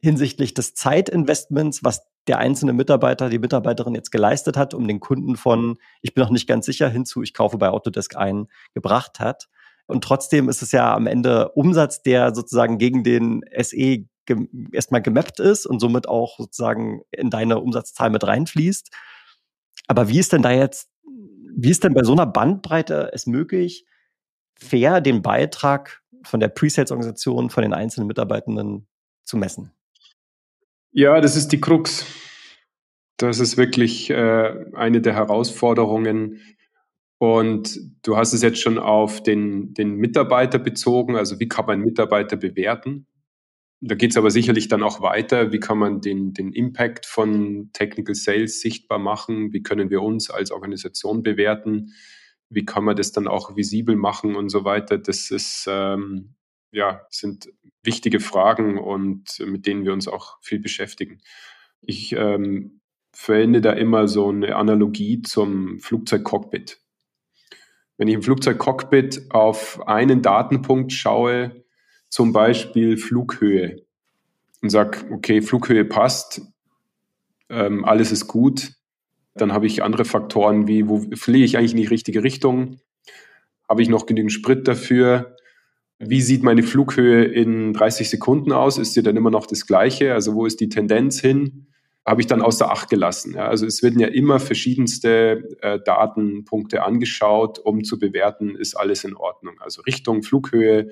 hinsichtlich 0.00 0.54
des 0.54 0.74
Zeitinvestments, 0.74 1.84
was 1.84 2.02
der 2.26 2.38
einzelne 2.38 2.72
Mitarbeiter, 2.72 3.28
die 3.28 3.38
Mitarbeiterin 3.38 3.94
jetzt 3.94 4.10
geleistet 4.10 4.56
hat, 4.56 4.74
um 4.74 4.86
den 4.86 5.00
Kunden 5.00 5.36
von, 5.36 5.78
ich 6.02 6.14
bin 6.14 6.22
noch 6.22 6.30
nicht 6.30 6.46
ganz 6.46 6.66
sicher, 6.66 6.88
hinzu, 6.88 7.22
ich 7.22 7.32
kaufe 7.32 7.58
bei 7.58 7.68
Autodesk 7.70 8.16
ein, 8.16 8.48
gebracht 8.74 9.18
hat. 9.20 9.48
Und 9.88 10.04
trotzdem 10.04 10.48
ist 10.48 10.62
es 10.62 10.70
ja 10.72 10.94
am 10.94 11.06
Ende 11.06 11.48
Umsatz, 11.52 12.02
der 12.02 12.34
sozusagen 12.34 12.78
gegen 12.78 13.02
den 13.02 13.42
SE 13.58 14.04
ge 14.26 14.46
erstmal 14.72 15.00
gemappt 15.00 15.40
ist 15.40 15.64
und 15.64 15.80
somit 15.80 16.06
auch 16.06 16.36
sozusagen 16.36 17.00
in 17.10 17.30
deine 17.30 17.58
Umsatzzahl 17.58 18.10
mit 18.10 18.24
reinfließt. 18.24 18.90
Aber 19.86 20.08
wie 20.08 20.18
ist 20.18 20.34
denn 20.34 20.42
da 20.42 20.52
jetzt, 20.52 20.90
wie 21.56 21.70
ist 21.70 21.82
denn 21.82 21.94
bei 21.94 22.02
so 22.04 22.12
einer 22.12 22.26
Bandbreite 22.26 23.10
es 23.14 23.26
möglich, 23.26 23.86
fair 24.58 25.00
den 25.00 25.22
Beitrag 25.22 26.02
von 26.22 26.40
der 26.40 26.48
Pre-Sales-Organisation, 26.48 27.48
von 27.48 27.62
den 27.62 27.72
einzelnen 27.72 28.06
Mitarbeitenden 28.06 28.86
zu 29.24 29.38
messen? 29.38 29.72
Ja, 30.92 31.20
das 31.22 31.34
ist 31.34 31.48
die 31.52 31.60
Krux. 31.60 32.04
Das 33.16 33.40
ist 33.40 33.56
wirklich 33.56 34.10
äh, 34.10 34.66
eine 34.74 35.00
der 35.00 35.14
Herausforderungen, 35.14 36.40
und 37.18 37.78
du 38.02 38.16
hast 38.16 38.32
es 38.32 38.42
jetzt 38.42 38.60
schon 38.60 38.78
auf 38.78 39.22
den, 39.22 39.74
den 39.74 39.96
Mitarbeiter 39.96 40.58
bezogen, 40.58 41.16
also 41.16 41.40
wie 41.40 41.48
kann 41.48 41.66
man 41.66 41.80
Mitarbeiter 41.80 42.36
bewerten? 42.36 43.06
Da 43.80 43.94
geht 43.94 44.10
es 44.10 44.16
aber 44.16 44.30
sicherlich 44.30 44.68
dann 44.68 44.82
auch 44.82 45.02
weiter. 45.02 45.52
Wie 45.52 45.60
kann 45.60 45.78
man 45.78 46.00
den, 46.00 46.32
den 46.32 46.52
Impact 46.52 47.06
von 47.06 47.70
Technical 47.72 48.14
Sales 48.14 48.60
sichtbar 48.60 48.98
machen? 48.98 49.52
Wie 49.52 49.62
können 49.62 49.90
wir 49.90 50.02
uns 50.02 50.30
als 50.30 50.50
Organisation 50.50 51.22
bewerten? 51.22 51.92
Wie 52.50 52.64
kann 52.64 52.84
man 52.84 52.96
das 52.96 53.12
dann 53.12 53.28
auch 53.28 53.56
visibel 53.56 53.94
machen 53.94 54.34
und 54.34 54.48
so 54.48 54.64
weiter? 54.64 54.98
Das 54.98 55.30
ist, 55.30 55.66
ähm, 55.70 56.34
ja, 56.72 57.06
sind 57.10 57.52
wichtige 57.84 58.20
Fragen 58.20 58.78
und 58.78 59.38
mit 59.46 59.66
denen 59.66 59.84
wir 59.84 59.92
uns 59.92 60.08
auch 60.08 60.38
viel 60.42 60.58
beschäftigen. 60.58 61.20
Ich 61.80 62.12
ähm, 62.12 62.80
verwende 63.12 63.60
da 63.60 63.72
immer 63.72 64.08
so 64.08 64.28
eine 64.28 64.56
Analogie 64.56 65.22
zum 65.22 65.78
Flugzeugcockpit. 65.78 66.80
Wenn 67.98 68.08
ich 68.08 68.14
im 68.14 68.22
Flugzeugcockpit 68.22 69.26
auf 69.30 69.86
einen 69.86 70.22
Datenpunkt 70.22 70.92
schaue, 70.92 71.64
zum 72.08 72.32
Beispiel 72.32 72.96
Flughöhe, 72.96 73.82
und 74.62 74.70
sage, 74.70 75.00
okay, 75.12 75.42
Flughöhe 75.42 75.84
passt, 75.84 76.40
ähm, 77.48 77.84
alles 77.84 78.12
ist 78.12 78.26
gut, 78.26 78.72
dann 79.34 79.52
habe 79.52 79.66
ich 79.66 79.82
andere 79.82 80.04
Faktoren 80.04 80.66
wie, 80.66 80.88
wo 80.88 81.04
fliege 81.14 81.44
ich 81.44 81.56
eigentlich 81.56 81.72
in 81.72 81.78
die 81.78 81.86
richtige 81.86 82.22
Richtung? 82.22 82.80
Habe 83.68 83.82
ich 83.82 83.88
noch 83.88 84.06
genügend 84.06 84.32
Sprit 84.32 84.66
dafür? 84.66 85.36
Wie 85.98 86.22
sieht 86.22 86.42
meine 86.42 86.62
Flughöhe 86.62 87.24
in 87.24 87.72
30 87.72 88.08
Sekunden 88.08 88.52
aus? 88.52 88.78
Ist 88.78 88.94
sie 88.94 89.02
dann 89.02 89.16
immer 89.16 89.30
noch 89.30 89.46
das 89.46 89.66
gleiche? 89.66 90.14
Also 90.14 90.34
wo 90.34 90.46
ist 90.46 90.60
die 90.60 90.68
Tendenz 90.68 91.20
hin? 91.20 91.66
Habe 92.08 92.22
ich 92.22 92.26
dann 92.26 92.40
außer 92.40 92.70
Acht 92.70 92.88
gelassen. 92.88 93.34
Ja, 93.34 93.48
also 93.48 93.66
es 93.66 93.82
werden 93.82 94.00
ja 94.00 94.08
immer 94.08 94.40
verschiedenste 94.40 95.58
äh, 95.60 95.78
Datenpunkte 95.78 96.82
angeschaut, 96.82 97.58
um 97.58 97.84
zu 97.84 97.98
bewerten, 97.98 98.56
ist 98.56 98.74
alles 98.76 99.04
in 99.04 99.14
Ordnung. 99.14 99.56
Also 99.60 99.82
Richtung, 99.82 100.22
Flughöhe, 100.22 100.88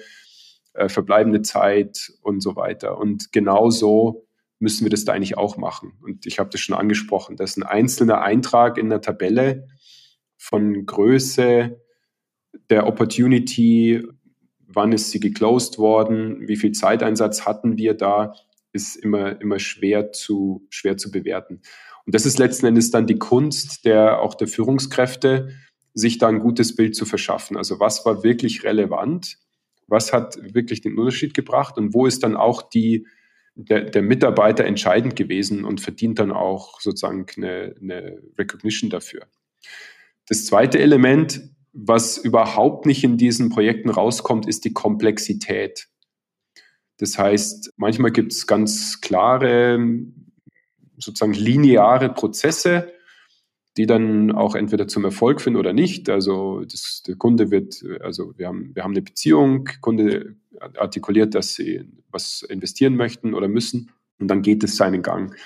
äh, 0.75 0.91
verbleibende 0.91 1.41
Zeit 1.41 2.13
und 2.21 2.43
so 2.43 2.55
weiter. 2.55 2.99
Und 2.99 3.33
genauso 3.33 4.27
müssen 4.59 4.85
wir 4.85 4.91
das 4.91 5.07
da 5.07 5.15
eigentlich 5.15 5.39
auch 5.39 5.57
machen. 5.57 5.95
Und 6.03 6.27
ich 6.27 6.39
habe 6.39 6.51
das 6.51 6.61
schon 6.61 6.77
angesprochen, 6.77 7.37
dass 7.37 7.57
ein 7.57 7.63
einzelner 7.63 8.21
Eintrag 8.21 8.77
in 8.77 8.91
der 8.91 9.01
Tabelle 9.01 9.69
von 10.37 10.85
Größe 10.85 11.81
der 12.69 12.87
Opportunity, 12.87 14.07
wann 14.67 14.93
ist 14.93 15.13
sie 15.13 15.21
geclosed 15.21 15.79
worden, 15.79 16.47
wie 16.47 16.57
viel 16.57 16.73
Zeiteinsatz 16.73 17.47
hatten 17.47 17.79
wir 17.79 17.95
da, 17.95 18.35
ist 18.77 18.97
immer, 18.97 19.41
immer 19.41 19.59
schwer 19.59 20.13
zu, 20.13 20.67
schwer 20.71 20.97
zu 20.97 21.11
bewerten. 21.11 21.61
Und 22.05 22.15
das 22.15 22.25
ist 22.25 22.39
letzten 22.39 22.67
Endes 22.67 22.93
dann 22.93 23.07
die 23.07 23.19
Kunst 23.19 23.85
der, 23.85 24.21
auch 24.21 24.35
der 24.35 24.47
Führungskräfte, 24.47 25.51
sich 25.93 26.19
da 26.19 26.29
ein 26.29 26.39
gutes 26.39 26.77
Bild 26.77 26.95
zu 26.95 27.05
verschaffen. 27.05 27.57
Also 27.57 27.81
was 27.81 28.07
war 28.07 28.23
wirklich 28.23 28.63
relevant? 28.63 29.39
Was 29.89 30.13
hat 30.13 30.39
wirklich 30.55 30.83
den 30.83 30.99
Unterschied 30.99 31.35
gebracht? 31.35 31.79
Und 31.79 31.95
wo 31.95 32.07
ist 32.07 32.23
dann 32.23 32.37
auch 32.37 32.63
die, 32.63 33.07
der, 33.55 33.83
der 33.85 34.03
Mitarbeiter 34.03 34.65
entscheidend 34.65 35.17
gewesen 35.17 35.65
und 35.65 35.81
verdient 35.81 36.19
dann 36.19 36.31
auch 36.31 36.81
sozusagen 36.81 37.27
eine, 37.37 37.75
eine 37.81 38.23
Recognition 38.39 38.91
dafür? 38.91 39.27
Das 40.29 40.45
zweite 40.45 40.79
Element, 40.79 41.41
was 41.73 42.19
überhaupt 42.19 42.87
nicht 42.87 43.03
in 43.03 43.17
diesen 43.17 43.49
Projekten 43.49 43.91
rauskommt, 43.91 44.47
ist 44.47 44.65
die 44.65 44.73
Komplexität. 44.73 45.89
Das 46.99 47.19
heißt, 47.19 47.73
manchmal 47.77 48.11
gibt 48.11 48.33
es 48.33 48.47
ganz 48.47 49.01
klare, 49.01 49.79
sozusagen 50.99 51.35
lineare 51.35 52.09
Prozesse, 52.09 52.93
die 53.77 53.87
dann 53.87 54.33
auch 54.33 54.55
entweder 54.55 54.89
zum 54.89 55.05
Erfolg 55.05 55.41
führen 55.41 55.57
oder 55.57 55.75
nicht. 55.75 56.09
Also 56.09 56.65
das, 56.65 57.03
der 57.07 57.17
Kunde 57.17 57.51
wird, 57.51 57.85
also 58.01 58.33
wir 58.39 58.49
haben, 58.49 58.75
wir 58.75 58.83
haben 58.83 58.93
eine 58.93 59.03
Beziehung, 59.03 59.69
Kunde 59.83 60.37
artikuliert, 60.77 61.35
dass 61.35 61.55
sie 61.55 61.85
was 62.11 62.43
investieren 62.43 62.97
möchten 62.97 63.35
oder 63.35 63.49
müssen 63.49 63.91
und 64.19 64.29
dann 64.29 64.43
geht 64.43 64.65
es 64.65 64.77
seinen 64.77 65.03
Gang. 65.03 65.37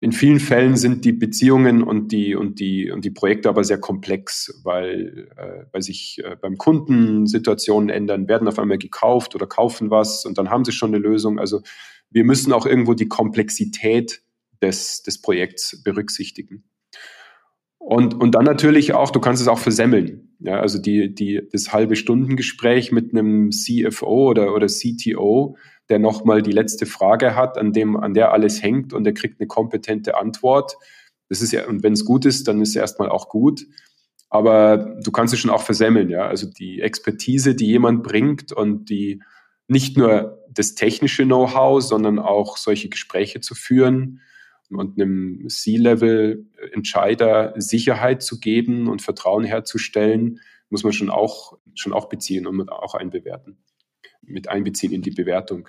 In 0.00 0.12
vielen 0.12 0.38
Fällen 0.38 0.76
sind 0.76 1.04
die 1.04 1.12
Beziehungen 1.12 1.82
und 1.82 2.12
die, 2.12 2.36
und 2.36 2.60
die, 2.60 2.90
und 2.90 3.04
die 3.04 3.10
Projekte 3.10 3.48
aber 3.48 3.64
sehr 3.64 3.80
komplex, 3.80 4.60
weil, 4.62 5.28
äh, 5.36 5.64
weil 5.72 5.82
sich 5.82 6.22
äh, 6.22 6.36
beim 6.40 6.56
Kunden 6.56 7.26
Situationen 7.26 7.88
ändern, 7.88 8.28
werden 8.28 8.46
auf 8.46 8.60
einmal 8.60 8.78
gekauft 8.78 9.34
oder 9.34 9.46
kaufen 9.46 9.90
was 9.90 10.24
und 10.24 10.38
dann 10.38 10.50
haben 10.50 10.64
sie 10.64 10.70
schon 10.70 10.94
eine 10.94 11.02
Lösung. 11.02 11.40
Also 11.40 11.62
wir 12.10 12.24
müssen 12.24 12.52
auch 12.52 12.64
irgendwo 12.64 12.94
die 12.94 13.08
Komplexität 13.08 14.22
des, 14.62 15.02
des 15.02 15.20
Projekts 15.20 15.82
berücksichtigen. 15.82 16.64
Und, 17.78 18.14
und 18.14 18.34
dann 18.34 18.44
natürlich 18.44 18.92
auch, 18.92 19.10
du 19.10 19.20
kannst 19.20 19.42
es 19.42 19.48
auch 19.48 19.58
versemmeln. 19.58 20.36
Ja, 20.40 20.60
also 20.60 20.78
die, 20.80 21.14
die, 21.14 21.40
das 21.50 21.72
halbe 21.72 21.96
Stundengespräch 21.96 22.92
mit 22.92 23.12
einem 23.12 23.50
CFO 23.50 24.28
oder, 24.30 24.54
oder 24.54 24.66
CTO, 24.66 25.56
der 25.88 25.98
nochmal 25.98 26.42
die 26.42 26.52
letzte 26.52 26.86
Frage 26.86 27.34
hat, 27.34 27.58
an 27.58 27.72
dem, 27.72 27.96
an 27.96 28.14
der 28.14 28.32
alles 28.32 28.62
hängt 28.62 28.92
und 28.92 29.04
der 29.04 29.14
kriegt 29.14 29.40
eine 29.40 29.46
kompetente 29.46 30.16
Antwort. 30.16 30.76
Das 31.28 31.42
ist 31.42 31.52
ja, 31.52 31.66
und 31.66 31.82
wenn 31.82 31.92
es 31.92 32.04
gut 32.04 32.24
ist, 32.24 32.48
dann 32.48 32.60
ist 32.60 32.70
es 32.70 32.76
erstmal 32.76 33.08
auch 33.08 33.28
gut. 33.28 33.66
Aber 34.30 34.98
du 35.02 35.10
kannst 35.10 35.32
es 35.32 35.40
schon 35.40 35.50
auch 35.50 35.62
versemmeln, 35.62 36.10
ja. 36.10 36.26
Also 36.26 36.50
die 36.50 36.82
Expertise, 36.82 37.54
die 37.54 37.66
jemand 37.66 38.02
bringt 38.02 38.52
und 38.52 38.90
die 38.90 39.22
nicht 39.68 39.96
nur 39.96 40.44
das 40.50 40.74
technische 40.74 41.24
Know-how, 41.24 41.82
sondern 41.82 42.18
auch 42.18 42.56
solche 42.56 42.88
Gespräche 42.88 43.40
zu 43.40 43.54
führen 43.54 44.20
und 44.70 45.00
einem 45.00 45.48
C-Level-Entscheider 45.48 47.54
Sicherheit 47.56 48.22
zu 48.22 48.40
geben 48.40 48.88
und 48.88 49.02
Vertrauen 49.02 49.44
herzustellen, 49.44 50.40
muss 50.70 50.84
man 50.84 50.92
schon 50.92 51.10
auch, 51.10 51.58
schon 51.74 51.92
auch 51.92 52.08
beziehen 52.08 52.46
und 52.46 52.70
auch 52.70 52.94
einbewerten, 52.94 53.58
mit 54.22 54.48
einbeziehen 54.48 54.92
in 54.92 55.02
die 55.02 55.10
Bewertung. 55.10 55.68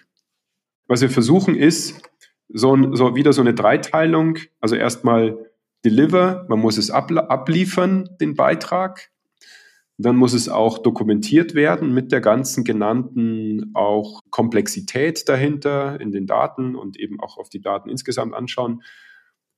Was 0.87 1.01
wir 1.01 1.09
versuchen 1.09 1.55
ist, 1.55 2.01
so, 2.49 2.95
so 2.95 3.15
wieder 3.15 3.31
so 3.33 3.41
eine 3.41 3.53
Dreiteilung. 3.53 4.37
Also 4.59 4.75
erstmal 4.75 5.49
deliver, 5.85 6.45
man 6.49 6.59
muss 6.59 6.77
es 6.77 6.89
abliefern, 6.89 8.09
den 8.19 8.35
Beitrag. 8.35 9.11
Dann 9.97 10.15
muss 10.15 10.33
es 10.33 10.47
auch 10.47 10.77
dokumentiert 10.77 11.55
werden 11.55 11.93
mit 11.93 12.11
der 12.11 12.21
ganzen 12.21 12.63
genannten 12.63 13.71
auch 13.73 14.21
Komplexität 14.29 15.27
dahinter 15.27 15.99
in 15.99 16.11
den 16.11 16.25
Daten 16.25 16.75
und 16.75 16.97
eben 16.97 17.19
auch 17.19 17.37
auf 17.37 17.49
die 17.49 17.61
Daten 17.61 17.89
insgesamt 17.89 18.33
anschauen. 18.33 18.81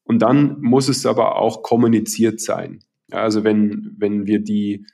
Und 0.03 0.24
dann 0.24 0.59
muss 0.61 0.89
es 0.89 1.05
aber 1.05 1.36
auch 1.36 1.61
kommuniziert 1.61 2.41
sein. 2.41 2.84
Also 3.11 3.43
wenn, 3.43 3.95
wenn 3.97 4.26
wir 4.26 4.39
die 4.39 4.86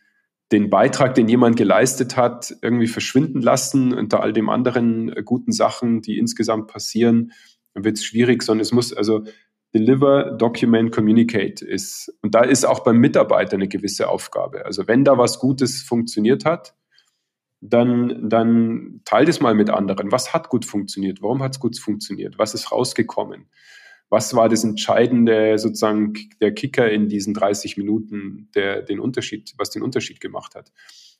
den 0.52 0.70
Beitrag, 0.70 1.16
den 1.16 1.28
jemand 1.28 1.58
geleistet 1.58 2.16
hat, 2.16 2.56
irgendwie 2.62 2.88
verschwinden 2.88 3.42
lassen 3.42 3.94
unter 3.94 4.22
all 4.22 4.34
dem 4.34 4.50
anderen 4.50 5.10
äh, 5.10 5.24
guten 5.24 5.52
Sachen, 5.52 6.02
die 6.02 6.18
insgesamt 6.18 6.68
passieren, 6.68 7.34
dann 7.74 7.84
wird 7.84 7.98
es 7.98 8.06
schwierig, 8.06 8.44
sondern 8.44 8.62
es 8.62 8.72
muss 8.72 8.94
also 8.94 9.24
Deliver, 9.74 10.32
Document, 10.32 10.92
Communicate 10.92 11.66
ist. 11.66 12.12
Und 12.22 12.34
da 12.34 12.42
ist 12.42 12.66
auch 12.66 12.84
beim 12.84 12.98
Mitarbeiter 12.98 13.56
eine 13.56 13.68
gewisse 13.68 14.10
Aufgabe. 14.10 14.66
Also 14.66 14.88
wenn 14.88 15.04
da 15.04 15.18
was 15.18 15.40
Gutes 15.40 15.84
funktioniert 15.84 16.46
hat, 16.46 16.74
dann, 17.60 18.30
dann 18.30 19.02
teilt 19.04 19.30
es 19.30 19.42
mal 19.42 19.56
mit 19.56 19.70
anderen. 19.70 20.12
Was 20.12 20.34
hat 20.34 20.50
gut 20.50 20.64
funktioniert? 20.64 21.22
Warum 21.22 21.44
hat 21.44 21.56
es 21.56 21.60
gut 21.60 21.78
funktioniert? 21.78 22.38
Was 22.38 22.54
ist 22.54 22.72
rausgekommen? 22.72 23.48
Was 24.10 24.36
war 24.36 24.48
das 24.50 24.64
entscheidende, 24.64 25.58
sozusagen 25.58 26.14
der 26.40 26.54
Kicker 26.54 26.90
in 26.90 27.10
diesen 27.10 27.34
30 27.34 27.78
Minuten, 27.78 28.50
der 28.56 28.82
den 28.82 29.00
Unterschied, 29.00 29.54
was 29.58 29.70
den 29.70 29.82
Unterschied 29.82 30.22
gemacht 30.22 30.56
hat. 30.56 30.72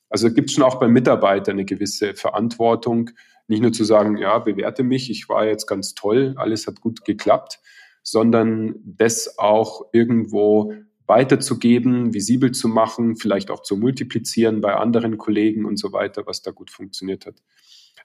Also 0.08 0.32
gibt 0.32 0.48
es 0.48 0.54
schon 0.54 0.64
auch 0.64 0.80
beim 0.80 0.92
Mitarbeiter 0.92 1.52
eine 1.52 1.66
gewisse 1.66 2.14
Verantwortung, 2.14 3.10
nicht 3.46 3.60
nur 3.60 3.72
zu 3.72 3.84
sagen, 3.84 4.16
ja, 4.16 4.38
bewerte 4.38 4.82
mich, 4.82 5.10
ich 5.10 5.28
war 5.28 5.46
jetzt 5.46 5.66
ganz 5.66 5.94
toll, 5.94 6.34
alles 6.36 6.66
hat 6.66 6.80
gut 6.80 7.04
geklappt, 7.04 7.60
sondern 8.02 8.74
das 8.84 9.38
auch 9.38 9.86
irgendwo 9.92 10.72
weiterzugeben, 11.06 12.12
visibel 12.12 12.52
zu 12.52 12.68
machen, 12.68 13.16
vielleicht 13.16 13.50
auch 13.50 13.62
zu 13.62 13.76
multiplizieren 13.76 14.60
bei 14.60 14.74
anderen 14.74 15.16
Kollegen 15.18 15.64
und 15.64 15.78
so 15.78 15.92
weiter, 15.92 16.26
was 16.26 16.42
da 16.42 16.50
gut 16.50 16.70
funktioniert 16.70 17.26
hat. 17.26 17.36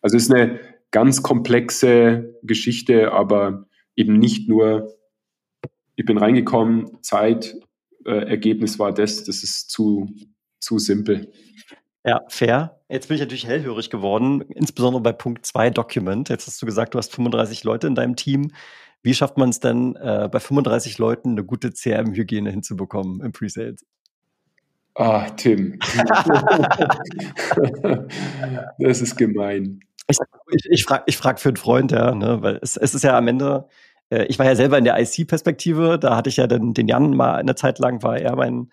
Also 0.01 0.17
ist 0.17 0.33
eine 0.33 0.59
ganz 0.91 1.23
komplexe 1.23 2.37
Geschichte, 2.43 3.11
aber 3.11 3.67
eben 3.95 4.17
nicht 4.17 4.49
nur, 4.49 4.93
ich 5.95 6.05
bin 6.05 6.17
reingekommen, 6.17 7.01
Zeit, 7.01 7.55
äh, 8.05 8.29
Ergebnis 8.29 8.79
war 8.79 8.93
das, 8.93 9.23
das 9.23 9.43
ist 9.43 9.69
zu, 9.69 10.09
zu 10.59 10.79
simpel. 10.79 11.31
Ja, 12.05 12.21
fair. 12.27 12.81
Jetzt 12.89 13.07
bin 13.07 13.15
ich 13.15 13.21
natürlich 13.21 13.47
hellhörig 13.47 13.89
geworden, 13.89 14.41
insbesondere 14.41 15.01
bei 15.01 15.13
Punkt 15.13 15.45
2 15.45 15.69
Document. 15.69 16.29
Jetzt 16.29 16.47
hast 16.47 16.61
du 16.61 16.65
gesagt, 16.65 16.93
du 16.93 16.97
hast 16.97 17.13
35 17.13 17.63
Leute 17.63 17.87
in 17.87 17.95
deinem 17.95 18.15
Team. 18.15 18.51
Wie 19.03 19.13
schafft 19.13 19.37
man 19.37 19.49
es 19.49 19.59
denn, 19.59 19.95
äh, 19.95 20.29
bei 20.31 20.39
35 20.39 20.97
Leuten 20.97 21.31
eine 21.31 21.43
gute 21.43 21.71
CRM-Hygiene 21.71 22.51
hinzubekommen 22.51 23.21
im 23.21 23.31
Presales? 23.31 23.85
Ah, 24.95 25.29
Tim. 25.31 25.79
das 28.79 29.01
ist 29.01 29.15
gemein. 29.15 29.79
Ich, 30.07 30.17
ich, 30.51 30.65
ich 30.69 30.83
frage 30.83 31.03
ich 31.07 31.17
frag 31.17 31.39
für 31.39 31.49
einen 31.49 31.57
Freund, 31.57 31.91
ja, 31.91 32.13
ne, 32.13 32.41
weil 32.41 32.59
es, 32.61 32.77
es 32.77 32.93
ist 32.93 33.03
ja 33.03 33.17
am 33.17 33.27
Ende, 33.27 33.67
äh, 34.09 34.25
ich 34.25 34.37
war 34.39 34.45
ja 34.45 34.55
selber 34.55 34.77
in 34.77 34.83
der 34.83 34.99
IC-Perspektive, 34.99 35.97
da 35.99 36.15
hatte 36.17 36.29
ich 36.29 36.37
ja 36.37 36.47
den, 36.47 36.73
den 36.73 36.87
Jan 36.87 37.15
mal 37.15 37.35
eine 37.35 37.55
Zeit 37.55 37.79
lang, 37.79 38.03
war 38.03 38.17
er 38.17 38.35
mein, 38.35 38.69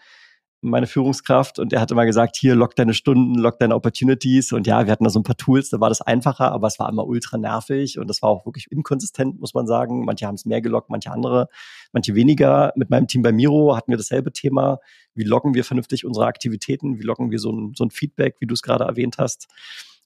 meine 0.63 0.87
Führungskraft 0.87 1.59
und 1.59 1.73
er 1.73 1.81
hatte 1.81 1.95
mal 1.95 2.05
gesagt, 2.05 2.37
hier 2.37 2.55
lock 2.55 2.77
deine 2.77 2.93
Stunden, 2.93 3.35
lock 3.35 3.59
deine 3.59 3.75
Opportunities 3.75 4.53
und 4.53 4.67
ja, 4.67 4.85
wir 4.85 4.93
hatten 4.93 5.05
da 5.05 5.11
so 5.11 5.19
ein 5.21 5.23
paar 5.23 5.37
Tools, 5.37 5.71
da 5.71 5.81
war 5.81 5.89
das 5.89 6.03
einfacher, 6.03 6.53
aber 6.53 6.67
es 6.67 6.79
war 6.79 6.89
immer 6.91 7.07
ultra 7.07 7.39
nervig 7.39 7.99
und 7.99 8.09
das 8.09 8.21
war 8.23 8.29
auch 8.29 8.45
wirklich 8.45 8.67
inkonsistent, 8.71 9.41
muss 9.41 9.55
man 9.55 9.67
sagen. 9.67 10.05
Manche 10.05 10.27
haben 10.27 10.35
es 10.35 10.45
mehr 10.45 10.61
gelockt, 10.61 10.91
manche 10.91 11.11
andere, 11.13 11.49
manche 11.93 12.15
weniger. 12.15 12.73
Mit 12.77 12.91
meinem 12.91 13.07
Team 13.07 13.23
bei 13.23 13.33
Miro 13.33 13.75
hatten 13.75 13.91
wir 13.91 13.97
dasselbe 13.97 14.33
Thema. 14.33 14.81
Wie 15.15 15.25
loggen 15.25 15.55
wir 15.55 15.65
vernünftig 15.65 16.05
unsere 16.05 16.27
Aktivitäten? 16.27 16.99
Wie 16.99 17.05
loggen 17.05 17.31
wir 17.31 17.39
so 17.39 17.53
ein, 17.53 17.73
so 17.75 17.85
ein 17.85 17.91
Feedback, 17.91 18.37
wie 18.41 18.47
du 18.47 18.55
es 18.55 18.63
gerade 18.63 18.85
erwähnt 18.85 19.17
hast? 19.19 19.49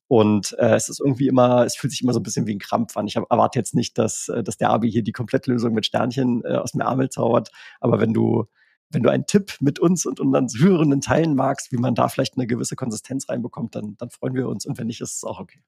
Und 0.07 0.55
äh, 0.59 0.75
es 0.75 0.89
ist 0.89 1.01
irgendwie 1.01 1.29
immer, 1.29 1.65
es 1.65 1.77
fühlt 1.77 1.91
sich 1.91 2.03
immer 2.03 2.13
so 2.13 2.21
ein 2.21 2.23
bisschen 2.23 2.47
wie 2.47 2.55
ein 2.55 2.59
Krampf 2.59 2.97
an. 2.97 3.07
Ich 3.07 3.17
erwarte 3.17 3.59
jetzt 3.59 3.75
nicht, 3.75 3.97
dass, 3.97 4.29
äh, 4.29 4.43
dass 4.43 4.59
der 4.59 4.71
Abi 4.71 4.91
hier 4.91 5.03
die 5.03 5.13
Komplettlösung 5.13 5.73
mit 5.73 5.87
Sternchen 5.87 6.43
äh, 6.45 6.57
aus 6.57 6.73
dem 6.73 6.83
Ärmel 6.83 7.09
zaubert. 7.09 7.51
Aber 7.81 8.01
wenn 8.01 8.13
du, 8.13 8.45
wenn 8.91 9.03
du 9.03 9.09
einen 9.09 9.27
Tipp 9.27 9.57
mit 9.61 9.79
uns 9.79 10.05
und 10.05 10.21
unseren 10.21 10.49
Hörenden 10.59 11.01
teilen 11.01 11.35
magst, 11.35 11.73
wie 11.73 11.79
man 11.79 11.95
da 11.95 12.09
vielleicht 12.09 12.37
eine 12.37 12.47
gewisse 12.47 12.77
Konsistenz 12.77 13.29
reinbekommt, 13.29 13.75
dann, 13.75 13.97
dann 13.99 14.11
freuen 14.11 14.35
wir 14.35 14.49
uns. 14.49 14.67
Und 14.67 14.79
wenn 14.79 14.89
nicht, 14.89 15.01
ist 15.01 15.17
es 15.17 15.25
auch 15.25 15.41
okay. 15.41 15.63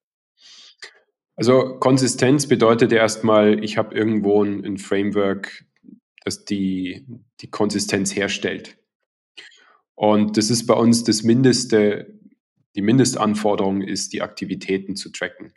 Also 1.37 1.79
Konsistenz 1.79 2.47
bedeutet 2.47 2.93
erstmal, 2.93 3.63
ich 3.63 3.77
habe 3.77 3.95
irgendwo 3.95 4.43
ein, 4.43 4.65
ein, 4.65 4.79
Framework, 4.79 5.67
das 6.25 6.45
die, 6.47 7.07
die 7.41 7.51
Konsistenz 7.51 8.17
herstellt. 8.17 8.79
Und 9.95 10.37
das 10.37 10.51
ist 10.51 10.67
bei 10.67 10.75
uns 10.75 11.05
das 11.05 11.23
Mindeste, 11.23 12.16
die 12.77 12.83
Mindestanforderung 12.83 13.83
ist, 13.83 14.13
die 14.13 14.23
Aktivitäten 14.23 14.95
zu 14.95 15.11
tracken. 15.11 15.53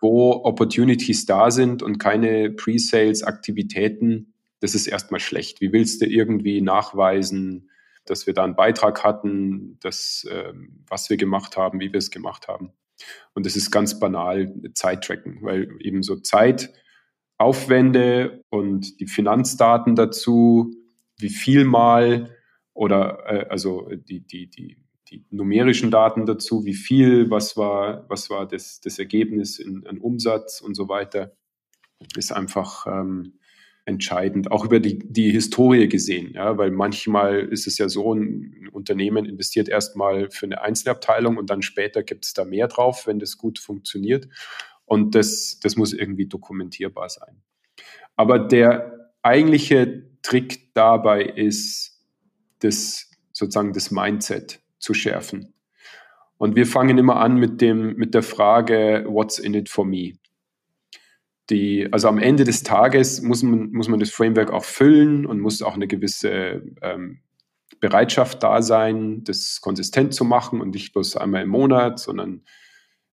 Wo 0.00 0.44
Opportunities 0.44 1.24
da 1.26 1.52
sind 1.52 1.82
und 1.82 1.98
keine 1.98 2.50
Pre-Sales-Aktivitäten, 2.50 4.34
das 4.60 4.74
ist 4.74 4.88
erstmal 4.88 5.20
schlecht. 5.20 5.60
Wie 5.60 5.72
willst 5.72 6.02
du 6.02 6.06
irgendwie 6.06 6.60
nachweisen, 6.60 7.70
dass 8.04 8.26
wir 8.26 8.34
da 8.34 8.42
einen 8.42 8.56
Beitrag 8.56 9.04
hatten, 9.04 9.78
dass, 9.80 10.26
äh, 10.28 10.52
was 10.88 11.08
wir 11.08 11.16
gemacht 11.16 11.56
haben, 11.56 11.78
wie 11.78 11.92
wir 11.92 11.98
es 11.98 12.10
gemacht 12.10 12.48
haben? 12.48 12.72
Und 13.34 13.46
das 13.46 13.54
ist 13.54 13.70
ganz 13.70 14.00
banal 14.00 14.52
Zeit-Tracken, 14.74 15.38
weil 15.42 15.68
eben 15.80 16.02
so 16.02 16.16
Zeitaufwände 16.16 18.42
und 18.50 18.98
die 19.00 19.06
Finanzdaten 19.06 19.94
dazu, 19.94 20.74
wie 21.18 21.30
viel 21.30 21.64
mal 21.64 22.36
oder 22.74 23.20
äh, 23.26 23.46
also 23.48 23.88
die, 23.92 24.26
die, 24.26 24.48
die 24.48 24.81
die 25.12 25.24
numerischen 25.30 25.90
Daten 25.90 26.26
dazu, 26.26 26.64
wie 26.64 26.74
viel, 26.74 27.30
was 27.30 27.56
war, 27.56 28.08
was 28.08 28.30
war 28.30 28.46
das, 28.48 28.80
das 28.80 28.98
Ergebnis 28.98 29.58
in, 29.58 29.82
in 29.82 29.98
Umsatz 29.98 30.60
und 30.60 30.74
so 30.74 30.88
weiter, 30.88 31.36
ist 32.16 32.32
einfach 32.32 32.86
ähm, 32.86 33.34
entscheidend, 33.84 34.50
auch 34.50 34.64
über 34.64 34.80
die, 34.80 34.98
die 34.98 35.30
Historie 35.30 35.88
gesehen, 35.88 36.32
ja, 36.34 36.56
weil 36.56 36.70
manchmal 36.70 37.40
ist 37.40 37.66
es 37.66 37.78
ja 37.78 37.88
so, 37.88 38.14
ein 38.14 38.68
Unternehmen 38.72 39.26
investiert 39.26 39.68
erstmal 39.68 40.30
für 40.30 40.46
eine 40.46 40.62
Einzelabteilung 40.62 41.36
und 41.36 41.50
dann 41.50 41.62
später 41.62 42.02
gibt 42.02 42.24
es 42.24 42.32
da 42.32 42.44
mehr 42.44 42.68
drauf, 42.68 43.06
wenn 43.06 43.18
das 43.18 43.36
gut 43.36 43.58
funktioniert. 43.58 44.28
Und 44.84 45.14
das, 45.14 45.58
das 45.60 45.76
muss 45.76 45.92
irgendwie 45.92 46.26
dokumentierbar 46.26 47.08
sein. 47.08 47.42
Aber 48.16 48.38
der 48.38 49.12
eigentliche 49.22 50.04
Trick 50.22 50.74
dabei 50.74 51.22
ist, 51.22 52.00
das 52.60 53.10
sozusagen 53.32 53.72
das 53.72 53.90
Mindset 53.90 54.61
zu 54.82 54.94
schärfen. 54.94 55.54
Und 56.36 56.56
wir 56.56 56.66
fangen 56.66 56.98
immer 56.98 57.16
an 57.16 57.36
mit, 57.36 57.60
dem, 57.60 57.94
mit 57.94 58.14
der 58.14 58.22
Frage, 58.22 59.04
what's 59.08 59.38
in 59.38 59.54
it 59.54 59.68
for 59.68 59.84
me? 59.84 60.14
Die, 61.50 61.88
also 61.92 62.08
am 62.08 62.18
Ende 62.18 62.44
des 62.44 62.62
Tages 62.62 63.22
muss 63.22 63.42
man, 63.42 63.70
muss 63.72 63.88
man 63.88 64.00
das 64.00 64.10
Framework 64.10 64.50
auch 64.50 64.64
füllen 64.64 65.24
und 65.24 65.40
muss 65.40 65.62
auch 65.62 65.74
eine 65.74 65.86
gewisse 65.86 66.62
ähm, 66.82 67.20
Bereitschaft 67.80 68.42
da 68.42 68.62
sein, 68.62 69.24
das 69.24 69.60
konsistent 69.60 70.14
zu 70.14 70.24
machen 70.24 70.60
und 70.60 70.70
nicht 70.74 70.92
bloß 70.92 71.16
einmal 71.16 71.42
im 71.42 71.48
Monat, 71.48 71.98
sondern 71.98 72.42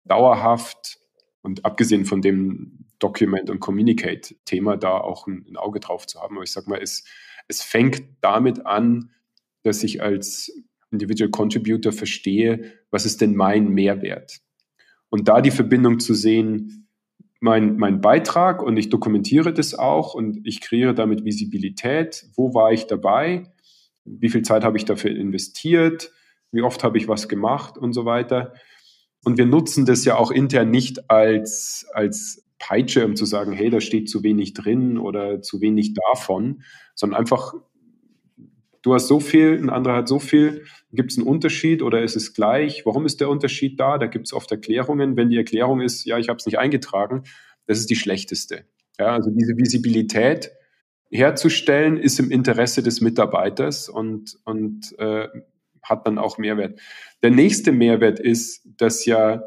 dauerhaft 0.06 1.00
und 1.42 1.66
abgesehen 1.66 2.06
von 2.06 2.22
dem 2.22 2.86
Document- 3.00 3.50
und 3.50 3.60
Communicate-Thema 3.60 4.78
da 4.78 4.98
auch 4.98 5.28
ein, 5.28 5.46
ein, 5.50 5.58
Auge 5.58 5.80
drauf 5.80 6.08
zu 6.08 6.22
haben. 6.22 6.36
Aber 6.36 6.44
ich 6.44 6.52
sage 6.52 6.70
mal, 6.70 6.82
es, 6.82 7.04
es 7.48 7.62
fängt 7.62 8.04
damit 8.22 8.66
an, 8.66 9.12
dass 9.64 9.84
ich 9.84 10.02
als 10.02 10.52
Individual 10.92 11.30
Contributor 11.30 11.92
verstehe, 11.92 12.74
was 12.92 13.06
ist 13.06 13.22
denn 13.22 13.36
mein 13.36 13.70
Mehrwert? 13.70 14.40
Und 15.10 15.28
da 15.28 15.42
die 15.42 15.52
Verbindung 15.52 16.00
zu 16.00 16.14
sehen, 16.14 16.88
mein, 17.40 17.78
mein 17.78 18.02
Beitrag 18.02 18.64
und 18.64 18.78
ich 18.78 18.90
dokumentiere 18.90 19.54
das 19.54 19.76
auch 19.76 20.14
und 20.14 20.46
ich 20.46 20.62
kreiere 20.62 20.94
damit 20.94 21.24
Visibilität. 21.24 22.26
Wo 22.36 22.54
war 22.54 22.72
ich 22.72 22.88
dabei? 22.88 23.52
Wie 24.06 24.30
viel 24.30 24.42
Zeit 24.42 24.64
habe 24.64 24.78
ich 24.78 24.86
dafür 24.86 25.12
investiert? 25.12 26.12
Wie 26.52 26.62
oft 26.62 26.84
habe 26.84 26.98
ich 26.98 27.08
was 27.08 27.28
gemacht 27.28 27.78
und 27.78 27.94
so 27.94 28.06
weiter? 28.06 28.54
Und 29.24 29.38
wir 29.38 29.46
nutzen 29.46 29.86
das 29.86 30.06
ja 30.06 30.16
auch 30.16 30.32
intern 30.32 30.72
nicht 30.72 31.10
als, 31.10 31.86
als 31.94 32.46
Peitsche, 32.60 33.06
um 33.06 33.16
zu 33.16 33.26
sagen, 33.26 33.52
hey, 33.52 33.70
da 33.70 33.82
steht 33.82 34.10
zu 34.10 34.24
wenig 34.24 34.54
drin 34.54 34.98
oder 34.98 35.42
zu 35.42 35.62
wenig 35.62 35.94
davon, 35.94 36.64
sondern 36.96 37.20
einfach 37.20 37.54
du 38.88 38.94
hast 38.94 39.08
so 39.08 39.20
viel, 39.20 39.54
ein 39.54 39.70
anderer 39.70 39.98
hat 39.98 40.08
so 40.08 40.18
viel, 40.18 40.64
gibt 40.94 41.12
es 41.12 41.18
einen 41.18 41.28
Unterschied 41.28 41.82
oder 41.82 42.02
ist 42.02 42.16
es 42.16 42.34
gleich? 42.34 42.86
Warum 42.86 43.06
ist 43.06 43.20
der 43.20 43.30
Unterschied 43.30 43.80
da? 43.80 43.98
Da 43.98 44.08
gibt 44.08 44.28
es 44.28 44.34
oft 44.34 44.50
Erklärungen. 44.52 45.18
Wenn 45.18 45.30
die 45.30 45.38
Erklärung 45.38 45.82
ist, 45.82 46.06
ja, 46.06 46.18
ich 46.18 46.30
habe 46.30 46.38
es 46.38 46.46
nicht 46.46 46.58
eingetragen, 46.58 47.24
das 47.66 47.80
ist 47.80 47.90
die 47.90 47.98
schlechteste. 47.98 48.66
Ja, 48.98 49.14
also 49.14 49.30
diese 49.30 49.58
Visibilität 49.58 50.52
herzustellen, 51.12 51.98
ist 51.98 52.20
im 52.20 52.32
Interesse 52.32 52.82
des 52.82 53.02
Mitarbeiters 53.02 53.90
und, 53.90 54.38
und 54.46 54.98
äh, 55.00 55.28
hat 55.84 56.08
dann 56.08 56.18
auch 56.18 56.38
Mehrwert. 56.38 56.80
Der 57.24 57.32
nächste 57.32 57.74
Mehrwert 57.74 58.20
ist, 58.20 58.68
dass 58.78 59.06
ja 59.06 59.44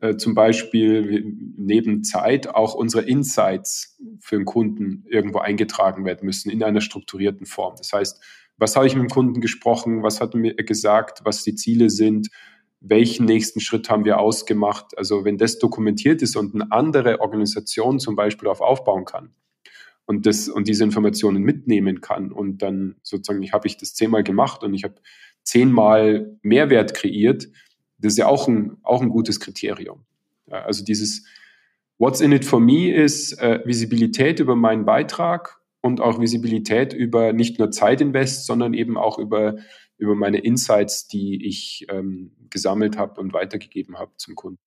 äh, 0.00 0.16
zum 0.16 0.34
Beispiel 0.34 1.34
neben 1.56 2.04
Zeit 2.04 2.48
auch 2.48 2.74
unsere 2.74 3.02
Insights 3.02 3.98
für 4.20 4.36
den 4.36 4.44
Kunden 4.44 5.04
irgendwo 5.08 5.38
eingetragen 5.38 6.04
werden 6.04 6.26
müssen 6.26 6.50
in 6.50 6.62
einer 6.62 6.80
strukturierten 6.80 7.46
Form. 7.46 7.74
Das 7.76 7.92
heißt, 7.92 8.22
was 8.58 8.76
habe 8.76 8.86
ich 8.86 8.94
mit 8.94 9.04
dem 9.04 9.10
Kunden 9.10 9.40
gesprochen, 9.40 10.02
was 10.02 10.20
hat 10.20 10.34
er 10.34 10.40
mir 10.40 10.54
gesagt, 10.54 11.20
was 11.24 11.44
die 11.44 11.54
Ziele 11.54 11.90
sind, 11.90 12.28
welchen 12.80 13.24
nächsten 13.24 13.60
Schritt 13.60 13.88
haben 13.88 14.04
wir 14.04 14.18
ausgemacht. 14.18 14.96
Also 14.96 15.24
wenn 15.24 15.38
das 15.38 15.58
dokumentiert 15.58 16.22
ist 16.22 16.36
und 16.36 16.54
eine 16.54 16.70
andere 16.70 17.20
Organisation 17.20 17.98
zum 17.98 18.16
Beispiel 18.16 18.46
darauf 18.46 18.60
aufbauen 18.60 19.04
kann 19.04 19.30
und, 20.06 20.26
das, 20.26 20.48
und 20.48 20.68
diese 20.68 20.84
Informationen 20.84 21.42
mitnehmen 21.42 22.00
kann 22.00 22.32
und 22.32 22.58
dann 22.58 22.96
sozusagen, 23.02 23.42
ich 23.42 23.52
habe 23.52 23.66
ich 23.66 23.76
das 23.76 23.94
zehnmal 23.94 24.22
gemacht 24.22 24.62
und 24.62 24.74
ich 24.74 24.84
habe 24.84 24.96
zehnmal 25.42 26.36
Mehrwert 26.42 26.94
kreiert, 26.94 27.48
das 27.98 28.12
ist 28.12 28.18
ja 28.18 28.26
auch 28.26 28.46
ein, 28.48 28.76
auch 28.82 29.02
ein 29.02 29.08
gutes 29.08 29.40
Kriterium. 29.40 30.04
Also 30.50 30.84
dieses 30.84 31.24
What's 31.98 32.20
in 32.20 32.30
it 32.32 32.44
for 32.44 32.60
me 32.60 32.92
ist 32.92 33.40
äh, 33.40 33.60
Visibilität 33.64 34.38
über 34.38 34.54
meinen 34.54 34.84
Beitrag 34.84 35.57
und 35.80 36.00
auch 36.00 36.20
Visibilität 36.20 36.92
über 36.92 37.32
nicht 37.32 37.58
nur 37.58 37.70
Zeitinvest, 37.70 38.46
sondern 38.46 38.74
eben 38.74 38.96
auch 38.96 39.18
über, 39.18 39.56
über 39.96 40.14
meine 40.14 40.38
Insights, 40.38 41.08
die 41.08 41.46
ich 41.46 41.86
ähm, 41.90 42.32
gesammelt 42.50 42.96
habe 42.96 43.20
und 43.20 43.32
weitergegeben 43.32 43.98
habe 43.98 44.12
zum 44.16 44.34
Kunden. 44.34 44.58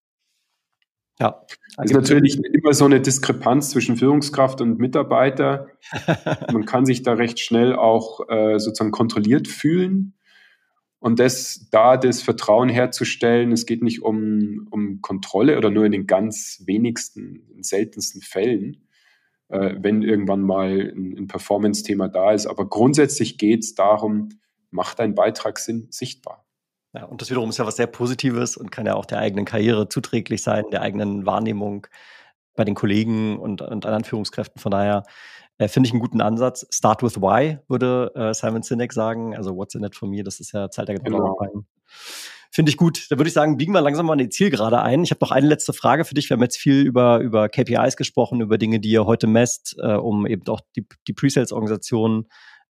Ja. 1.19 1.45
Es 1.77 1.91
ist 1.91 1.93
natürlich 1.93 2.39
immer 2.43 2.73
so 2.73 2.85
eine 2.85 2.99
Diskrepanz 2.99 3.69
zwischen 3.69 3.95
Führungskraft 3.95 4.59
und 4.59 4.79
Mitarbeiter. 4.79 5.67
Man 6.51 6.65
kann 6.65 6.85
sich 6.85 7.03
da 7.03 7.13
recht 7.13 7.39
schnell 7.39 7.75
auch 7.75 8.27
äh, 8.27 8.57
sozusagen 8.57 8.91
kontrolliert 8.91 9.47
fühlen. 9.47 10.15
Und 10.97 11.19
das, 11.19 11.67
da 11.71 11.97
das 11.97 12.21
Vertrauen 12.21 12.69
herzustellen, 12.69 13.51
es 13.51 13.65
geht 13.65 13.83
nicht 13.83 14.01
um, 14.01 14.67
um 14.71 15.01
Kontrolle 15.01 15.57
oder 15.57 15.69
nur 15.69 15.85
in 15.85 15.91
den 15.91 16.07
ganz 16.07 16.63
wenigsten, 16.65 17.43
seltensten 17.61 18.21
Fällen, 18.21 18.87
äh, 19.51 19.75
wenn 19.79 20.01
irgendwann 20.01 20.41
mal 20.41 20.91
ein, 20.95 21.17
ein 21.17 21.27
Performance-Thema 21.27 22.07
da 22.07 22.31
ist. 22.31 22.47
Aber 22.47 22.67
grundsätzlich 22.67 23.37
geht 23.37 23.63
es 23.63 23.75
darum, 23.75 24.29
macht 24.69 24.99
dein 24.99 25.15
Beitrag 25.15 25.59
Sinn, 25.59 25.87
sichtbar. 25.91 26.45
Ja, 26.93 27.05
und 27.05 27.21
das 27.21 27.29
wiederum 27.29 27.49
ist 27.49 27.57
ja 27.57 27.65
was 27.65 27.77
sehr 27.77 27.87
Positives 27.87 28.57
und 28.57 28.71
kann 28.71 28.85
ja 28.85 28.95
auch 28.95 29.05
der 29.05 29.19
eigenen 29.19 29.45
Karriere 29.45 29.87
zuträglich 29.87 30.43
sein, 30.43 30.65
der 30.71 30.81
eigenen 30.81 31.25
Wahrnehmung 31.25 31.87
bei 32.55 32.65
den 32.65 32.75
Kollegen 32.75 33.39
und, 33.39 33.61
und 33.61 33.85
anderen 33.85 34.03
Führungskräften. 34.03 34.61
Von 34.61 34.71
daher 34.71 35.03
äh, 35.57 35.67
finde 35.67 35.87
ich 35.87 35.93
einen 35.93 36.01
guten 36.01 36.21
Ansatz. 36.21 36.67
Start 36.69 37.01
with 37.01 37.17
why, 37.21 37.59
würde 37.69 38.11
äh, 38.15 38.33
Simon 38.33 38.61
Sinek 38.61 38.91
sagen. 38.91 39.35
Also 39.35 39.55
what's 39.55 39.75
in 39.75 39.83
it 39.83 39.95
for 39.95 40.09
me, 40.09 40.23
das 40.23 40.39
ist 40.39 40.51
ja 40.51 40.69
Zeit 40.69 40.89
der 40.89 40.95
genau. 40.95 41.37
Finde 42.53 42.69
ich 42.69 42.77
gut. 42.77 43.07
Da 43.09 43.17
würde 43.17 43.29
ich 43.29 43.33
sagen, 43.33 43.55
biegen 43.55 43.73
wir 43.73 43.81
langsam 43.81 44.05
mal 44.05 44.13
in 44.13 44.27
die 44.27 44.29
Zielgerade 44.29 44.81
ein. 44.81 45.03
Ich 45.03 45.11
habe 45.11 45.23
noch 45.23 45.31
eine 45.31 45.47
letzte 45.47 45.71
Frage 45.71 46.03
für 46.03 46.13
dich. 46.13 46.29
Wir 46.29 46.35
haben 46.35 46.43
jetzt 46.43 46.57
viel 46.57 46.81
über, 46.81 47.19
über 47.19 47.47
KPIs 47.47 47.95
gesprochen, 47.95 48.41
über 48.41 48.57
Dinge, 48.57 48.81
die 48.81 48.89
ihr 48.89 49.05
heute 49.05 49.27
messt, 49.27 49.77
äh, 49.81 49.93
um 49.93 50.27
eben 50.27 50.45
auch 50.47 50.59
die, 50.75 50.85
die 51.07 51.13
Pre-Sales-Organisationen 51.13 52.27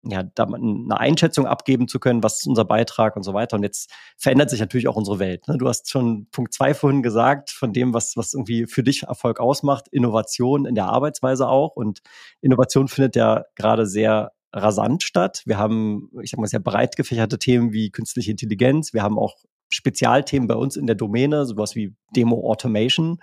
ja, 0.05 0.23
da 0.23 0.45
eine 0.45 0.99
Einschätzung 0.99 1.47
abgeben 1.47 1.89
zu 1.89 1.99
können, 1.99 2.23
was 2.23 2.39
ist 2.41 2.47
unser 2.47 2.65
Beitrag 2.65 3.17
und 3.17 3.23
so 3.23 3.35
weiter. 3.35 3.57
Und 3.57 3.63
jetzt 3.63 3.93
verändert 4.17 4.51
sich 4.51 4.61
natürlich 4.61 4.89
auch 4.89 4.97
unsere 4.97 5.19
Welt. 5.19 5.47
Ne? 5.49 5.59
Du 5.59 5.69
hast 5.69 5.91
schon 5.91 6.29
Punkt 6.31 6.55
zwei 6.55 6.75
vorhin 6.75 7.03
gesagt, 7.03 7.51
von 7.51 7.73
dem, 7.73 7.95
was, 7.95 8.17
was 8.17 8.35
irgendwie 8.35 8.67
für 8.67 8.83
dich 8.83 9.05
Erfolg 9.05 9.41
ausmacht, 9.41 9.89
Innovation 9.91 10.67
in 10.67 10.75
der 10.75 10.87
Arbeitsweise 10.87 11.49
auch. 11.49 11.75
Und 11.77 12.01
Innovation 12.41 12.89
findet 12.89 13.17
ja 13.17 13.45
gerade 13.57 13.87
sehr 13.87 14.33
rasant 14.53 15.03
statt. 15.03 15.43
Wir 15.47 15.59
haben, 15.59 16.11
ich 16.23 16.31
sag 16.31 16.41
mal, 16.41 16.47
sehr 16.47 16.61
breit 16.61 16.97
gefächerte 16.97 17.39
Themen 17.39 17.73
wie 17.73 17.91
künstliche 17.91 18.31
Intelligenz. 18.31 18.95
Wir 18.95 19.03
haben 19.03 19.19
auch 19.19 19.37
Spezialthemen 19.69 20.49
bei 20.49 20.55
uns 20.55 20.77
in 20.77 20.87
der 20.87 20.97
Domäne, 20.97 21.45
sowas 21.47 21.75
wie 21.75 21.95
Demo 22.15 22.49
Automation, 22.49 23.19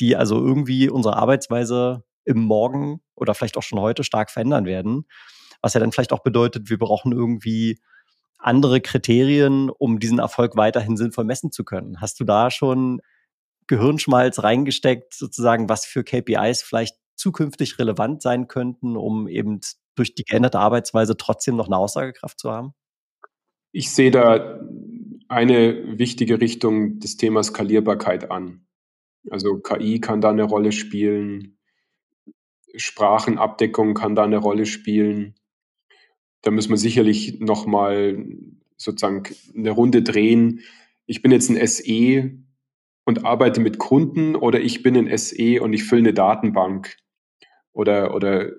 die 0.00 0.16
also 0.16 0.36
irgendwie 0.36 0.88
unsere 0.88 1.16
Arbeitsweise 1.16 2.04
im 2.24 2.40
Morgen 2.40 3.00
oder 3.14 3.34
vielleicht 3.34 3.56
auch 3.56 3.62
schon 3.62 3.80
heute 3.80 4.04
stark 4.04 4.30
verändern 4.30 4.64
werden. 4.64 5.06
Was 5.60 5.74
ja 5.74 5.80
dann 5.80 5.92
vielleicht 5.92 6.12
auch 6.12 6.22
bedeutet, 6.22 6.68
wir 6.68 6.78
brauchen 6.78 7.12
irgendwie 7.12 7.80
andere 8.38 8.80
Kriterien, 8.80 9.70
um 9.70 9.98
diesen 9.98 10.18
Erfolg 10.18 10.56
weiterhin 10.56 10.96
sinnvoll 10.96 11.24
messen 11.24 11.52
zu 11.52 11.64
können. 11.64 12.00
Hast 12.00 12.20
du 12.20 12.24
da 12.24 12.50
schon 12.50 13.00
Gehirnschmalz 13.66 14.42
reingesteckt, 14.42 15.14
sozusagen, 15.14 15.68
was 15.68 15.86
für 15.86 16.04
KPIs 16.04 16.62
vielleicht 16.62 16.96
zukünftig 17.16 17.78
relevant 17.78 18.20
sein 18.20 18.48
könnten, 18.48 18.96
um 18.96 19.28
eben 19.28 19.60
durch 19.94 20.14
die 20.14 20.24
geänderte 20.24 20.58
Arbeitsweise 20.58 21.16
trotzdem 21.16 21.56
noch 21.56 21.66
eine 21.66 21.78
Aussagekraft 21.78 22.38
zu 22.38 22.50
haben? 22.50 22.74
Ich 23.72 23.90
sehe 23.90 24.10
da 24.10 24.60
eine 25.28 25.98
wichtige 25.98 26.40
Richtung 26.40 26.98
des 26.98 27.16
Themas 27.16 27.48
Skalierbarkeit 27.48 28.30
an. 28.30 28.66
Also 29.30 29.58
KI 29.58 30.00
kann 30.00 30.20
da 30.20 30.30
eine 30.30 30.44
Rolle 30.44 30.72
spielen, 30.72 31.58
Sprachenabdeckung 32.76 33.94
kann 33.94 34.14
da 34.14 34.24
eine 34.24 34.38
Rolle 34.38 34.66
spielen. 34.66 35.34
Da 36.42 36.50
muss 36.50 36.68
man 36.68 36.78
sicherlich 36.78 37.40
nochmal 37.40 38.26
sozusagen 38.76 39.22
eine 39.56 39.70
Runde 39.70 40.02
drehen. 40.02 40.60
Ich 41.06 41.22
bin 41.22 41.32
jetzt 41.32 41.50
ein 41.50 41.66
SE 41.66 42.32
und 43.04 43.24
arbeite 43.24 43.60
mit 43.60 43.78
Kunden 43.78 44.36
oder 44.36 44.60
ich 44.60 44.82
bin 44.82 44.96
ein 44.96 45.16
SE 45.16 45.62
und 45.62 45.72
ich 45.72 45.84
fülle 45.84 46.00
eine 46.00 46.14
Datenbank 46.14 46.96
oder, 47.72 48.14
oder 48.14 48.52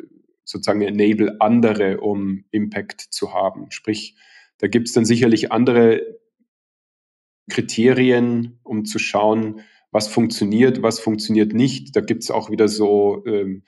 sozusagen 0.44 0.82
enable 0.82 1.38
andere, 1.42 2.00
um 2.00 2.46
Impact 2.52 3.02
zu 3.02 3.34
haben. 3.34 3.72
Sprich, 3.72 4.16
da 4.60 4.68
gibt 4.68 4.88
es 4.88 4.94
dann 4.94 5.06
sicherlich 5.06 5.52
andere 5.52 6.02
Kriterien, 7.50 8.60
um 8.64 8.86
zu 8.86 9.00
schauen, 9.00 9.62
was 9.92 10.08
funktioniert, 10.08 10.82
was 10.82 11.00
funktioniert 11.00 11.54
nicht. 11.54 11.96
Da 11.96 12.02
gibt 12.02 12.24
es 12.24 12.32
auch 12.32 12.50
wieder 12.50 12.68
so 12.68 13.24
ähm, 13.26 13.64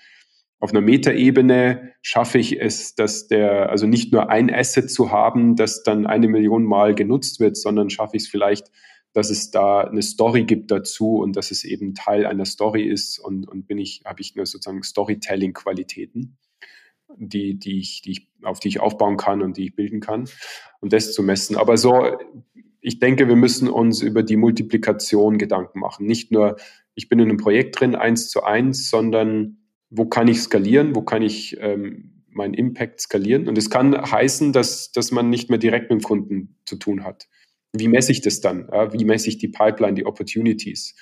auf 0.59 0.71
einer 0.71 0.81
Metaebene 0.81 1.93
schaffe 2.01 2.39
ich 2.39 2.59
es, 2.59 2.95
dass 2.95 3.27
der, 3.27 3.69
also 3.69 3.85
nicht 3.85 4.11
nur 4.11 4.29
ein 4.29 4.53
Asset 4.53 4.89
zu 4.89 5.11
haben, 5.11 5.55
das 5.55 5.83
dann 5.83 6.07
eine 6.07 6.27
Million 6.27 6.63
Mal 6.63 6.95
genutzt 6.95 7.39
wird, 7.39 7.57
sondern 7.57 7.89
schaffe 7.89 8.17
ich 8.17 8.23
es 8.23 8.29
vielleicht, 8.29 8.71
dass 9.13 9.29
es 9.29 9.51
da 9.51 9.81
eine 9.81 10.01
Story 10.01 10.45
gibt 10.45 10.71
dazu 10.71 11.17
und 11.17 11.35
dass 11.35 11.51
es 11.51 11.63
eben 11.63 11.93
Teil 11.93 12.25
einer 12.25 12.45
Story 12.45 12.83
ist 12.83 13.19
und, 13.19 13.47
und 13.47 13.67
bin 13.67 13.77
ich, 13.77 14.01
habe 14.05 14.21
ich 14.21 14.35
nur 14.35 14.45
sozusagen 14.45 14.83
Storytelling-Qualitäten, 14.83 16.37
die, 17.17 17.59
die 17.59 17.79
ich, 17.79 18.01
die 18.01 18.11
ich, 18.11 18.27
auf 18.41 18.59
die 18.59 18.69
ich 18.69 18.79
aufbauen 18.79 19.17
kann 19.17 19.43
und 19.43 19.57
die 19.57 19.65
ich 19.65 19.75
bilden 19.75 19.99
kann 19.99 20.27
und 20.79 20.91
das 20.91 21.13
zu 21.13 21.21
messen. 21.21 21.55
Aber 21.55 21.77
so, 21.77 22.17
ich 22.87 22.99
denke, 22.99 23.27
wir 23.27 23.35
müssen 23.35 23.67
uns 23.67 24.01
über 24.01 24.23
die 24.23 24.37
Multiplikation 24.37 25.37
Gedanken 25.37 25.79
machen. 25.79 26.05
Nicht 26.05 26.31
nur, 26.31 26.55
ich 26.95 27.09
bin 27.09 27.19
in 27.19 27.27
einem 27.27 27.37
Projekt 27.37 27.77
drin, 27.77 27.95
eins 27.95 28.29
zu 28.29 28.43
eins, 28.43 28.89
sondern 28.89 29.57
wo 29.89 30.05
kann 30.05 30.29
ich 30.29 30.39
skalieren, 30.41 30.95
wo 30.95 31.01
kann 31.01 31.21
ich 31.21 31.57
ähm, 31.59 32.23
meinen 32.29 32.53
Impact 32.53 33.01
skalieren. 33.01 33.49
Und 33.49 33.57
es 33.57 33.69
kann 33.69 33.93
heißen, 33.93 34.53
dass, 34.53 34.93
dass 34.93 35.11
man 35.11 35.29
nicht 35.29 35.49
mehr 35.49 35.59
direkt 35.59 35.89
mit 35.89 35.99
dem 35.99 36.03
Kunden 36.03 36.55
zu 36.65 36.77
tun 36.77 37.03
hat. 37.03 37.27
Wie 37.73 37.89
messe 37.89 38.13
ich 38.13 38.21
das 38.21 38.39
dann? 38.39 38.69
Ja, 38.71 38.93
wie 38.93 39.03
messe 39.03 39.27
ich 39.27 39.37
die 39.37 39.49
Pipeline, 39.49 39.95
die 39.95 40.05
Opportunities? 40.05 40.95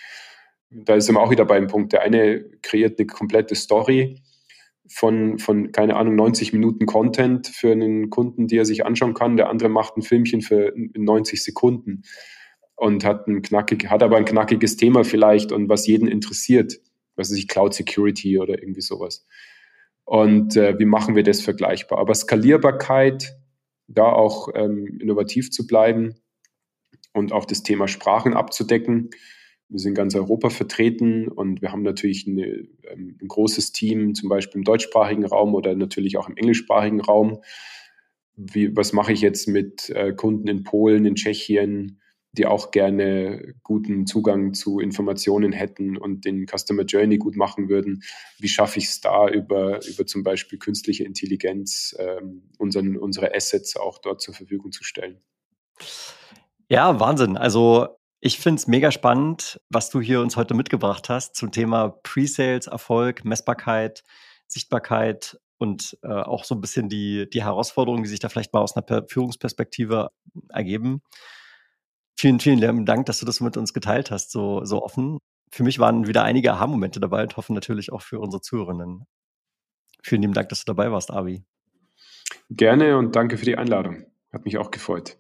Da 0.72 1.00
sind 1.00 1.14
wir 1.14 1.22
auch 1.22 1.30
wieder 1.30 1.46
beim 1.46 1.68
Punkt. 1.68 1.94
Der 1.94 2.02
eine 2.02 2.46
kreiert 2.64 2.98
eine 2.98 3.06
komplette 3.06 3.54
Story 3.54 4.24
von, 4.88 5.40
von, 5.40 5.72
keine 5.72 5.96
Ahnung, 5.96 6.16
90 6.16 6.54
Minuten 6.54 6.86
Content 6.86 7.48
für 7.48 7.72
einen 7.72 8.10
Kunden, 8.10 8.48
die 8.48 8.58
er 8.58 8.66
sich 8.66 8.86
anschauen 8.86 9.14
kann. 9.14 9.38
Der 9.38 9.50
andere 9.50 9.70
macht 9.70 9.98
ein 9.98 10.02
Filmchen 10.02 10.42
für 10.42 10.74
90 10.76 11.44
Sekunden 11.44 12.04
und 12.76 13.04
hat 13.04 13.28
ein 13.28 13.42
knackig, 13.42 13.90
hat 13.90 14.04
aber 14.04 14.18
ein 14.18 14.26
knackiges 14.26 14.78
Thema 14.78 15.04
vielleicht 15.04 15.52
und 15.52 15.70
was 15.70 15.88
jeden 15.88 16.08
interessiert 16.08 16.80
was 17.16 17.32
ich, 17.32 17.48
Cloud 17.48 17.74
Security 17.74 18.40
oder 18.40 18.60
irgendwie 18.62 18.82
sowas. 18.82 19.26
Und 20.04 20.56
äh, 20.56 20.78
wie 20.78 20.86
machen 20.86 21.16
wir 21.16 21.24
das 21.24 21.42
vergleichbar? 21.42 22.00
Aber 22.00 22.14
Skalierbarkeit, 22.14 23.36
da 23.88 24.04
auch 24.04 24.50
ähm, 24.54 25.00
innovativ 25.00 25.52
zu 25.52 25.66
bleiben 25.66 26.16
und 27.14 27.32
auch 27.32 27.46
das 27.46 27.64
Thema 27.64 27.88
Sprachen 27.88 28.34
abzudecken. 28.34 29.10
Wir 29.70 29.80
sind 29.80 29.96
ganz 29.96 30.16
Europa 30.16 30.50
vertreten 30.50 31.28
und 31.28 31.62
wir 31.62 31.72
haben 31.72 31.82
natürlich 31.82 32.28
eine, 32.28 32.68
ähm, 32.84 33.18
ein 33.22 33.28
großes 33.28 33.72
Team, 33.72 34.14
zum 34.14 34.30
Beispiel 34.30 34.60
im 34.60 34.64
deutschsprachigen 34.64 35.26
Raum 35.26 35.56
oder 35.56 35.76
natürlich 35.76 36.18
auch 36.18 36.30
im 36.30 36.38
englischsprachigen 36.38 37.02
Raum. 37.02 37.42
Wie, 38.36 38.76
was 38.76 38.94
mache 38.94 39.14
ich 39.14 39.22
jetzt 39.22 39.48
mit 39.48 39.90
äh, 39.90 40.14
Kunden 40.14 40.48
in 40.48 40.64
Polen, 40.64 41.06
in 41.06 41.16
Tschechien, 41.16 42.00
die 42.34 42.46
auch 42.46 42.72
gerne 42.72 43.56
guten 43.64 44.06
Zugang 44.06 44.54
zu 44.54 44.80
Informationen 44.80 45.52
hätten 45.52 45.98
und 45.98 46.26
den 46.26 46.46
Customer 46.46 46.84
Journey 46.84 47.18
gut 47.18 47.36
machen 47.36 47.70
würden. 47.70 48.04
Wie 48.40 48.50
schaffe 48.50 48.80
ich 48.80 48.86
es 48.86 49.02
da 49.02 49.30
über, 49.30 49.80
über 49.88 50.06
zum 50.06 50.24
Beispiel 50.24 50.60
künstliche 50.60 51.06
Intelligenz, 51.06 51.96
ähm, 51.98 52.50
unseren, 52.58 52.98
unsere 52.98 53.34
Assets 53.34 53.78
auch 53.78 54.00
dort 54.00 54.22
zur 54.22 54.34
Verfügung 54.34 54.72
zu 54.72 54.84
stellen? 54.84 55.22
Ja, 56.70 57.00
Wahnsinn. 57.00 57.38
Also 57.38 57.88
ich 58.26 58.40
finde 58.40 58.58
es 58.58 58.66
mega 58.66 58.90
spannend, 58.90 59.62
was 59.70 59.92
du 59.92 60.02
hier 60.02 60.20
uns 60.20 60.36
heute 60.36 60.56
mitgebracht 60.56 61.10
hast 61.10 61.36
zum 61.36 61.52
Thema 61.52 61.90
Pre-Sales, 61.90 62.66
Erfolg, 62.66 63.24
Messbarkeit, 63.24 64.04
Sichtbarkeit 64.48 65.40
und 65.60 65.96
äh, 66.02 66.08
auch 66.08 66.44
so 66.44 66.56
ein 66.56 66.62
bisschen 66.62 66.90
die, 66.90 67.30
die 67.30 67.44
Herausforderungen, 67.44 68.02
die 68.02 68.10
sich 68.10 68.20
da 68.20 68.28
vielleicht 68.28 68.52
mal 68.52 68.62
aus 68.62 68.76
einer 68.76 69.06
Führungsperspektive 69.08 70.10
ergeben. 70.50 71.04
Vielen, 72.18 72.40
vielen 72.40 72.86
Dank, 72.88 73.06
dass 73.06 73.20
du 73.20 73.28
das 73.28 73.42
mit 73.42 73.58
uns 73.58 73.76
geteilt 73.76 74.10
hast, 74.10 74.32
so, 74.32 74.66
so 74.66 74.82
offen. 74.82 75.20
Für 75.52 75.62
mich 75.62 75.78
waren 75.78 76.08
wieder 76.08 76.24
einige 76.24 76.52
Aha-Momente 76.52 77.00
dabei 77.00 77.22
und 77.22 77.38
hoffe 77.38 77.54
natürlich 77.54 77.92
auch 77.92 78.02
für 78.02 78.20
unsere 78.20 78.42
Zuhörerinnen. 78.42 79.06
Vielen 80.02 80.24
lieben 80.24 80.34
Dank, 80.34 80.50
dass 80.50 80.66
du 80.66 80.74
dabei 80.74 80.92
warst, 80.92 81.12
Avi. 81.12 81.44
Gerne 82.50 82.98
und 82.98 83.16
danke 83.16 83.38
für 83.38 83.46
die 83.46 83.56
Einladung. 83.56 84.08
Hat 84.34 84.46
mich 84.46 84.58
auch 84.58 84.72
gefreut. 84.72 85.16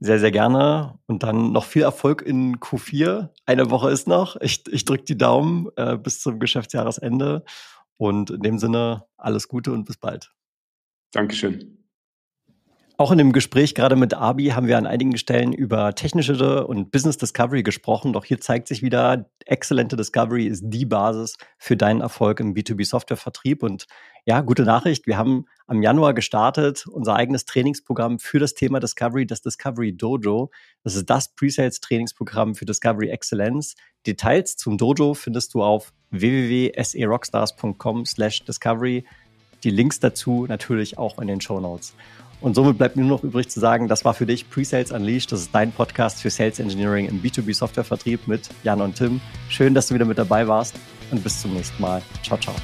Sehr, 0.00 0.20
sehr 0.20 0.30
gerne. 0.30 0.98
Und 1.06 1.22
dann 1.24 1.52
noch 1.52 1.64
viel 1.64 1.82
Erfolg 1.82 2.22
in 2.22 2.58
Q4. 2.58 3.30
Eine 3.46 3.70
Woche 3.70 3.90
ist 3.90 4.06
noch. 4.06 4.36
Ich, 4.40 4.62
ich 4.70 4.84
drücke 4.84 5.04
die 5.04 5.18
Daumen 5.18 5.68
äh, 5.76 5.96
bis 5.96 6.20
zum 6.20 6.38
Geschäftsjahresende. 6.38 7.44
Und 7.96 8.30
in 8.30 8.42
dem 8.42 8.58
Sinne, 8.58 9.04
alles 9.16 9.48
Gute 9.48 9.72
und 9.72 9.84
bis 9.84 9.96
bald. 9.96 10.32
Dankeschön. 11.12 11.78
Auch 13.00 13.12
in 13.12 13.18
dem 13.18 13.32
Gespräch 13.32 13.76
gerade 13.76 13.94
mit 13.94 14.14
Abi 14.14 14.46
haben 14.48 14.66
wir 14.66 14.76
an 14.76 14.86
einigen 14.86 15.16
Stellen 15.18 15.52
über 15.52 15.94
technische 15.94 16.66
und 16.66 16.90
Business 16.90 17.16
Discovery 17.16 17.62
gesprochen. 17.62 18.12
Doch 18.12 18.24
hier 18.24 18.40
zeigt 18.40 18.66
sich 18.66 18.82
wieder, 18.82 19.30
exzellente 19.46 19.94
Discovery 19.94 20.46
ist 20.46 20.64
die 20.66 20.84
Basis 20.84 21.36
für 21.58 21.76
deinen 21.76 22.00
Erfolg 22.00 22.40
im 22.40 22.54
B2B-Software-Vertrieb. 22.54 23.62
Und 23.62 23.86
ja, 24.28 24.42
gute 24.42 24.64
Nachricht. 24.64 25.06
Wir 25.06 25.16
haben 25.16 25.46
am 25.66 25.80
Januar 25.80 26.12
gestartet 26.12 26.86
unser 26.86 27.16
eigenes 27.16 27.46
Trainingsprogramm 27.46 28.18
für 28.18 28.38
das 28.38 28.52
Thema 28.52 28.78
Discovery, 28.78 29.24
das 29.26 29.40
Discovery 29.40 29.96
Dojo. 29.96 30.50
Das 30.84 30.96
ist 30.96 31.08
das 31.08 31.34
Pre-Sales-Trainingsprogramm 31.34 32.54
für 32.54 32.66
Discovery 32.66 33.08
Excellence. 33.08 33.74
Details 34.06 34.58
zum 34.58 34.76
Dojo 34.76 35.14
findest 35.14 35.54
du 35.54 35.62
auf 35.62 35.94
www.serockstars.com 36.10 38.04
slash 38.04 38.44
discovery. 38.44 39.06
Die 39.64 39.70
Links 39.70 39.98
dazu 39.98 40.44
natürlich 40.46 40.98
auch 40.98 41.18
in 41.20 41.28
den 41.28 41.40
Show 41.40 41.58
Notes. 41.58 41.94
Und 42.42 42.54
somit 42.54 42.76
bleibt 42.76 42.96
mir 42.96 43.04
nur 43.04 43.16
noch 43.16 43.24
übrig 43.24 43.48
zu 43.48 43.60
sagen, 43.60 43.88
das 43.88 44.04
war 44.04 44.12
für 44.12 44.26
dich 44.26 44.50
Pre-Sales 44.50 44.92
Unleashed. 44.92 45.32
Das 45.32 45.40
ist 45.40 45.54
dein 45.54 45.72
Podcast 45.72 46.20
für 46.20 46.28
Sales 46.28 46.58
Engineering 46.58 47.06
im 47.06 47.22
B2B 47.22 47.54
Software 47.54 47.82
Vertrieb 47.82 48.28
mit 48.28 48.50
Jan 48.62 48.82
und 48.82 48.96
Tim. 48.96 49.22
Schön, 49.48 49.72
dass 49.72 49.86
du 49.86 49.94
wieder 49.94 50.04
mit 50.04 50.18
dabei 50.18 50.46
warst 50.46 50.74
und 51.10 51.24
bis 51.24 51.40
zum 51.40 51.54
nächsten 51.54 51.80
Mal. 51.80 52.02
Ciao, 52.22 52.38
ciao. 52.38 52.54